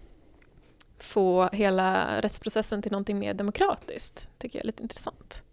få 0.99 1.49
hela 1.51 2.21
rättsprocessen 2.21 2.81
till 2.81 2.91
någonting 2.91 3.19
mer 3.19 3.33
demokratiskt. 3.33 4.29
tycker 4.37 4.59
jag 4.59 4.63
är 4.63 4.67
lite 4.67 4.83
intressant. 4.83 5.43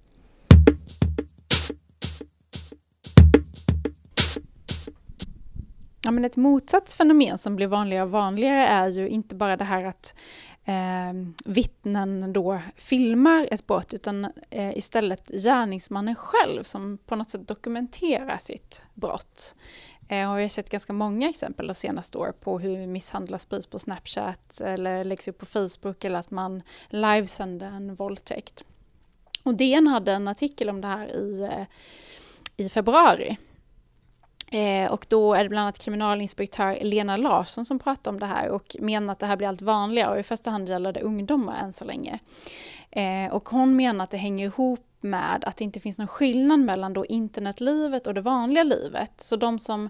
Ja, 6.05 6.11
men 6.11 6.25
ett 6.25 6.37
motsatsfenomen 6.37 7.39
som 7.39 7.57
blir 7.57 7.67
vanligare 7.67 8.05
och 8.05 8.11
vanligare 8.11 8.67
är 8.67 8.89
ju 8.89 9.09
inte 9.09 9.35
bara 9.35 9.57
det 9.57 9.65
här 9.65 9.85
att 9.85 10.15
eh, 10.65 11.13
vittnen 11.45 12.33
då 12.33 12.61
filmar 12.77 13.49
ett 13.51 13.67
brott 13.67 13.95
utan 13.95 14.25
eh, 14.51 14.79
istället 14.79 15.29
gärningsmannen 15.29 16.15
själv 16.15 16.63
som 16.63 16.99
på 17.07 17.17
något 17.17 17.31
sätt 17.31 17.49
dokumenterar 17.49 18.39
sitt 18.41 18.83
brott. 18.95 19.55
Eh, 20.09 20.31
och 20.31 20.39
vi 20.39 20.43
har 20.43 20.49
sett 20.49 20.71
ganska 20.71 20.93
många 20.93 21.29
exempel 21.29 21.67
de 21.67 21.75
senaste 21.75 22.19
åren 22.19 22.35
på 22.41 22.59
hur 22.59 22.87
misshandlar 22.87 23.39
sprids 23.39 23.67
på 23.67 23.79
Snapchat 23.79 24.61
eller 24.61 25.05
läggs 25.05 25.29
upp 25.29 25.39
på 25.39 25.47
Facebook 25.47 26.05
eller 26.05 26.19
att 26.19 26.31
man 26.31 26.63
livesänder 26.89 27.67
en 27.67 27.95
våldtäkt. 27.95 28.65
Och 29.43 29.55
DN 29.55 29.87
hade 29.87 30.13
en 30.13 30.29
artikel 30.29 30.71
om 30.71 30.81
det 30.81 30.89
här 30.89 31.17
i, 31.17 31.43
eh, 31.43 31.67
i 32.57 32.69
februari. 32.69 33.37
Eh, 34.53 34.93
och 34.93 35.07
då 35.09 35.35
är 35.35 35.43
det 35.43 35.49
bland 35.49 35.63
annat 35.63 35.79
kriminalinspektör 35.79 36.79
Lena 36.81 37.17
Larsson 37.17 37.65
som 37.65 37.79
pratar 37.79 38.11
om 38.11 38.21
det 38.21 38.27
här 38.27 38.49
och 38.49 38.77
menar 38.81 39.13
att 39.13 39.19
det 39.19 39.27
här 39.27 39.37
blir 39.37 39.49
allt 39.49 39.63
vanligare 39.63 40.13
och 40.13 40.19
i 40.19 40.23
första 40.23 40.51
hand 40.51 40.69
gäller 40.69 40.93
det 40.93 41.01
ungdomar 41.01 41.57
än 41.63 41.73
så 41.73 41.85
länge. 41.85 42.19
Eh, 42.91 43.33
och 43.33 43.49
hon 43.49 43.77
menar 43.77 44.05
att 44.05 44.11
det 44.11 44.17
hänger 44.17 44.47
ihop 44.47 44.81
med 45.05 45.45
att 45.47 45.57
det 45.57 45.65
inte 45.65 45.81
finns 45.81 45.99
någon 45.99 46.09
skillnad 46.09 46.61
mellan 46.61 46.93
då 46.93 47.07
internetlivet 47.07 48.07
och 48.07 48.15
det 48.15 48.21
vanliga 48.21 48.63
livet. 48.63 49.13
Så 49.21 49.37
de 49.37 49.59
som 49.59 49.89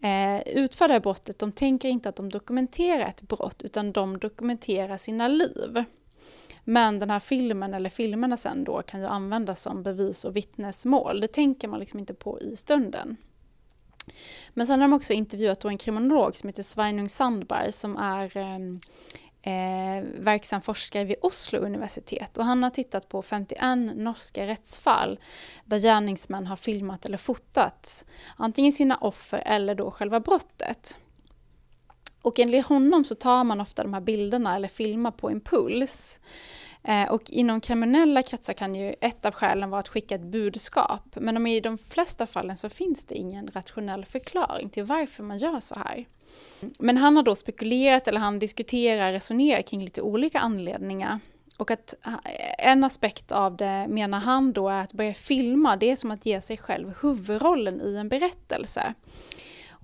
eh, 0.00 0.40
utför 0.40 0.88
det 0.88 0.94
här 0.94 1.00
brottet, 1.00 1.38
de 1.38 1.52
tänker 1.52 1.88
inte 1.88 2.08
att 2.08 2.16
de 2.16 2.28
dokumenterar 2.28 3.08
ett 3.08 3.22
brott 3.22 3.62
utan 3.62 3.92
de 3.92 4.18
dokumenterar 4.18 4.98
sina 4.98 5.28
liv. 5.28 5.84
Men 6.64 6.98
den 6.98 7.10
här 7.10 7.20
filmen 7.20 7.74
eller 7.74 7.90
filmerna 7.90 8.36
sen 8.36 8.64
då 8.64 8.82
kan 8.82 9.00
ju 9.00 9.06
användas 9.06 9.62
som 9.62 9.82
bevis 9.82 10.24
och 10.24 10.36
vittnesmål. 10.36 11.20
Det 11.20 11.28
tänker 11.28 11.68
man 11.68 11.80
liksom 11.80 11.98
inte 11.98 12.14
på 12.14 12.40
i 12.40 12.56
stunden. 12.56 13.16
Men 14.54 14.66
sen 14.66 14.80
har 14.80 14.88
de 14.88 14.94
också 14.94 15.12
intervjuat 15.12 15.60
då 15.60 15.68
en 15.68 15.78
kriminolog 15.78 16.36
som 16.36 16.48
heter 16.48 16.62
Sveinung 16.62 17.08
Sandberg 17.08 17.72
som 17.72 17.96
är 17.96 18.36
ehm, 18.36 18.80
eh, 19.46 20.04
verksam 20.18 20.62
forskare 20.62 21.04
vid 21.04 21.16
Oslo 21.22 21.58
universitet 21.58 22.38
och 22.38 22.44
han 22.44 22.62
har 22.62 22.70
tittat 22.70 23.08
på 23.08 23.22
51 23.22 23.60
norska 23.94 24.46
rättsfall 24.46 25.18
där 25.64 25.78
gärningsmän 25.78 26.46
har 26.46 26.56
filmat 26.56 27.06
eller 27.06 27.18
fotat 27.18 28.06
antingen 28.36 28.72
sina 28.72 28.96
offer 28.96 29.42
eller 29.46 29.74
då 29.74 29.90
själva 29.90 30.20
brottet. 30.20 30.98
Och 32.22 32.40
enligt 32.40 32.66
honom 32.66 33.04
så 33.04 33.14
tar 33.14 33.44
man 33.44 33.60
ofta 33.60 33.82
de 33.82 33.94
här 33.94 34.00
bilderna 34.00 34.56
eller 34.56 34.68
filmar 34.68 35.10
på 35.10 35.30
impuls. 35.30 36.20
Eh, 36.84 37.10
och 37.10 37.30
inom 37.30 37.60
kriminella 37.60 38.22
kretsar 38.22 38.52
kan 38.52 38.74
ju 38.74 38.94
ett 39.00 39.24
av 39.24 39.34
skälen 39.34 39.70
vara 39.70 39.80
att 39.80 39.88
skicka 39.88 40.14
ett 40.14 40.20
budskap. 40.20 41.02
Men 41.14 41.46
i 41.46 41.60
de 41.60 41.78
flesta 41.78 42.26
fallen 42.26 42.56
så 42.56 42.68
finns 42.68 43.04
det 43.04 43.14
ingen 43.14 43.50
rationell 43.54 44.04
förklaring 44.04 44.68
till 44.68 44.84
varför 44.84 45.22
man 45.22 45.38
gör 45.38 45.60
så 45.60 45.74
här. 45.74 46.04
Men 46.78 46.96
han 46.96 47.16
har 47.16 47.22
då 47.22 47.34
spekulerat, 47.34 48.08
eller 48.08 48.20
han 48.20 48.38
diskuterar, 48.38 49.12
resonerar 49.12 49.62
kring 49.62 49.84
lite 49.84 50.02
olika 50.02 50.38
anledningar. 50.38 51.18
Och 51.56 51.70
att 51.70 51.94
eh, 52.06 52.14
en 52.58 52.84
aspekt 52.84 53.32
av 53.32 53.56
det, 53.56 53.86
menar 53.88 54.20
han 54.20 54.52
då, 54.52 54.68
är 54.68 54.80
att 54.80 54.92
börja 54.92 55.14
filma, 55.14 55.76
det 55.76 55.90
är 55.90 55.96
som 55.96 56.10
att 56.10 56.26
ge 56.26 56.40
sig 56.40 56.56
själv 56.56 56.94
huvudrollen 57.02 57.80
i 57.80 57.96
en 57.96 58.08
berättelse. 58.08 58.94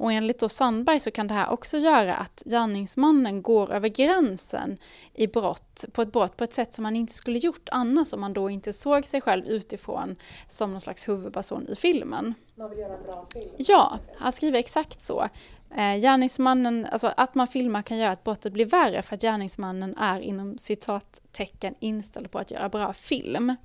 Och 0.01 0.13
enligt 0.13 0.39
då 0.39 0.49
Sandberg 0.49 1.01
så 1.01 1.11
kan 1.11 1.29
det 1.29 1.35
här 1.35 1.51
också 1.51 1.79
göra 1.79 2.15
att 2.15 2.43
gärningsmannen 2.47 3.43
går 3.43 3.73
över 3.73 3.89
gränsen 3.89 4.79
i 5.15 5.27
brott, 5.27 5.85
på 5.93 6.03
ett 6.03 6.13
brott 6.13 6.37
på 6.37 6.45
ett 6.45 6.53
sätt 6.53 6.75
som 6.75 6.83
man 6.83 6.97
inte 6.97 7.13
skulle 7.13 7.39
gjort 7.39 7.69
annars 7.73 8.13
om 8.13 8.21
man 8.21 8.33
då 8.33 8.51
inte 8.51 8.73
såg 8.73 9.07
sig 9.07 9.21
själv 9.21 9.47
utifrån 9.47 10.17
som 10.49 10.71
någon 10.71 10.81
slags 10.81 11.09
huvudperson 11.09 11.67
i 11.69 11.77
filmen. 11.77 12.35
Man 12.55 12.71
vill 12.71 12.79
göra 12.79 12.97
en 12.97 13.03
bra 13.03 13.27
film? 13.33 13.51
Ja, 13.59 13.99
han 14.19 14.33
skriver 14.33 14.59
exakt 14.59 15.01
så. 15.01 15.29
Eh, 15.71 15.97
gärningsmannen, 15.97 16.87
alltså 16.93 17.13
att 17.17 17.35
man 17.35 17.47
filmar 17.47 17.83
kan 17.83 17.99
göra 17.99 18.11
att 18.11 18.25
brottet 18.25 18.53
blir 18.53 18.67
värre 18.67 19.03
för 19.03 19.15
att 19.15 19.23
gärningsmannen 19.23 19.97
är 19.97 20.21
inom 20.21 20.59
citattecken 20.59 21.75
inställd 21.81 22.31
på 22.31 22.39
att 22.39 22.51
göra 22.51 22.69
bra 22.69 22.93
film. 22.93 23.57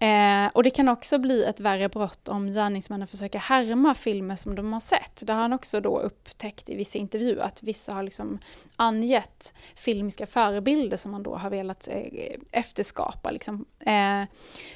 Eh, 0.00 0.50
och 0.54 0.62
det 0.62 0.70
kan 0.70 0.88
också 0.88 1.18
bli 1.18 1.44
ett 1.44 1.60
värre 1.60 1.88
brott 1.88 2.28
om 2.28 2.46
gärningsmännen 2.46 3.08
försöker 3.08 3.38
härma 3.38 3.94
filmer 3.94 4.36
som 4.36 4.54
de 4.54 4.72
har 4.72 4.80
sett. 4.80 5.22
Det 5.26 5.32
har 5.32 5.40
han 5.40 5.52
också 5.52 5.80
då 5.80 5.98
upptäckt 5.98 6.70
i 6.70 6.74
vissa 6.74 6.98
intervjuer, 6.98 7.42
att 7.42 7.62
vissa 7.62 7.92
har 7.92 8.02
liksom 8.02 8.38
angett 8.76 9.54
filmiska 9.74 10.26
förebilder 10.26 10.96
som 10.96 11.12
man 11.12 11.22
då 11.22 11.36
har 11.36 11.50
velat 11.50 11.88
eh, 11.88 12.36
efterskapa. 12.50 13.30
Liksom. 13.30 13.64
Eh, 13.80 14.22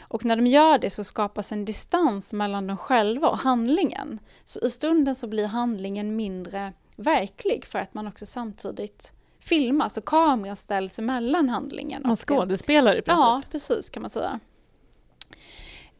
och 0.00 0.24
när 0.24 0.36
de 0.36 0.46
gör 0.46 0.78
det 0.78 0.90
så 0.90 1.04
skapas 1.04 1.52
en 1.52 1.64
distans 1.64 2.32
mellan 2.32 2.66
dem 2.66 2.76
själva 2.76 3.28
och 3.28 3.38
handlingen. 3.38 4.18
Så 4.44 4.60
i 4.60 4.70
stunden 4.70 5.14
så 5.14 5.26
blir 5.26 5.46
handlingen 5.46 6.16
mindre 6.16 6.72
verklig 6.96 7.64
för 7.64 7.78
att 7.78 7.94
man 7.94 8.08
också 8.08 8.26
samtidigt 8.26 9.12
filmar, 9.40 9.88
så 9.88 10.02
kameran 10.02 10.56
ställs 10.56 10.98
mellan 10.98 11.48
handlingen. 11.48 12.02
Man 12.06 12.16
skådespelar 12.16 12.92
i 12.92 13.02
princip? 13.02 13.06
Ja, 13.06 13.42
precis 13.50 13.90
kan 13.90 14.02
man 14.02 14.10
säga. 14.10 14.40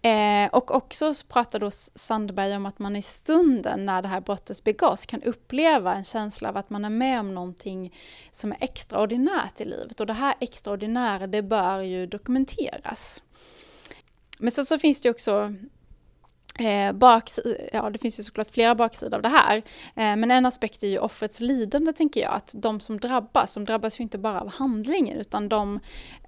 Eh, 0.04 0.48
och 0.52 0.74
också 0.74 1.12
pratar 1.28 1.58
då 1.58 1.70
Sandberg 1.70 2.56
om 2.56 2.66
att 2.66 2.78
man 2.78 2.96
i 2.96 3.02
stunden 3.02 3.86
när 3.86 4.02
det 4.02 4.08
här 4.08 4.20
brottet 4.20 4.64
begås 4.64 5.06
kan 5.06 5.22
uppleva 5.22 5.94
en 5.94 6.04
känsla 6.04 6.48
av 6.48 6.56
att 6.56 6.70
man 6.70 6.84
är 6.84 6.90
med 6.90 7.20
om 7.20 7.34
någonting 7.34 7.94
som 8.30 8.52
är 8.52 8.58
extraordinärt 8.60 9.60
i 9.60 9.64
livet. 9.64 10.00
Och 10.00 10.06
det 10.06 10.12
här 10.12 10.34
extraordinära, 10.40 11.26
det 11.26 11.42
bör 11.42 11.80
ju 11.80 12.06
dokumenteras. 12.06 13.22
Men 14.38 14.50
sen 14.50 14.66
så 14.66 14.78
finns 14.78 15.00
det 15.00 15.10
också 15.10 15.54
Eh, 16.58 16.92
baks, 16.92 17.40
ja, 17.72 17.90
det 17.90 17.98
finns 17.98 18.18
ju 18.18 18.22
såklart 18.22 18.50
flera 18.50 18.74
baksidor 18.74 19.16
av 19.16 19.22
det 19.22 19.28
här. 19.28 19.56
Eh, 19.94 20.16
men 20.16 20.30
en 20.30 20.46
aspekt 20.46 20.82
är 20.82 20.88
ju 20.88 20.98
offrets 20.98 21.40
lidande, 21.40 21.92
tänker 21.92 22.20
jag. 22.20 22.32
Att 22.34 22.54
de 22.56 22.80
som 22.80 22.98
drabbas, 22.98 23.54
de 23.54 23.64
drabbas 23.64 24.00
ju 24.00 24.02
inte 24.02 24.18
bara 24.18 24.40
av 24.40 24.52
handlingen, 24.52 25.18
utan 25.18 25.48
de 25.48 25.80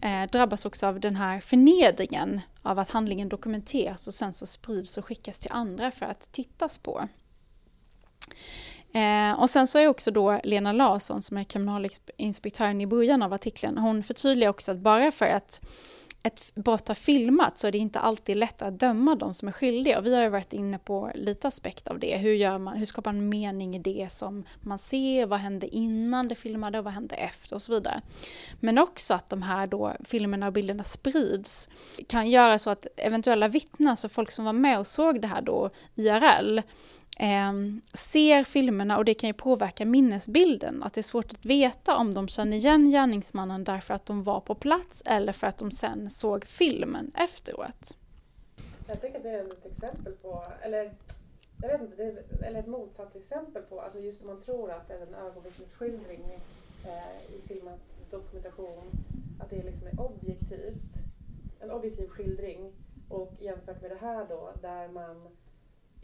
eh, 0.02 0.30
drabbas 0.32 0.66
också 0.66 0.86
av 0.86 1.00
den 1.00 1.16
här 1.16 1.40
förnedringen 1.40 2.40
av 2.62 2.78
att 2.78 2.90
handlingen 2.90 3.28
dokumenteras 3.28 4.06
och 4.06 4.14
sen 4.14 4.32
så 4.32 4.46
sprids 4.46 4.98
och 4.98 5.04
skickas 5.04 5.38
till 5.38 5.52
andra 5.52 5.90
för 5.90 6.06
att 6.06 6.32
tittas 6.32 6.78
på. 6.78 7.08
Eh, 8.92 9.40
och 9.40 9.50
sen 9.50 9.66
så 9.66 9.78
är 9.78 9.88
också 9.88 10.10
då 10.10 10.40
Lena 10.44 10.72
Larsson, 10.72 11.22
som 11.22 11.36
är 11.36 11.44
kriminalinspektören 11.44 12.80
i 12.80 12.86
början 12.86 13.22
av 13.22 13.32
artikeln, 13.32 13.78
hon 13.78 14.02
förtydligar 14.02 14.50
också 14.50 14.72
att 14.72 14.78
bara 14.78 15.12
för 15.12 15.26
att 15.26 15.60
ett 16.26 16.52
brott 16.54 16.88
har 16.88 16.94
filmats 16.94 17.60
så 17.60 17.66
är 17.66 17.72
det 17.72 17.78
inte 17.78 17.98
alltid 17.98 18.36
lätt 18.36 18.62
att 18.62 18.78
döma 18.78 19.14
de 19.14 19.34
som 19.34 19.48
är 19.48 19.52
skyldiga. 19.52 19.98
Och 19.98 20.06
vi 20.06 20.14
har 20.14 20.22
ju 20.22 20.28
varit 20.28 20.52
inne 20.52 20.78
på 20.78 21.10
lite 21.14 21.48
aspekt 21.48 21.88
av 21.88 21.98
det. 21.98 22.16
Hur, 22.16 22.34
gör 22.34 22.58
man, 22.58 22.76
hur 22.76 22.84
skapar 22.84 23.12
man 23.12 23.28
mening 23.28 23.76
i 23.76 23.78
det 23.78 24.12
som 24.12 24.44
man 24.60 24.78
ser? 24.78 25.26
Vad 25.26 25.38
hände 25.38 25.76
innan 25.76 26.28
det 26.28 26.34
filmade 26.34 26.78
och 26.78 26.84
vad 26.84 26.92
hände 26.92 27.14
efter 27.14 27.54
och 27.54 27.62
så 27.62 27.72
vidare. 27.72 28.00
Men 28.60 28.78
också 28.78 29.14
att 29.14 29.30
de 29.30 29.42
här 29.42 29.66
då 29.66 29.94
filmerna 30.04 30.46
och 30.46 30.52
bilderna 30.52 30.84
sprids 30.84 31.68
kan 32.08 32.30
göra 32.30 32.58
så 32.58 32.70
att 32.70 32.86
eventuella 32.96 33.48
vittnen, 33.48 33.88
alltså 33.88 34.08
folk 34.08 34.30
som 34.30 34.44
var 34.44 34.52
med 34.52 34.78
och 34.78 34.86
såg 34.86 35.20
det 35.20 35.28
här 35.28 35.42
då 35.42 35.70
IRL, 35.94 36.60
eh, 37.18 37.52
ser 37.94 38.44
filmerna 38.44 38.98
och 38.98 39.04
det 39.04 39.14
kan 39.14 39.28
ju 39.28 39.34
påverka 39.34 39.84
minnesbilden. 39.84 40.82
Att 40.82 40.92
det 40.92 41.00
är 41.00 41.02
svårt 41.02 41.32
att 41.32 41.44
veta 41.44 41.96
om 41.96 42.14
de 42.14 42.28
känner 42.28 42.56
igen 42.56 42.90
gärningsmannen 42.90 43.64
därför 43.64 43.94
att 43.94 44.06
de 44.06 44.22
var 44.22 44.40
på 44.40 44.54
plats 44.54 45.02
eller 45.06 45.32
för 45.32 45.46
att 45.46 45.58
de 45.58 45.70
sen 45.70 46.10
såg 46.10 46.46
filmen 46.46 47.12
efteråt. 47.14 47.96
Jag 48.86 49.00
tänker 49.00 49.18
att 49.18 49.22
det 49.22 49.30
är 49.30 49.44
ett 49.44 49.66
exempel 49.66 50.12
på, 50.12 50.44
eller 50.62 50.92
jag 51.62 51.68
vet 51.68 51.80
inte, 51.80 52.02
är, 52.02 52.44
eller 52.46 52.60
ett 52.60 52.66
motsatt 52.66 53.16
exempel 53.16 53.62
på, 53.62 53.80
alltså 53.80 54.00
just 54.00 54.20
om 54.20 54.26
man 54.26 54.40
tror 54.40 54.70
att 54.70 54.90
en 54.90 55.14
ögonvittnesskildring 55.14 56.20
eh, 56.84 57.34
i 57.36 57.48
filmad 57.48 57.78
dokumentation, 58.10 58.84
att 59.40 59.50
det 59.50 59.62
liksom 59.62 59.86
är 59.86 60.00
objektivt, 60.00 60.94
en 61.60 61.70
objektiv 61.70 62.08
skildring 62.08 62.72
och 63.08 63.32
jämfört 63.38 63.82
med 63.82 63.90
det 63.90 63.98
här 64.00 64.26
då 64.28 64.52
där 64.62 64.88
man 64.88 65.28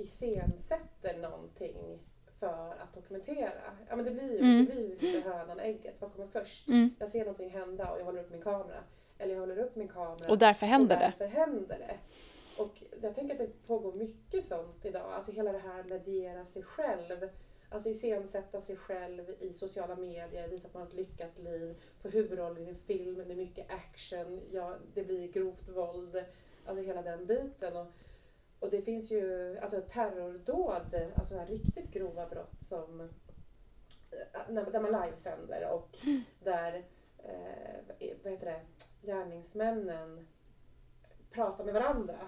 iscensätter 0.01 1.19
någonting 1.19 1.99
för 2.41 2.77
att 2.79 2.95
dokumentera. 2.95 3.77
Ja 3.89 3.97
men 3.97 4.05
det 4.05 4.11
blir 4.11 4.33
ju 4.33 4.39
mm. 4.39 4.67
det 4.67 4.99
blir 4.99 5.23
hönan 5.23 5.61
ägget. 5.61 5.95
Vad 5.99 6.13
kommer 6.13 6.29
först? 6.29 6.69
Mm. 6.69 6.91
Jag 6.99 7.11
ser 7.11 7.21
någonting 7.21 7.51
hända 7.51 7.91
och 7.91 8.01
jag 8.01 8.05
håller 8.05 8.21
upp 8.21 8.31
min 8.31 8.43
kamera. 8.43 8.85
Eller 9.19 9.35
jag 9.35 9.41
håller 9.41 9.59
upp 9.59 9.77
min 9.77 9.89
kamera 9.89 10.31
och 10.31 10.39
därför 10.39 10.67
händer 10.67 10.97
och 10.97 11.01
därför 11.01 11.25
det. 11.25 11.31
händer 11.31 11.79
det. 11.79 11.97
Och 12.63 12.83
jag 13.03 13.15
tänker 13.15 13.35
att 13.35 13.39
det 13.39 13.67
pågår 13.67 13.95
mycket 13.95 14.45
sånt 14.45 14.85
idag. 14.85 15.13
Alltså 15.13 15.33
hela 15.33 15.53
det 15.53 15.59
här 15.59 15.85
mediera 15.85 16.45
sig 16.45 16.63
själv. 16.63 17.29
Alltså 17.73 17.89
iscensätta 17.89 18.61
sig 18.61 18.77
själv 18.77 19.35
i 19.41 19.53
sociala 19.53 19.97
medier, 19.97 20.49
visa 20.49 20.69
att 20.69 20.75
man 20.75 20.83
har 20.83 20.89
ett 20.89 20.95
lyckat 20.95 21.39
liv, 21.39 21.75
få 22.03 22.09
huvudrollen 22.09 22.67
i 22.67 22.69
en 22.69 22.77
film 22.77 23.15
med 23.15 23.37
mycket 23.37 23.71
action, 23.71 24.41
ja, 24.53 24.77
det 24.95 25.05
blir 25.05 25.29
grovt 25.29 25.69
våld. 25.69 26.25
Alltså 26.65 26.85
hela 26.85 27.03
den 27.03 27.27
biten. 27.27 27.77
Och 27.77 27.87
och 28.61 28.71
det 28.71 28.83
finns 28.83 29.11
ju 29.11 29.59
alltså 29.59 29.81
terrordåd, 29.81 31.11
alltså 31.15 31.39
här 31.39 31.47
riktigt 31.47 31.91
grova 31.91 32.27
brott 32.27 32.67
som 32.69 33.01
eh, 34.11 34.55
där 34.55 34.81
man 34.81 35.03
livesänder 35.05 35.71
och 35.71 35.99
mm. 36.07 36.21
där 36.43 36.85
eh, 37.19 37.97
vad 38.23 38.33
heter 38.33 38.47
det, 38.47 38.61
gärningsmännen 39.03 40.27
pratar 41.31 41.65
med 41.65 41.75
varandra. 41.75 42.19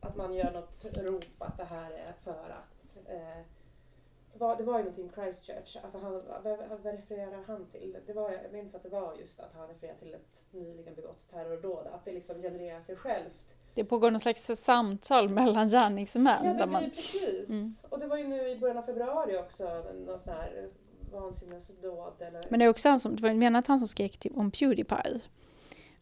Att 0.00 0.16
man 0.16 0.34
gör 0.34 0.52
något 0.52 0.84
rop 0.96 1.24
att 1.42 1.56
det 1.56 1.64
här 1.64 1.90
är 1.90 2.12
för 2.12 2.50
att 2.50 3.08
eh, 3.08 3.42
var, 4.38 4.56
det 4.56 4.62
var 4.62 4.78
ju 4.78 4.84
någonting 4.84 5.10
Christchurch, 5.14 5.76
alltså 5.82 5.98
han, 5.98 6.12
vad, 6.12 6.58
vad 6.68 6.86
refererar 6.86 7.42
han 7.46 7.66
till? 7.66 7.98
Det 8.06 8.12
var, 8.12 8.32
jag 8.32 8.52
minns 8.52 8.74
att 8.74 8.82
det 8.82 8.88
var 8.88 9.14
just 9.14 9.40
att 9.40 9.54
han 9.54 9.68
refererade 9.68 9.98
till 9.98 10.14
ett 10.14 10.40
nyligen 10.50 10.94
begått 10.94 11.30
terrordåd, 11.30 11.86
att 11.86 12.04
det 12.04 12.12
liksom 12.12 12.40
genererar 12.40 12.80
sig 12.80 12.96
självt 12.96 13.55
det 13.76 13.84
pågår 13.84 14.10
någon 14.10 14.20
slags 14.20 14.46
samtal 14.46 15.28
mellan 15.40 15.68
gärningsmän. 15.68 16.44
Ja, 16.44 16.52
det 16.52 16.66
man... 16.66 16.90
precis. 16.90 17.48
Mm. 17.48 17.74
Och 17.88 17.98
det 17.98 18.06
var 18.06 18.16
ju 18.16 18.26
nu 18.26 18.48
i 18.48 18.58
början 18.58 18.78
av 18.78 18.82
februari 18.82 19.38
också, 19.38 19.64
någon 20.06 20.18
sån 20.18 20.32
här 20.32 20.68
vansinnesdåd. 21.12 22.12
Eller... 22.18 22.40
Men 22.48 22.58
det 22.58 22.64
är 22.64 22.68
också 22.68 22.88
han 22.88 23.00
som, 23.00 23.16
det 23.16 23.22
var 23.22 23.34
menat 23.34 23.66
han 23.66 23.78
som 23.78 23.88
skrek 23.88 24.26
om 24.34 24.50
Pewdiepie. 24.50 25.20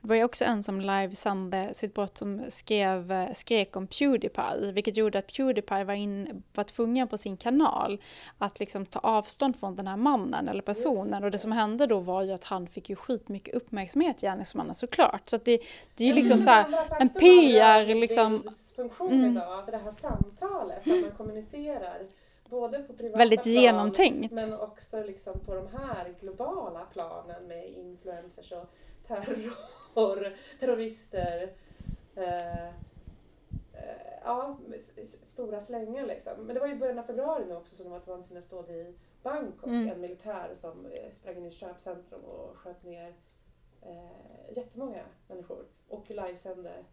Det 0.04 0.08
var 0.08 0.16
ju 0.16 0.24
också 0.24 0.44
en 0.44 0.62
som 0.62 0.80
livesände 0.80 1.74
sitt 1.74 1.94
brott 1.94 2.18
som 2.18 2.42
skrev, 2.48 3.32
skrek 3.34 3.76
om 3.76 3.86
Pewdiepie, 3.86 4.72
vilket 4.72 4.96
gjorde 4.96 5.18
att 5.18 5.32
Pewdiepie 5.36 5.84
var, 5.84 5.94
in, 5.94 6.42
var 6.54 6.64
tvungen 6.64 7.08
på 7.08 7.18
sin 7.18 7.36
kanal 7.36 8.00
att 8.38 8.60
liksom 8.60 8.86
ta 8.86 8.98
avstånd 8.98 9.56
från 9.56 9.76
den 9.76 9.86
här 9.86 9.96
mannen 9.96 10.48
eller 10.48 10.62
personen. 10.62 11.14
Yes. 11.14 11.22
Och 11.22 11.30
det 11.30 11.38
som 11.38 11.52
hände 11.52 11.86
då 11.86 12.00
var 12.00 12.22
ju 12.22 12.32
att 12.32 12.44
han 12.44 12.66
fick 12.66 12.90
ju 12.90 12.96
skitmycket 12.96 13.54
uppmärksamhet, 13.54 14.20
gärningsmannen 14.20 14.74
såklart. 14.74 15.28
Så 15.28 15.36
det, 15.36 15.60
det 15.94 16.04
är 16.04 16.08
ju 16.08 16.14
liksom 16.14 16.42
så 16.42 16.50
här, 16.50 16.66
en 17.00 17.08
PR 17.08 17.94
liksom... 17.94 18.42
funktion 18.76 19.12
mm. 19.12 19.32
idag, 19.32 19.52
alltså 19.52 19.70
det 19.70 19.78
här 19.78 19.92
samtalet, 19.92 20.78
att 20.78 20.86
man 20.86 21.12
kommunicerar 21.16 21.98
både 22.50 22.78
på 22.78 22.92
privata 22.92 23.18
Väldigt 23.18 23.42
plan, 23.42 23.54
genomtänkt. 23.54 24.32
men 24.32 24.60
också 24.60 25.02
liksom 25.02 25.40
på 25.40 25.54
de 25.54 25.68
här 25.78 26.14
globala 26.20 26.80
planen 26.92 27.48
med 27.48 27.68
influencers 27.68 28.52
och 28.52 28.74
terror 29.06 29.52
terrorister. 30.60 31.52
Eh, 32.16 32.68
eh, 32.68 32.72
ja, 34.24 34.58
stora 35.22 35.60
slängar 35.60 36.06
liksom. 36.06 36.32
Men 36.38 36.54
det 36.54 36.60
var 36.60 36.66
ju 36.66 36.72
i 36.72 36.78
början 36.78 36.98
av 36.98 37.02
februari 37.02 37.44
nu 37.48 37.56
också 37.56 37.76
som 37.76 37.84
de 37.84 37.90
var 37.90 38.00
vansinniga 38.06 38.42
ståd 38.42 38.70
i 38.70 38.94
Bangkok. 39.22 39.66
Mm. 39.66 39.88
En 39.88 40.00
militär 40.00 40.50
som 40.54 40.86
eh, 40.86 41.12
sprang 41.12 41.36
in 41.36 41.44
i 41.44 41.48
ett 41.48 41.54
köpcentrum 41.54 42.20
och 42.20 42.56
sköt 42.56 42.84
ner 42.84 43.14
eh, 43.82 44.56
jättemånga 44.56 45.04
människor. 45.28 45.64
Och 45.88 46.10
livesände 46.10 46.84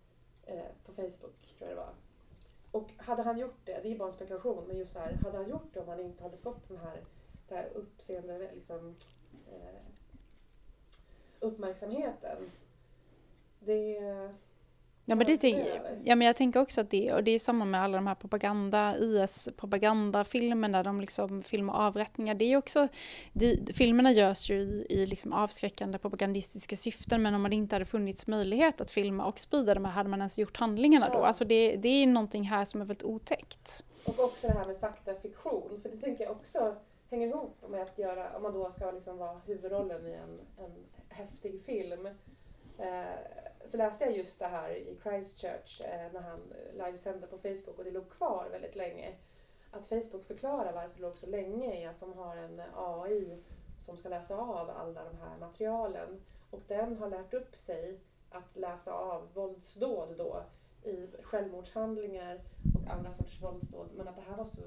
eh, 0.46 0.72
på 0.86 0.94
Facebook, 0.94 1.56
tror 1.58 1.70
jag 1.70 1.70
det 1.70 1.76
var. 1.76 1.94
Och 2.72 2.92
hade 2.98 3.24
han 3.24 3.38
gjort 3.38 3.60
det, 3.66 3.80
det 3.84 3.92
är 3.92 3.98
bara 3.98 4.08
en 4.08 4.14
spekulation, 4.14 4.64
men 4.68 4.78
just 4.78 4.94
så 4.94 5.00
här, 5.00 5.14
hade 5.24 5.38
han 5.38 5.50
gjort 5.50 5.74
det 5.74 5.80
om 5.80 5.88
han 5.88 6.00
inte 6.00 6.24
hade 6.24 6.38
fått 6.38 6.68
den 6.68 6.78
här, 6.78 7.04
det 7.48 7.56
här 7.56 7.70
uppseende, 7.74 8.52
liksom, 8.56 8.96
eh, 9.52 9.82
uppmärksamheten. 11.40 12.52
Det... 13.66 13.98
Ja 15.06 15.16
men, 15.16 15.28
det 15.28 15.38
tänk, 15.38 15.58
ja 16.04 16.16
men 16.16 16.28
jag 16.28 16.36
tänker 16.36 16.62
också 16.62 16.82
att 16.82 16.90
det, 16.90 17.14
och 17.14 17.24
det 17.24 17.32
är 17.32 17.40
samma 17.40 17.66
med 17.66 17.82
alla 17.82 17.98
de 17.98 18.08
här 18.08 18.16
propaganda, 18.16 18.96
IS-propagandafilmerna, 18.98 20.84
de 20.84 21.02
liksom 21.02 21.44
filmar 21.44 21.88
avrättningar. 21.88 22.36
Det 22.36 22.46
är 22.46 22.58
också, 22.58 22.88
de, 23.34 23.74
filmerna 23.74 24.12
görs 24.12 24.50
ju 24.50 24.62
i, 24.62 24.86
i 24.90 25.06
liksom 25.06 25.34
avskräckande 25.34 25.98
propagandistiska 25.98 26.76
syften, 26.76 27.22
men 27.22 27.36
om 27.36 27.44
det 27.44 27.56
inte 27.56 27.76
hade 27.76 27.86
funnits 27.86 28.28
möjlighet 28.28 28.82
att 28.82 28.92
filma 28.92 29.26
och 29.26 29.40
sprida 29.40 29.74
dem, 29.74 29.86
hade 29.86 30.10
man 30.10 30.20
ens 30.20 30.40
gjort 30.40 30.58
handlingarna 30.58 31.10
då? 31.10 31.20
Ja. 31.20 31.28
Alltså 31.28 31.46
det, 31.46 31.76
det 31.76 31.90
är 31.90 32.08
någonting 32.08 32.44
här 32.44 32.66
som 32.66 32.82
är 32.82 32.86
väldigt 32.86 33.04
otäckt. 33.04 33.84
Och 34.06 34.20
också 34.20 34.48
det 34.48 34.54
här 34.54 34.66
med 34.66 34.80
faktafiktion, 34.80 35.80
för 35.82 35.90
det 35.90 35.98
tänker 35.98 36.24
jag 36.24 36.32
också 36.32 36.76
hänger 37.10 37.28
ihop 37.28 37.64
med 37.70 37.82
att 37.82 37.98
göra, 37.98 38.38
om 38.38 38.44
man 38.44 38.54
då 38.54 38.72
ska 38.72 38.92
liksom 38.92 39.18
vara 39.18 39.42
huvudrollen 39.46 40.08
i 40.08 40.14
en, 40.14 40.40
en 40.66 40.72
häftig 41.10 41.62
film. 41.66 42.08
Eh, 42.78 42.86
så 43.66 43.78
läste 43.78 44.04
jag 44.04 44.18
just 44.18 44.40
det 44.40 44.48
här 44.48 44.70
i 44.70 44.98
Christchurch 45.04 45.82
eh, 45.82 46.12
när 46.14 46.22
han 46.22 46.54
livesände 46.74 47.28
på 47.28 47.38
Facebook 47.38 47.78
och 47.78 47.84
det 47.84 47.92
låg 47.92 48.10
kvar 48.10 48.48
väldigt 48.52 48.76
länge. 48.76 49.16
Att 49.72 49.88
Facebook 49.88 50.26
förklarar 50.26 50.74
varför 50.74 50.96
det 50.96 51.02
låg 51.02 51.18
så 51.18 51.28
länge 51.28 51.76
är 51.76 51.90
att 51.90 52.00
de 52.00 52.14
har 52.14 52.38
en 52.38 52.62
AI 52.76 53.44
som 53.80 53.98
ska 53.98 54.10
läsa 54.10 54.36
av 54.38 54.70
alla 54.70 55.04
de 55.04 55.18
här 55.18 55.38
materialen. 55.40 56.22
Och 56.50 56.62
den 56.68 56.98
har 56.98 57.10
lärt 57.10 57.34
upp 57.34 57.56
sig 57.56 58.00
att 58.30 58.58
läsa 58.58 58.94
av 58.94 59.34
våldsdåd 59.34 60.18
då 60.18 60.44
i 60.84 61.08
självmordshandlingar 61.24 62.42
och 62.76 62.94
andra 62.94 63.12
sorters 63.12 63.42
våldsdåd. 63.42 63.90
Men 63.96 64.08
att 64.08 64.16
det 64.16 64.22
här 64.22 64.38
var 64.38 64.46
så 64.46 64.62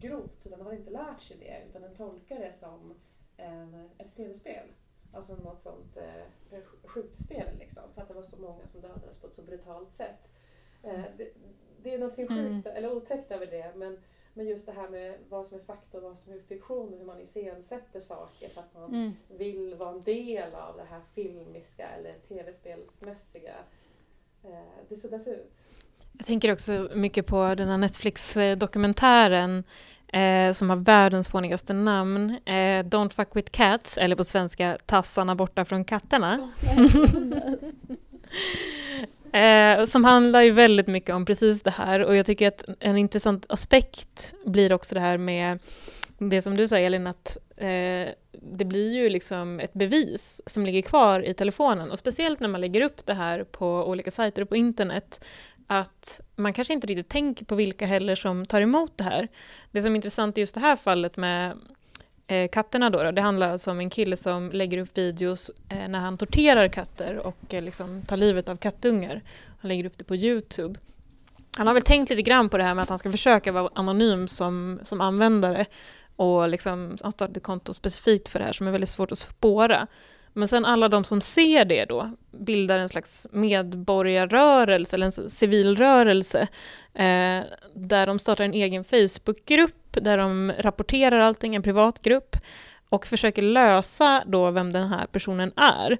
grovt 0.00 0.42
så 0.42 0.48
den 0.48 0.60
har 0.60 0.72
inte 0.72 0.90
lärt 0.90 1.20
sig 1.20 1.36
det 1.36 1.62
utan 1.68 1.82
den 1.82 1.94
tolkar 1.94 2.38
det 2.38 2.52
som 2.52 2.94
en, 3.36 3.90
ett 3.98 4.16
tv-spel. 4.16 4.66
Alltså 5.12 5.36
något 5.36 5.62
sånt 5.62 5.96
eh, 5.96 6.58
skjutspel 6.84 7.56
liksom. 7.58 7.82
För 7.94 8.02
att 8.02 8.08
det 8.08 8.14
var 8.14 8.22
så 8.22 8.36
många 8.36 8.66
som 8.66 8.80
dödades 8.80 9.18
på 9.20 9.26
ett 9.26 9.34
så 9.34 9.42
brutalt 9.42 9.94
sätt. 9.94 10.28
Eh, 10.82 11.04
det, 11.18 11.28
det 11.82 11.94
är 11.94 11.98
något 11.98 12.18
Mm. 12.18 12.28
sjukt, 12.62 12.66
eller 12.76 12.92
otäckt 12.96 13.30
över 13.30 13.46
det. 13.46 13.72
Men, 13.76 14.00
men 14.34 14.46
just 14.46 14.66
det 14.66 14.72
här 14.72 14.88
med 14.88 15.18
vad 15.28 15.46
som 15.46 15.58
är 15.58 15.62
fakta 15.62 15.98
och 15.98 16.04
vad 16.04 16.18
som 16.18 16.32
är 16.32 16.38
fiktion 16.38 16.92
och 16.92 16.98
hur 16.98 17.06
man 17.06 17.20
iscensätter 17.20 18.00
saker 18.00 18.48
för 18.48 18.60
att 18.60 18.74
man 18.74 18.94
Mm. 18.94 19.12
vill 19.28 19.74
vara 19.74 19.90
en 19.90 20.02
del 20.02 20.54
av 20.54 20.76
det 20.76 20.84
här 20.84 21.00
filmiska 21.14 21.88
eller 21.88 22.14
tv-spelsmässiga. 22.18 23.54
Eh, 24.44 24.60
det 24.88 24.96
suddas 24.96 25.28
ut. 25.28 25.52
Jag 26.18 26.26
tänker 26.26 26.52
också 26.52 26.88
mycket 26.94 27.26
på 27.26 27.54
den 27.54 27.68
här 27.68 27.78
Netflix-dokumentären 27.78 29.64
eh, 30.12 30.52
som 30.52 30.70
har 30.70 30.76
världens 30.76 31.28
fånigaste 31.28 31.72
namn. 31.72 32.30
Eh, 32.44 32.84
Don't 32.84 33.10
fuck 33.10 33.36
with 33.36 33.50
cats, 33.50 33.98
eller 33.98 34.16
på 34.16 34.24
svenska 34.24 34.78
Tassarna 34.86 35.34
borta 35.34 35.64
från 35.64 35.84
katterna. 35.84 36.50
Eh, 39.32 39.84
som 39.84 40.04
handlar 40.04 40.42
ju 40.42 40.50
väldigt 40.50 40.86
mycket 40.86 41.14
om 41.14 41.24
precis 41.24 41.62
det 41.62 41.70
här 41.70 42.00
och 42.04 42.16
jag 42.16 42.26
tycker 42.26 42.48
att 42.48 42.64
en 42.80 42.96
intressant 42.96 43.46
aspekt 43.48 44.34
blir 44.44 44.72
också 44.72 44.94
det 44.94 45.00
här 45.00 45.18
med 45.18 45.58
det 46.18 46.42
som 46.42 46.56
du 46.56 46.68
säger 46.68 46.86
Elin, 46.86 47.06
att 47.06 47.38
eh, 47.56 48.08
det 48.32 48.64
blir 48.64 48.94
ju 48.94 49.10
liksom 49.10 49.60
ett 49.60 49.72
bevis 49.72 50.42
som 50.46 50.66
ligger 50.66 50.82
kvar 50.82 51.20
i 51.20 51.34
telefonen 51.34 51.90
och 51.90 51.98
speciellt 51.98 52.40
när 52.40 52.48
man 52.48 52.60
lägger 52.60 52.80
upp 52.80 53.06
det 53.06 53.14
här 53.14 53.44
på 53.44 53.84
olika 53.84 54.10
sajter 54.10 54.42
och 54.42 54.48
på 54.48 54.56
internet 54.56 55.24
att 55.66 56.20
man 56.36 56.52
kanske 56.52 56.74
inte 56.74 56.86
riktigt 56.86 57.08
tänker 57.08 57.44
på 57.44 57.54
vilka 57.54 57.86
heller 57.86 58.14
som 58.14 58.46
tar 58.46 58.60
emot 58.60 58.92
det 58.96 59.04
här. 59.04 59.28
Det 59.70 59.82
som 59.82 59.92
är 59.92 59.96
intressant 59.96 60.38
i 60.38 60.40
just 60.40 60.54
det 60.54 60.60
här 60.60 60.76
fallet 60.76 61.16
med 61.16 61.58
eh, 62.26 62.48
katterna 62.48 62.90
då, 62.90 63.02
då, 63.02 63.10
det 63.10 63.22
handlar 63.22 63.50
alltså 63.50 63.70
om 63.70 63.80
en 63.80 63.90
kille 63.90 64.16
som 64.16 64.50
lägger 64.52 64.78
upp 64.78 64.98
videos 64.98 65.50
eh, 65.68 65.88
när 65.88 65.98
han 65.98 66.18
torterar 66.18 66.68
katter 66.68 67.16
och 67.16 67.54
eh, 67.54 67.62
liksom 67.62 68.02
tar 68.02 68.16
livet 68.16 68.48
av 68.48 68.56
kattungar. 68.56 69.22
Han 69.60 69.68
lägger 69.68 69.84
upp 69.84 69.98
det 69.98 70.04
på 70.04 70.16
Youtube. 70.16 70.78
Han 71.56 71.66
har 71.66 71.74
väl 71.74 71.82
tänkt 71.82 72.10
lite 72.10 72.22
grann 72.22 72.48
på 72.48 72.58
det 72.58 72.64
här 72.64 72.74
med 72.74 72.82
att 72.82 72.88
han 72.88 72.98
ska 72.98 73.10
försöka 73.10 73.52
vara 73.52 73.70
anonym 73.74 74.28
som, 74.28 74.80
som 74.82 75.00
användare 75.00 75.66
och 76.16 76.48
liksom 76.48 76.96
han 77.02 77.12
startat 77.12 77.36
ett 77.36 77.42
konto 77.42 77.72
specifikt 77.72 78.28
för 78.28 78.38
det 78.38 78.44
här 78.44 78.52
som 78.52 78.66
är 78.66 78.70
väldigt 78.70 78.90
svårt 78.90 79.12
att 79.12 79.18
spåra. 79.18 79.86
Men 80.36 80.48
sen 80.48 80.64
alla 80.64 80.88
de 80.88 81.04
som 81.04 81.20
ser 81.20 81.64
det 81.64 81.84
då 81.84 82.10
bildar 82.30 82.78
en 82.78 82.88
slags 82.88 83.26
medborgarrörelse 83.30 84.96
eller 84.96 85.06
en 85.06 85.30
civilrörelse 85.30 86.40
eh, 86.94 87.40
där 87.74 88.06
de 88.06 88.18
startar 88.18 88.44
en 88.44 88.54
egen 88.54 88.84
Facebookgrupp 88.84 89.92
där 89.92 90.18
de 90.18 90.52
rapporterar 90.58 91.18
allting, 91.18 91.54
en 91.54 91.62
privat 91.62 92.02
grupp 92.02 92.36
och 92.90 93.06
försöker 93.06 93.42
lösa 93.42 94.22
då 94.26 94.50
vem 94.50 94.72
den 94.72 94.88
här 94.88 95.06
personen 95.06 95.52
är 95.56 95.98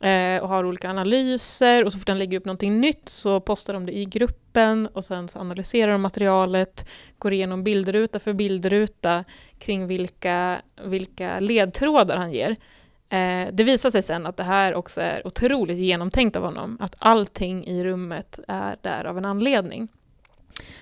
eh, 0.00 0.42
och 0.42 0.48
har 0.48 0.64
olika 0.64 0.90
analyser 0.90 1.84
och 1.84 1.92
så 1.92 1.98
fort 1.98 2.08
han 2.08 2.18
lägger 2.18 2.38
upp 2.38 2.44
någonting 2.44 2.80
nytt 2.80 3.08
så 3.08 3.40
postar 3.40 3.74
de 3.74 3.86
det 3.86 3.96
i 3.96 4.04
gruppen 4.04 4.86
och 4.86 5.04
sen 5.04 5.28
så 5.28 5.38
analyserar 5.38 5.92
de 5.92 6.00
materialet, 6.00 6.88
går 7.18 7.32
igenom 7.32 7.64
bildruta 7.64 8.18
för 8.18 8.32
bildruta 8.32 9.24
kring 9.58 9.86
vilka, 9.86 10.62
vilka 10.84 11.40
ledtrådar 11.40 12.16
han 12.16 12.32
ger. 12.32 12.56
Eh, 13.10 13.48
det 13.52 13.64
visar 13.64 13.90
sig 13.90 14.02
sen 14.02 14.26
att 14.26 14.36
det 14.36 14.42
här 14.42 14.74
också 14.74 15.00
är 15.00 15.26
otroligt 15.26 15.78
genomtänkt 15.78 16.36
av 16.36 16.42
honom, 16.42 16.76
att 16.80 16.94
allting 16.98 17.66
i 17.66 17.84
rummet 17.84 18.38
är 18.48 18.76
där 18.82 19.04
av 19.04 19.18
en 19.18 19.24
anledning. 19.24 19.88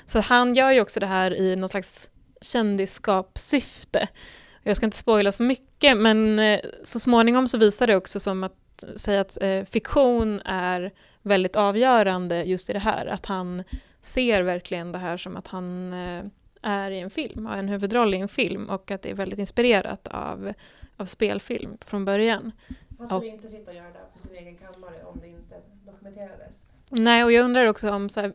Så 0.07 0.20
han 0.20 0.55
gör 0.55 0.70
ju 0.72 0.81
också 0.81 1.01
det 1.01 1.07
här 1.07 1.35
i 1.35 1.57
någon 1.57 1.68
slags 1.68 2.11
kändisskapssyfte. 2.41 4.09
Jag 4.62 4.76
ska 4.76 4.87
inte 4.87 4.97
spoila 4.97 5.33
så 5.33 5.43
mycket, 5.43 5.97
men 5.97 6.39
eh, 6.39 6.61
så 6.85 7.01
småningom 7.01 7.49
så 7.49 7.59
visar 7.59 7.87
det 7.87 7.97
också 7.97 8.20
som 8.20 8.45
att 8.45 8.85
säga 8.97 9.20
att 9.20 9.43
eh, 9.43 9.64
fiktion 9.64 10.41
är 10.41 10.93
väldigt 11.22 11.57
avgörande 11.57 12.43
just 12.43 12.70
i 12.70 12.72
det 12.72 12.79
här, 12.79 13.07
att 13.07 13.26
han 13.26 13.64
ser 14.03 14.43
verkligen 14.43 14.93
det 14.93 14.99
här 14.99 15.16
som 15.16 15.37
att 15.37 15.49
han 15.49 15.93
eh, 15.93 16.24
är 16.63 16.91
i 16.91 17.01
en 17.01 17.11
film, 17.11 17.47
har 17.47 17.57
en 17.57 17.69
huvudroll 17.69 18.15
i 18.15 18.19
en 18.19 18.29
film 18.29 18.71
och 18.71 18.91
att 18.91 19.03
det 19.03 19.11
är 19.11 19.15
väldigt 19.15 19.39
inspirerat 19.39 20.09
av, 20.09 20.53
av 20.97 21.05
spelfilm 21.05 21.79
från 21.81 22.05
början. 22.05 22.53
Han 22.99 23.09
skulle 23.09 23.27
inte 23.27 23.49
sitta 23.49 23.71
och 23.71 23.77
göra 23.77 23.89
det 23.89 24.13
på 24.13 24.19
sin 24.19 24.37
egen 24.37 24.57
kammare 24.57 25.05
om 25.05 25.21
det 25.21 25.29
inte 25.29 25.61
dokumenterades. 25.87 26.73
Nej, 26.91 27.25
och 27.25 27.33
jag 27.33 27.45
undrar 27.45 27.67
också 27.67 27.91
om 27.91 28.09
här, 28.17 28.33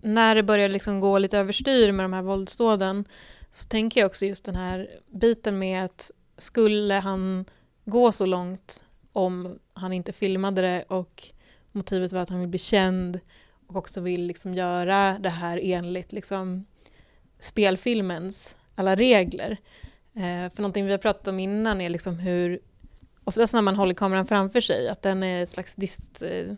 när 0.00 0.34
det 0.34 0.42
börjar 0.42 0.68
liksom 0.68 1.00
gå 1.00 1.18
lite 1.18 1.38
överstyr 1.38 1.92
med 1.92 2.04
de 2.04 2.12
här 2.12 2.22
våldsdåden 2.22 3.04
så 3.50 3.68
tänker 3.68 4.00
jag 4.00 4.06
också 4.06 4.26
just 4.26 4.44
den 4.44 4.56
här 4.56 4.90
biten 5.06 5.58
med 5.58 5.84
att 5.84 6.10
skulle 6.36 6.94
han 6.94 7.44
gå 7.84 8.12
så 8.12 8.26
långt 8.26 8.84
om 9.12 9.58
han 9.72 9.92
inte 9.92 10.12
filmade 10.12 10.62
det 10.62 10.84
och 10.88 11.24
motivet 11.72 12.12
var 12.12 12.20
att 12.20 12.28
han 12.28 12.40
vill 12.40 12.48
bli 12.48 12.58
känd 12.58 13.20
och 13.66 13.76
också 13.76 14.00
vill 14.00 14.26
liksom 14.26 14.54
göra 14.54 15.18
det 15.18 15.28
här 15.28 15.60
enligt 15.62 16.12
liksom 16.12 16.66
spelfilmens 17.40 18.56
alla 18.74 18.94
regler. 18.94 19.56
Eh, 20.14 20.52
för 20.54 20.62
någonting 20.62 20.84
vi 20.86 20.90
har 20.90 20.98
pratat 20.98 21.28
om 21.28 21.38
innan 21.38 21.80
är 21.80 21.88
liksom 21.88 22.18
hur 22.18 22.60
oftast 23.24 23.54
när 23.54 23.62
man 23.62 23.76
håller 23.76 23.94
kameran 23.94 24.26
framför 24.26 24.60
sig 24.60 24.88
att 24.88 25.02
den 25.02 25.22
är 25.22 25.42
ett 25.42 25.48
slags 25.48 25.74
dist, 25.74 26.22
eh, 26.22 26.54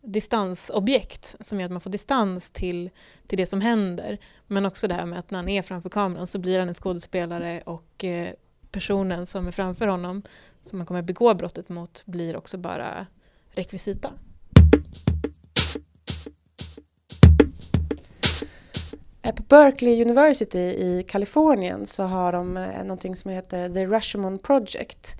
distansobjekt 0.00 1.36
som 1.40 1.60
gör 1.60 1.66
att 1.66 1.72
man 1.72 1.80
får 1.80 1.90
distans 1.90 2.50
till, 2.50 2.90
till 3.26 3.38
det 3.38 3.46
som 3.46 3.60
händer. 3.60 4.18
Men 4.46 4.66
också 4.66 4.88
det 4.88 4.94
här 4.94 5.06
med 5.06 5.18
att 5.18 5.30
när 5.30 5.38
han 5.38 5.48
är 5.48 5.62
framför 5.62 5.88
kameran 5.88 6.26
så 6.26 6.38
blir 6.38 6.58
han 6.58 6.68
en 6.68 6.74
skådespelare 6.74 7.62
och 7.66 8.04
eh, 8.04 8.28
personen 8.70 9.26
som 9.26 9.46
är 9.46 9.50
framför 9.50 9.86
honom 9.86 10.22
som 10.62 10.78
man 10.78 10.86
kommer 10.86 11.02
begå 11.02 11.34
brottet 11.34 11.68
mot 11.68 12.02
blir 12.06 12.36
också 12.36 12.58
bara 12.58 13.06
rekvisita. 13.50 14.12
Eh, 19.28 19.34
på 19.34 19.42
Berkeley 19.42 20.02
University 20.02 20.58
i 20.58 21.04
Kalifornien 21.08 21.86
så 21.86 22.02
har 22.02 22.32
de 22.32 22.56
eh, 22.56 22.82
någonting 22.82 23.16
som 23.16 23.30
heter 23.30 23.68
The 23.68 23.86
Rashomon 23.86 24.38
Project. 24.38 25.16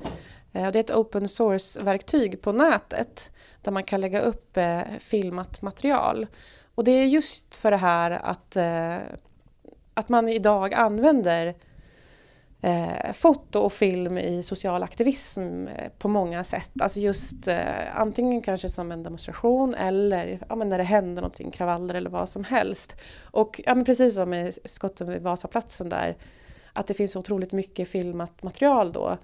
Eh, 0.52 0.72
det 0.72 0.78
är 0.78 0.80
ett 0.80 0.90
open 0.90 1.28
source-verktyg 1.28 2.42
på 2.42 2.52
nätet 2.52 3.30
där 3.62 3.72
man 3.72 3.84
kan 3.84 4.00
lägga 4.00 4.20
upp 4.20 4.58
filmat 4.98 5.62
material. 5.62 6.26
Och 6.74 6.84
det 6.84 6.90
är 6.90 7.04
just 7.04 7.54
för 7.54 7.70
det 7.70 7.76
här 7.76 8.10
att, 8.10 8.56
att 9.94 10.08
man 10.08 10.28
idag 10.28 10.74
använder 10.74 11.54
eh, 12.62 13.12
foto 13.12 13.60
och 13.60 13.72
film 13.72 14.18
i 14.18 14.42
social 14.42 14.82
aktivism 14.82 15.66
eh, 15.66 15.88
på 15.98 16.08
många 16.08 16.44
sätt. 16.44 16.70
Alltså 16.80 17.00
just 17.00 17.48
eh, 17.48 18.00
antingen 18.00 18.42
kanske 18.42 18.68
som 18.68 18.92
en 18.92 19.02
demonstration 19.02 19.74
eller 19.74 20.38
ja, 20.48 20.56
men 20.56 20.68
när 20.68 20.78
det 20.78 20.84
händer 20.84 21.22
någonting, 21.22 21.50
kravaller 21.50 21.94
eller 21.94 22.10
vad 22.10 22.28
som 22.28 22.44
helst. 22.44 22.96
Och 23.22 23.60
ja, 23.64 23.74
men 23.74 23.84
precis 23.84 24.14
som 24.14 24.30
med 24.30 24.58
skotten 24.64 25.10
vid 25.10 25.22
Vasaplatsen 25.22 25.88
där, 25.88 26.16
att 26.72 26.86
det 26.86 26.94
finns 26.94 27.16
otroligt 27.16 27.52
mycket 27.52 27.88
filmat 27.88 28.42
material 28.42 28.92
då. 28.92 29.18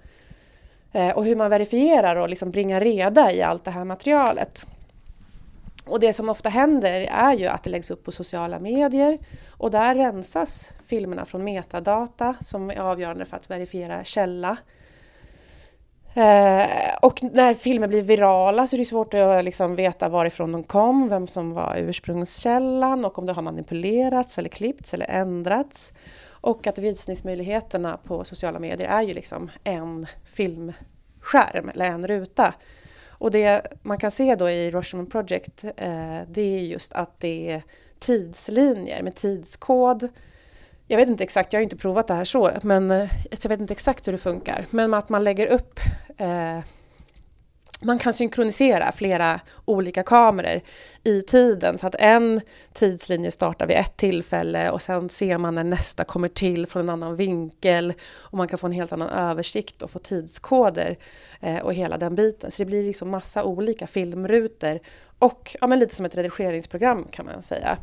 Eh, 0.91 1.15
och 1.15 1.25
hur 1.25 1.35
man 1.35 1.49
verifierar 1.49 2.15
och 2.15 2.29
liksom 2.29 2.51
bringar 2.51 2.81
reda 2.81 3.31
i 3.31 3.41
allt 3.41 3.63
det 3.63 3.71
här 3.71 3.83
materialet. 3.83 4.67
Och 5.87 5.99
det 5.99 6.13
som 6.13 6.29
ofta 6.29 6.49
händer 6.49 7.07
är 7.11 7.33
ju 7.33 7.45
att 7.45 7.63
det 7.63 7.69
läggs 7.69 7.91
upp 7.91 8.03
på 8.03 8.11
sociala 8.11 8.59
medier 8.59 9.19
och 9.49 9.71
där 9.71 9.95
rensas 9.95 10.71
filmerna 10.85 11.25
från 11.25 11.43
metadata 11.43 12.35
som 12.41 12.69
är 12.69 12.79
avgörande 12.79 13.25
för 13.25 13.37
att 13.37 13.49
verifiera 13.49 14.03
källa. 14.03 14.57
Eh, 16.13 16.67
och 17.01 17.23
när 17.23 17.53
filmer 17.53 17.87
blir 17.87 18.01
virala 18.01 18.67
så 18.67 18.75
är 18.75 18.77
det 18.77 18.85
svårt 18.85 19.13
att 19.13 19.43
liksom 19.45 19.75
veta 19.75 20.09
varifrån 20.09 20.51
de 20.51 20.63
kom, 20.63 21.09
vem 21.09 21.27
som 21.27 21.53
var 21.53 21.75
ursprungskällan 21.77 23.05
och 23.05 23.19
om 23.19 23.25
det 23.25 23.33
har 23.33 23.41
manipulerats 23.41 24.37
eller 24.37 24.49
klippts 24.49 24.93
eller 24.93 25.09
ändrats. 25.09 25.93
Och 26.27 26.67
att 26.67 26.77
visningsmöjligheterna 26.77 27.97
på 28.03 28.23
sociala 28.23 28.59
medier 28.59 28.87
är 28.87 29.01
ju 29.01 29.13
liksom 29.13 29.51
en 29.63 30.05
filmskärm 30.23 31.69
eller 31.69 31.85
en 31.85 32.07
ruta. 32.07 32.53
Och 33.17 33.31
det 33.31 33.67
man 33.81 33.97
kan 33.97 34.11
se 34.11 34.35
då 34.35 34.49
i 34.49 34.71
Rosherman 34.71 35.09
Project 35.09 35.63
eh, 35.63 36.21
det 36.27 36.41
är 36.41 36.59
just 36.59 36.93
att 36.93 37.19
det 37.19 37.51
är 37.51 37.63
tidslinjer 37.99 39.03
med 39.03 39.15
tidskod. 39.15 40.07
Jag 40.87 40.97
vet 40.97 41.09
inte 41.09 41.23
exakt, 41.23 41.53
jag 41.53 41.59
har 41.59 41.63
inte 41.63 41.77
provat 41.77 42.07
det 42.07 42.13
här 42.13 42.25
så, 42.25 42.51
men 42.61 42.91
eh, 42.91 43.09
jag 43.41 43.49
vet 43.49 43.59
inte 43.59 43.73
exakt 43.73 44.07
hur 44.07 44.11
det 44.11 44.17
funkar. 44.17 44.65
Men 44.69 44.93
att 44.93 45.09
man 45.09 45.23
lägger 45.23 45.47
upp 45.47 45.79
eh, 46.17 46.59
man 47.81 47.99
kan 47.99 48.13
synkronisera 48.13 48.91
flera 48.91 49.39
olika 49.65 50.03
kameror 50.03 50.61
i 51.03 51.21
tiden 51.21 51.77
så 51.77 51.87
att 51.87 51.95
en 51.95 52.41
tidslinje 52.73 53.31
startar 53.31 53.67
vid 53.67 53.77
ett 53.77 53.97
tillfälle 53.97 54.71
och 54.71 54.81
sen 54.81 55.09
ser 55.09 55.37
man 55.37 55.55
när 55.55 55.63
nästa 55.63 56.03
kommer 56.03 56.27
till 56.27 56.67
från 56.67 56.81
en 56.81 56.89
annan 56.89 57.15
vinkel 57.15 57.93
och 58.13 58.37
man 58.37 58.47
kan 58.47 58.59
få 58.59 58.67
en 58.67 58.73
helt 58.73 58.93
annan 58.93 59.09
översikt 59.09 59.81
och 59.81 59.91
få 59.91 59.99
tidskoder 59.99 60.97
eh, 61.41 61.57
och 61.57 61.73
hela 61.73 61.97
den 61.97 62.15
biten. 62.15 62.51
Så 62.51 62.61
det 62.61 62.65
blir 62.65 62.83
liksom 62.83 63.09
massa 63.09 63.43
olika 63.43 63.87
filmrutor 63.87 64.79
och 65.19 65.55
ja, 65.61 65.67
men 65.67 65.79
lite 65.79 65.95
som 65.95 66.05
ett 66.05 66.15
redigeringsprogram 66.15 67.07
kan 67.11 67.25
man 67.25 67.41
säga. 67.41 67.77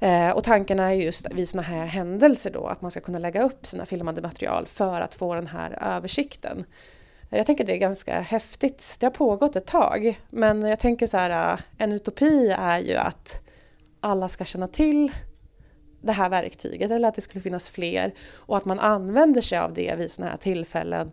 Eh, 0.00 0.30
och 0.30 0.44
tanken 0.44 0.80
är 0.80 0.92
just 0.92 1.26
vid 1.32 1.48
sådana 1.48 1.68
här 1.68 1.86
händelser 1.86 2.50
då 2.50 2.66
att 2.66 2.82
man 2.82 2.90
ska 2.90 3.00
kunna 3.00 3.18
lägga 3.18 3.42
upp 3.42 3.66
sina 3.66 3.84
filmade 3.84 4.22
material 4.22 4.66
för 4.66 5.00
att 5.00 5.14
få 5.14 5.34
den 5.34 5.46
här 5.46 5.78
översikten. 5.96 6.64
Jag 7.34 7.46
tänker 7.46 7.64
det 7.64 7.72
är 7.72 7.78
ganska 7.78 8.20
häftigt. 8.20 8.96
Det 8.98 9.06
har 9.06 9.10
pågått 9.10 9.56
ett 9.56 9.66
tag, 9.66 10.20
men 10.30 10.62
jag 10.62 10.78
tänker 10.78 11.06
så 11.06 11.16
här, 11.16 11.52
äh, 11.52 11.60
en 11.78 11.92
utopi 11.92 12.54
är 12.58 12.78
ju 12.78 12.94
att 12.94 13.40
alla 14.00 14.28
ska 14.28 14.44
känna 14.44 14.68
till 14.68 15.12
det 16.02 16.12
här 16.12 16.28
verktyget 16.28 16.90
eller 16.90 17.08
att 17.08 17.14
det 17.14 17.20
skulle 17.20 17.42
finnas 17.42 17.70
fler 17.70 18.14
och 18.34 18.56
att 18.56 18.64
man 18.64 18.80
använder 18.80 19.40
sig 19.40 19.58
av 19.58 19.74
det 19.74 19.94
vid 19.98 20.10
sådana 20.10 20.30
här 20.30 20.38
tillfällen 20.38 21.12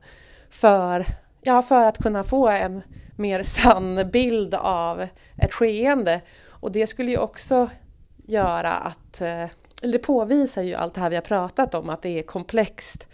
för, 0.49 1.05
ja, 1.41 1.61
för 1.61 1.85
att 1.85 1.97
kunna 1.97 2.23
få 2.23 2.47
en 2.47 2.81
mer 3.15 3.43
sann 3.43 4.09
bild 4.11 4.55
av 4.55 5.07
ett 5.37 5.53
skeende. 5.53 6.21
Och 6.47 6.71
det 6.71 6.87
skulle 6.87 7.11
ju 7.11 7.17
också 7.17 7.69
göra 8.27 8.71
att, 8.71 9.21
äh, 9.21 9.45
eller 9.81 9.91
det 9.91 9.99
påvisar 9.99 10.61
ju 10.61 10.75
allt 10.75 10.93
det 10.93 11.01
här 11.01 11.09
vi 11.09 11.15
har 11.15 11.23
pratat 11.23 11.73
om, 11.73 11.89
att 11.89 12.01
det 12.01 12.19
är 12.19 12.23
komplext 12.23 13.07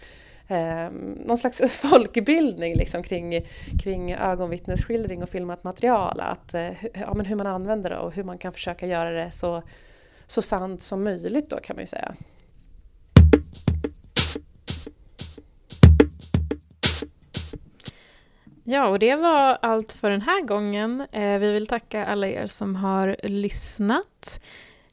eh, 0.48 0.90
någon 1.26 1.38
slags 1.38 1.62
folkbildning 1.70 2.74
liksom 2.74 3.02
kring, 3.02 3.46
kring 3.82 4.14
ögonvittnesskildring 4.14 5.22
och 5.22 5.28
filmat 5.28 5.64
material. 5.64 6.20
Att, 6.20 6.54
eh, 6.54 6.84
ja, 6.94 7.14
men 7.14 7.26
hur 7.26 7.36
man 7.36 7.46
använder 7.46 7.90
det 7.90 7.98
och 7.98 8.12
hur 8.12 8.24
man 8.24 8.38
kan 8.38 8.52
försöka 8.52 8.86
göra 8.86 9.10
det 9.10 9.30
så, 9.30 9.62
så 10.26 10.42
sant 10.42 10.82
som 10.82 11.04
möjligt 11.04 11.50
då 11.50 11.56
kan 11.56 11.76
man 11.76 11.82
ju 11.82 11.86
säga. 11.86 12.14
Ja, 18.68 18.88
och 18.88 18.98
det 18.98 19.16
var 19.16 19.58
allt 19.62 19.92
för 19.92 20.10
den 20.10 20.22
här 20.22 20.42
gången. 20.42 21.06
Eh, 21.12 21.38
vi 21.38 21.52
vill 21.52 21.66
tacka 21.66 22.06
alla 22.06 22.28
er 22.28 22.46
som 22.46 22.76
har 22.76 23.16
lyssnat. 23.22 24.40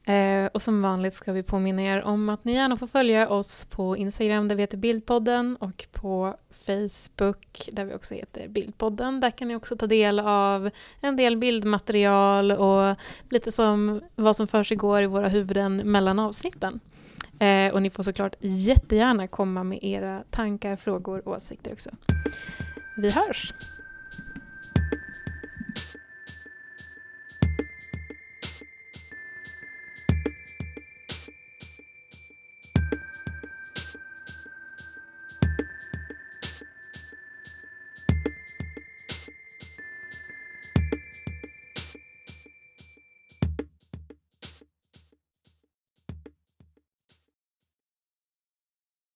Eh, 0.06 0.45
och 0.45 0.62
som 0.62 0.82
vanligt 0.82 1.14
ska 1.14 1.32
vi 1.32 1.43
påminna 1.43 1.82
er 1.82 2.04
om 2.04 2.30
att 2.30 2.45
ni 2.45 2.54
gärna 2.54 2.78
får 2.78 2.88
följa 2.88 3.30
oss 3.30 3.66
på 3.66 3.97
Instagram 3.97 4.47
där 4.47 4.56
vi 4.56 4.62
heter 4.62 4.78
Bildpodden 4.78 5.56
och 5.56 5.86
på 5.91 6.36
Facebook 6.66 7.70
där 7.72 7.86
vi 7.86 7.93
också 7.93 8.14
heter 8.14 8.47
Bildpodden. 8.47 9.20
Där 9.20 9.32
kan 9.32 9.47
ni 9.47 9.56
också 9.56 9.76
ta 9.76 9.88
del 9.88 10.20
av 10.20 10.70
en 11.01 11.16
del 11.16 11.38
bildmaterial 11.38 12.51
och 12.51 12.95
lite 13.30 13.51
som 13.51 14.01
vad 14.16 14.36
som 14.36 14.47
för 14.47 14.74
i 15.04 15.06
våra 15.06 15.28
huvuden 15.28 15.78
mellan 15.78 16.20
avsnitten. 16.20 16.80
Eh, 17.39 17.74
och 17.74 17.82
ni 17.82 17.89
får 17.89 18.04
såklart 18.04 18.36
jättegärna 18.39 19.28
komma 19.28 19.64
med 19.64 19.84
era 19.84 20.24
tankar, 20.30 20.76
frågor 20.76 21.28
och 21.28 21.36
åsikter 21.36 21.74
också. 21.74 21.89
Vi 22.97 23.10
hörs! 23.10 23.54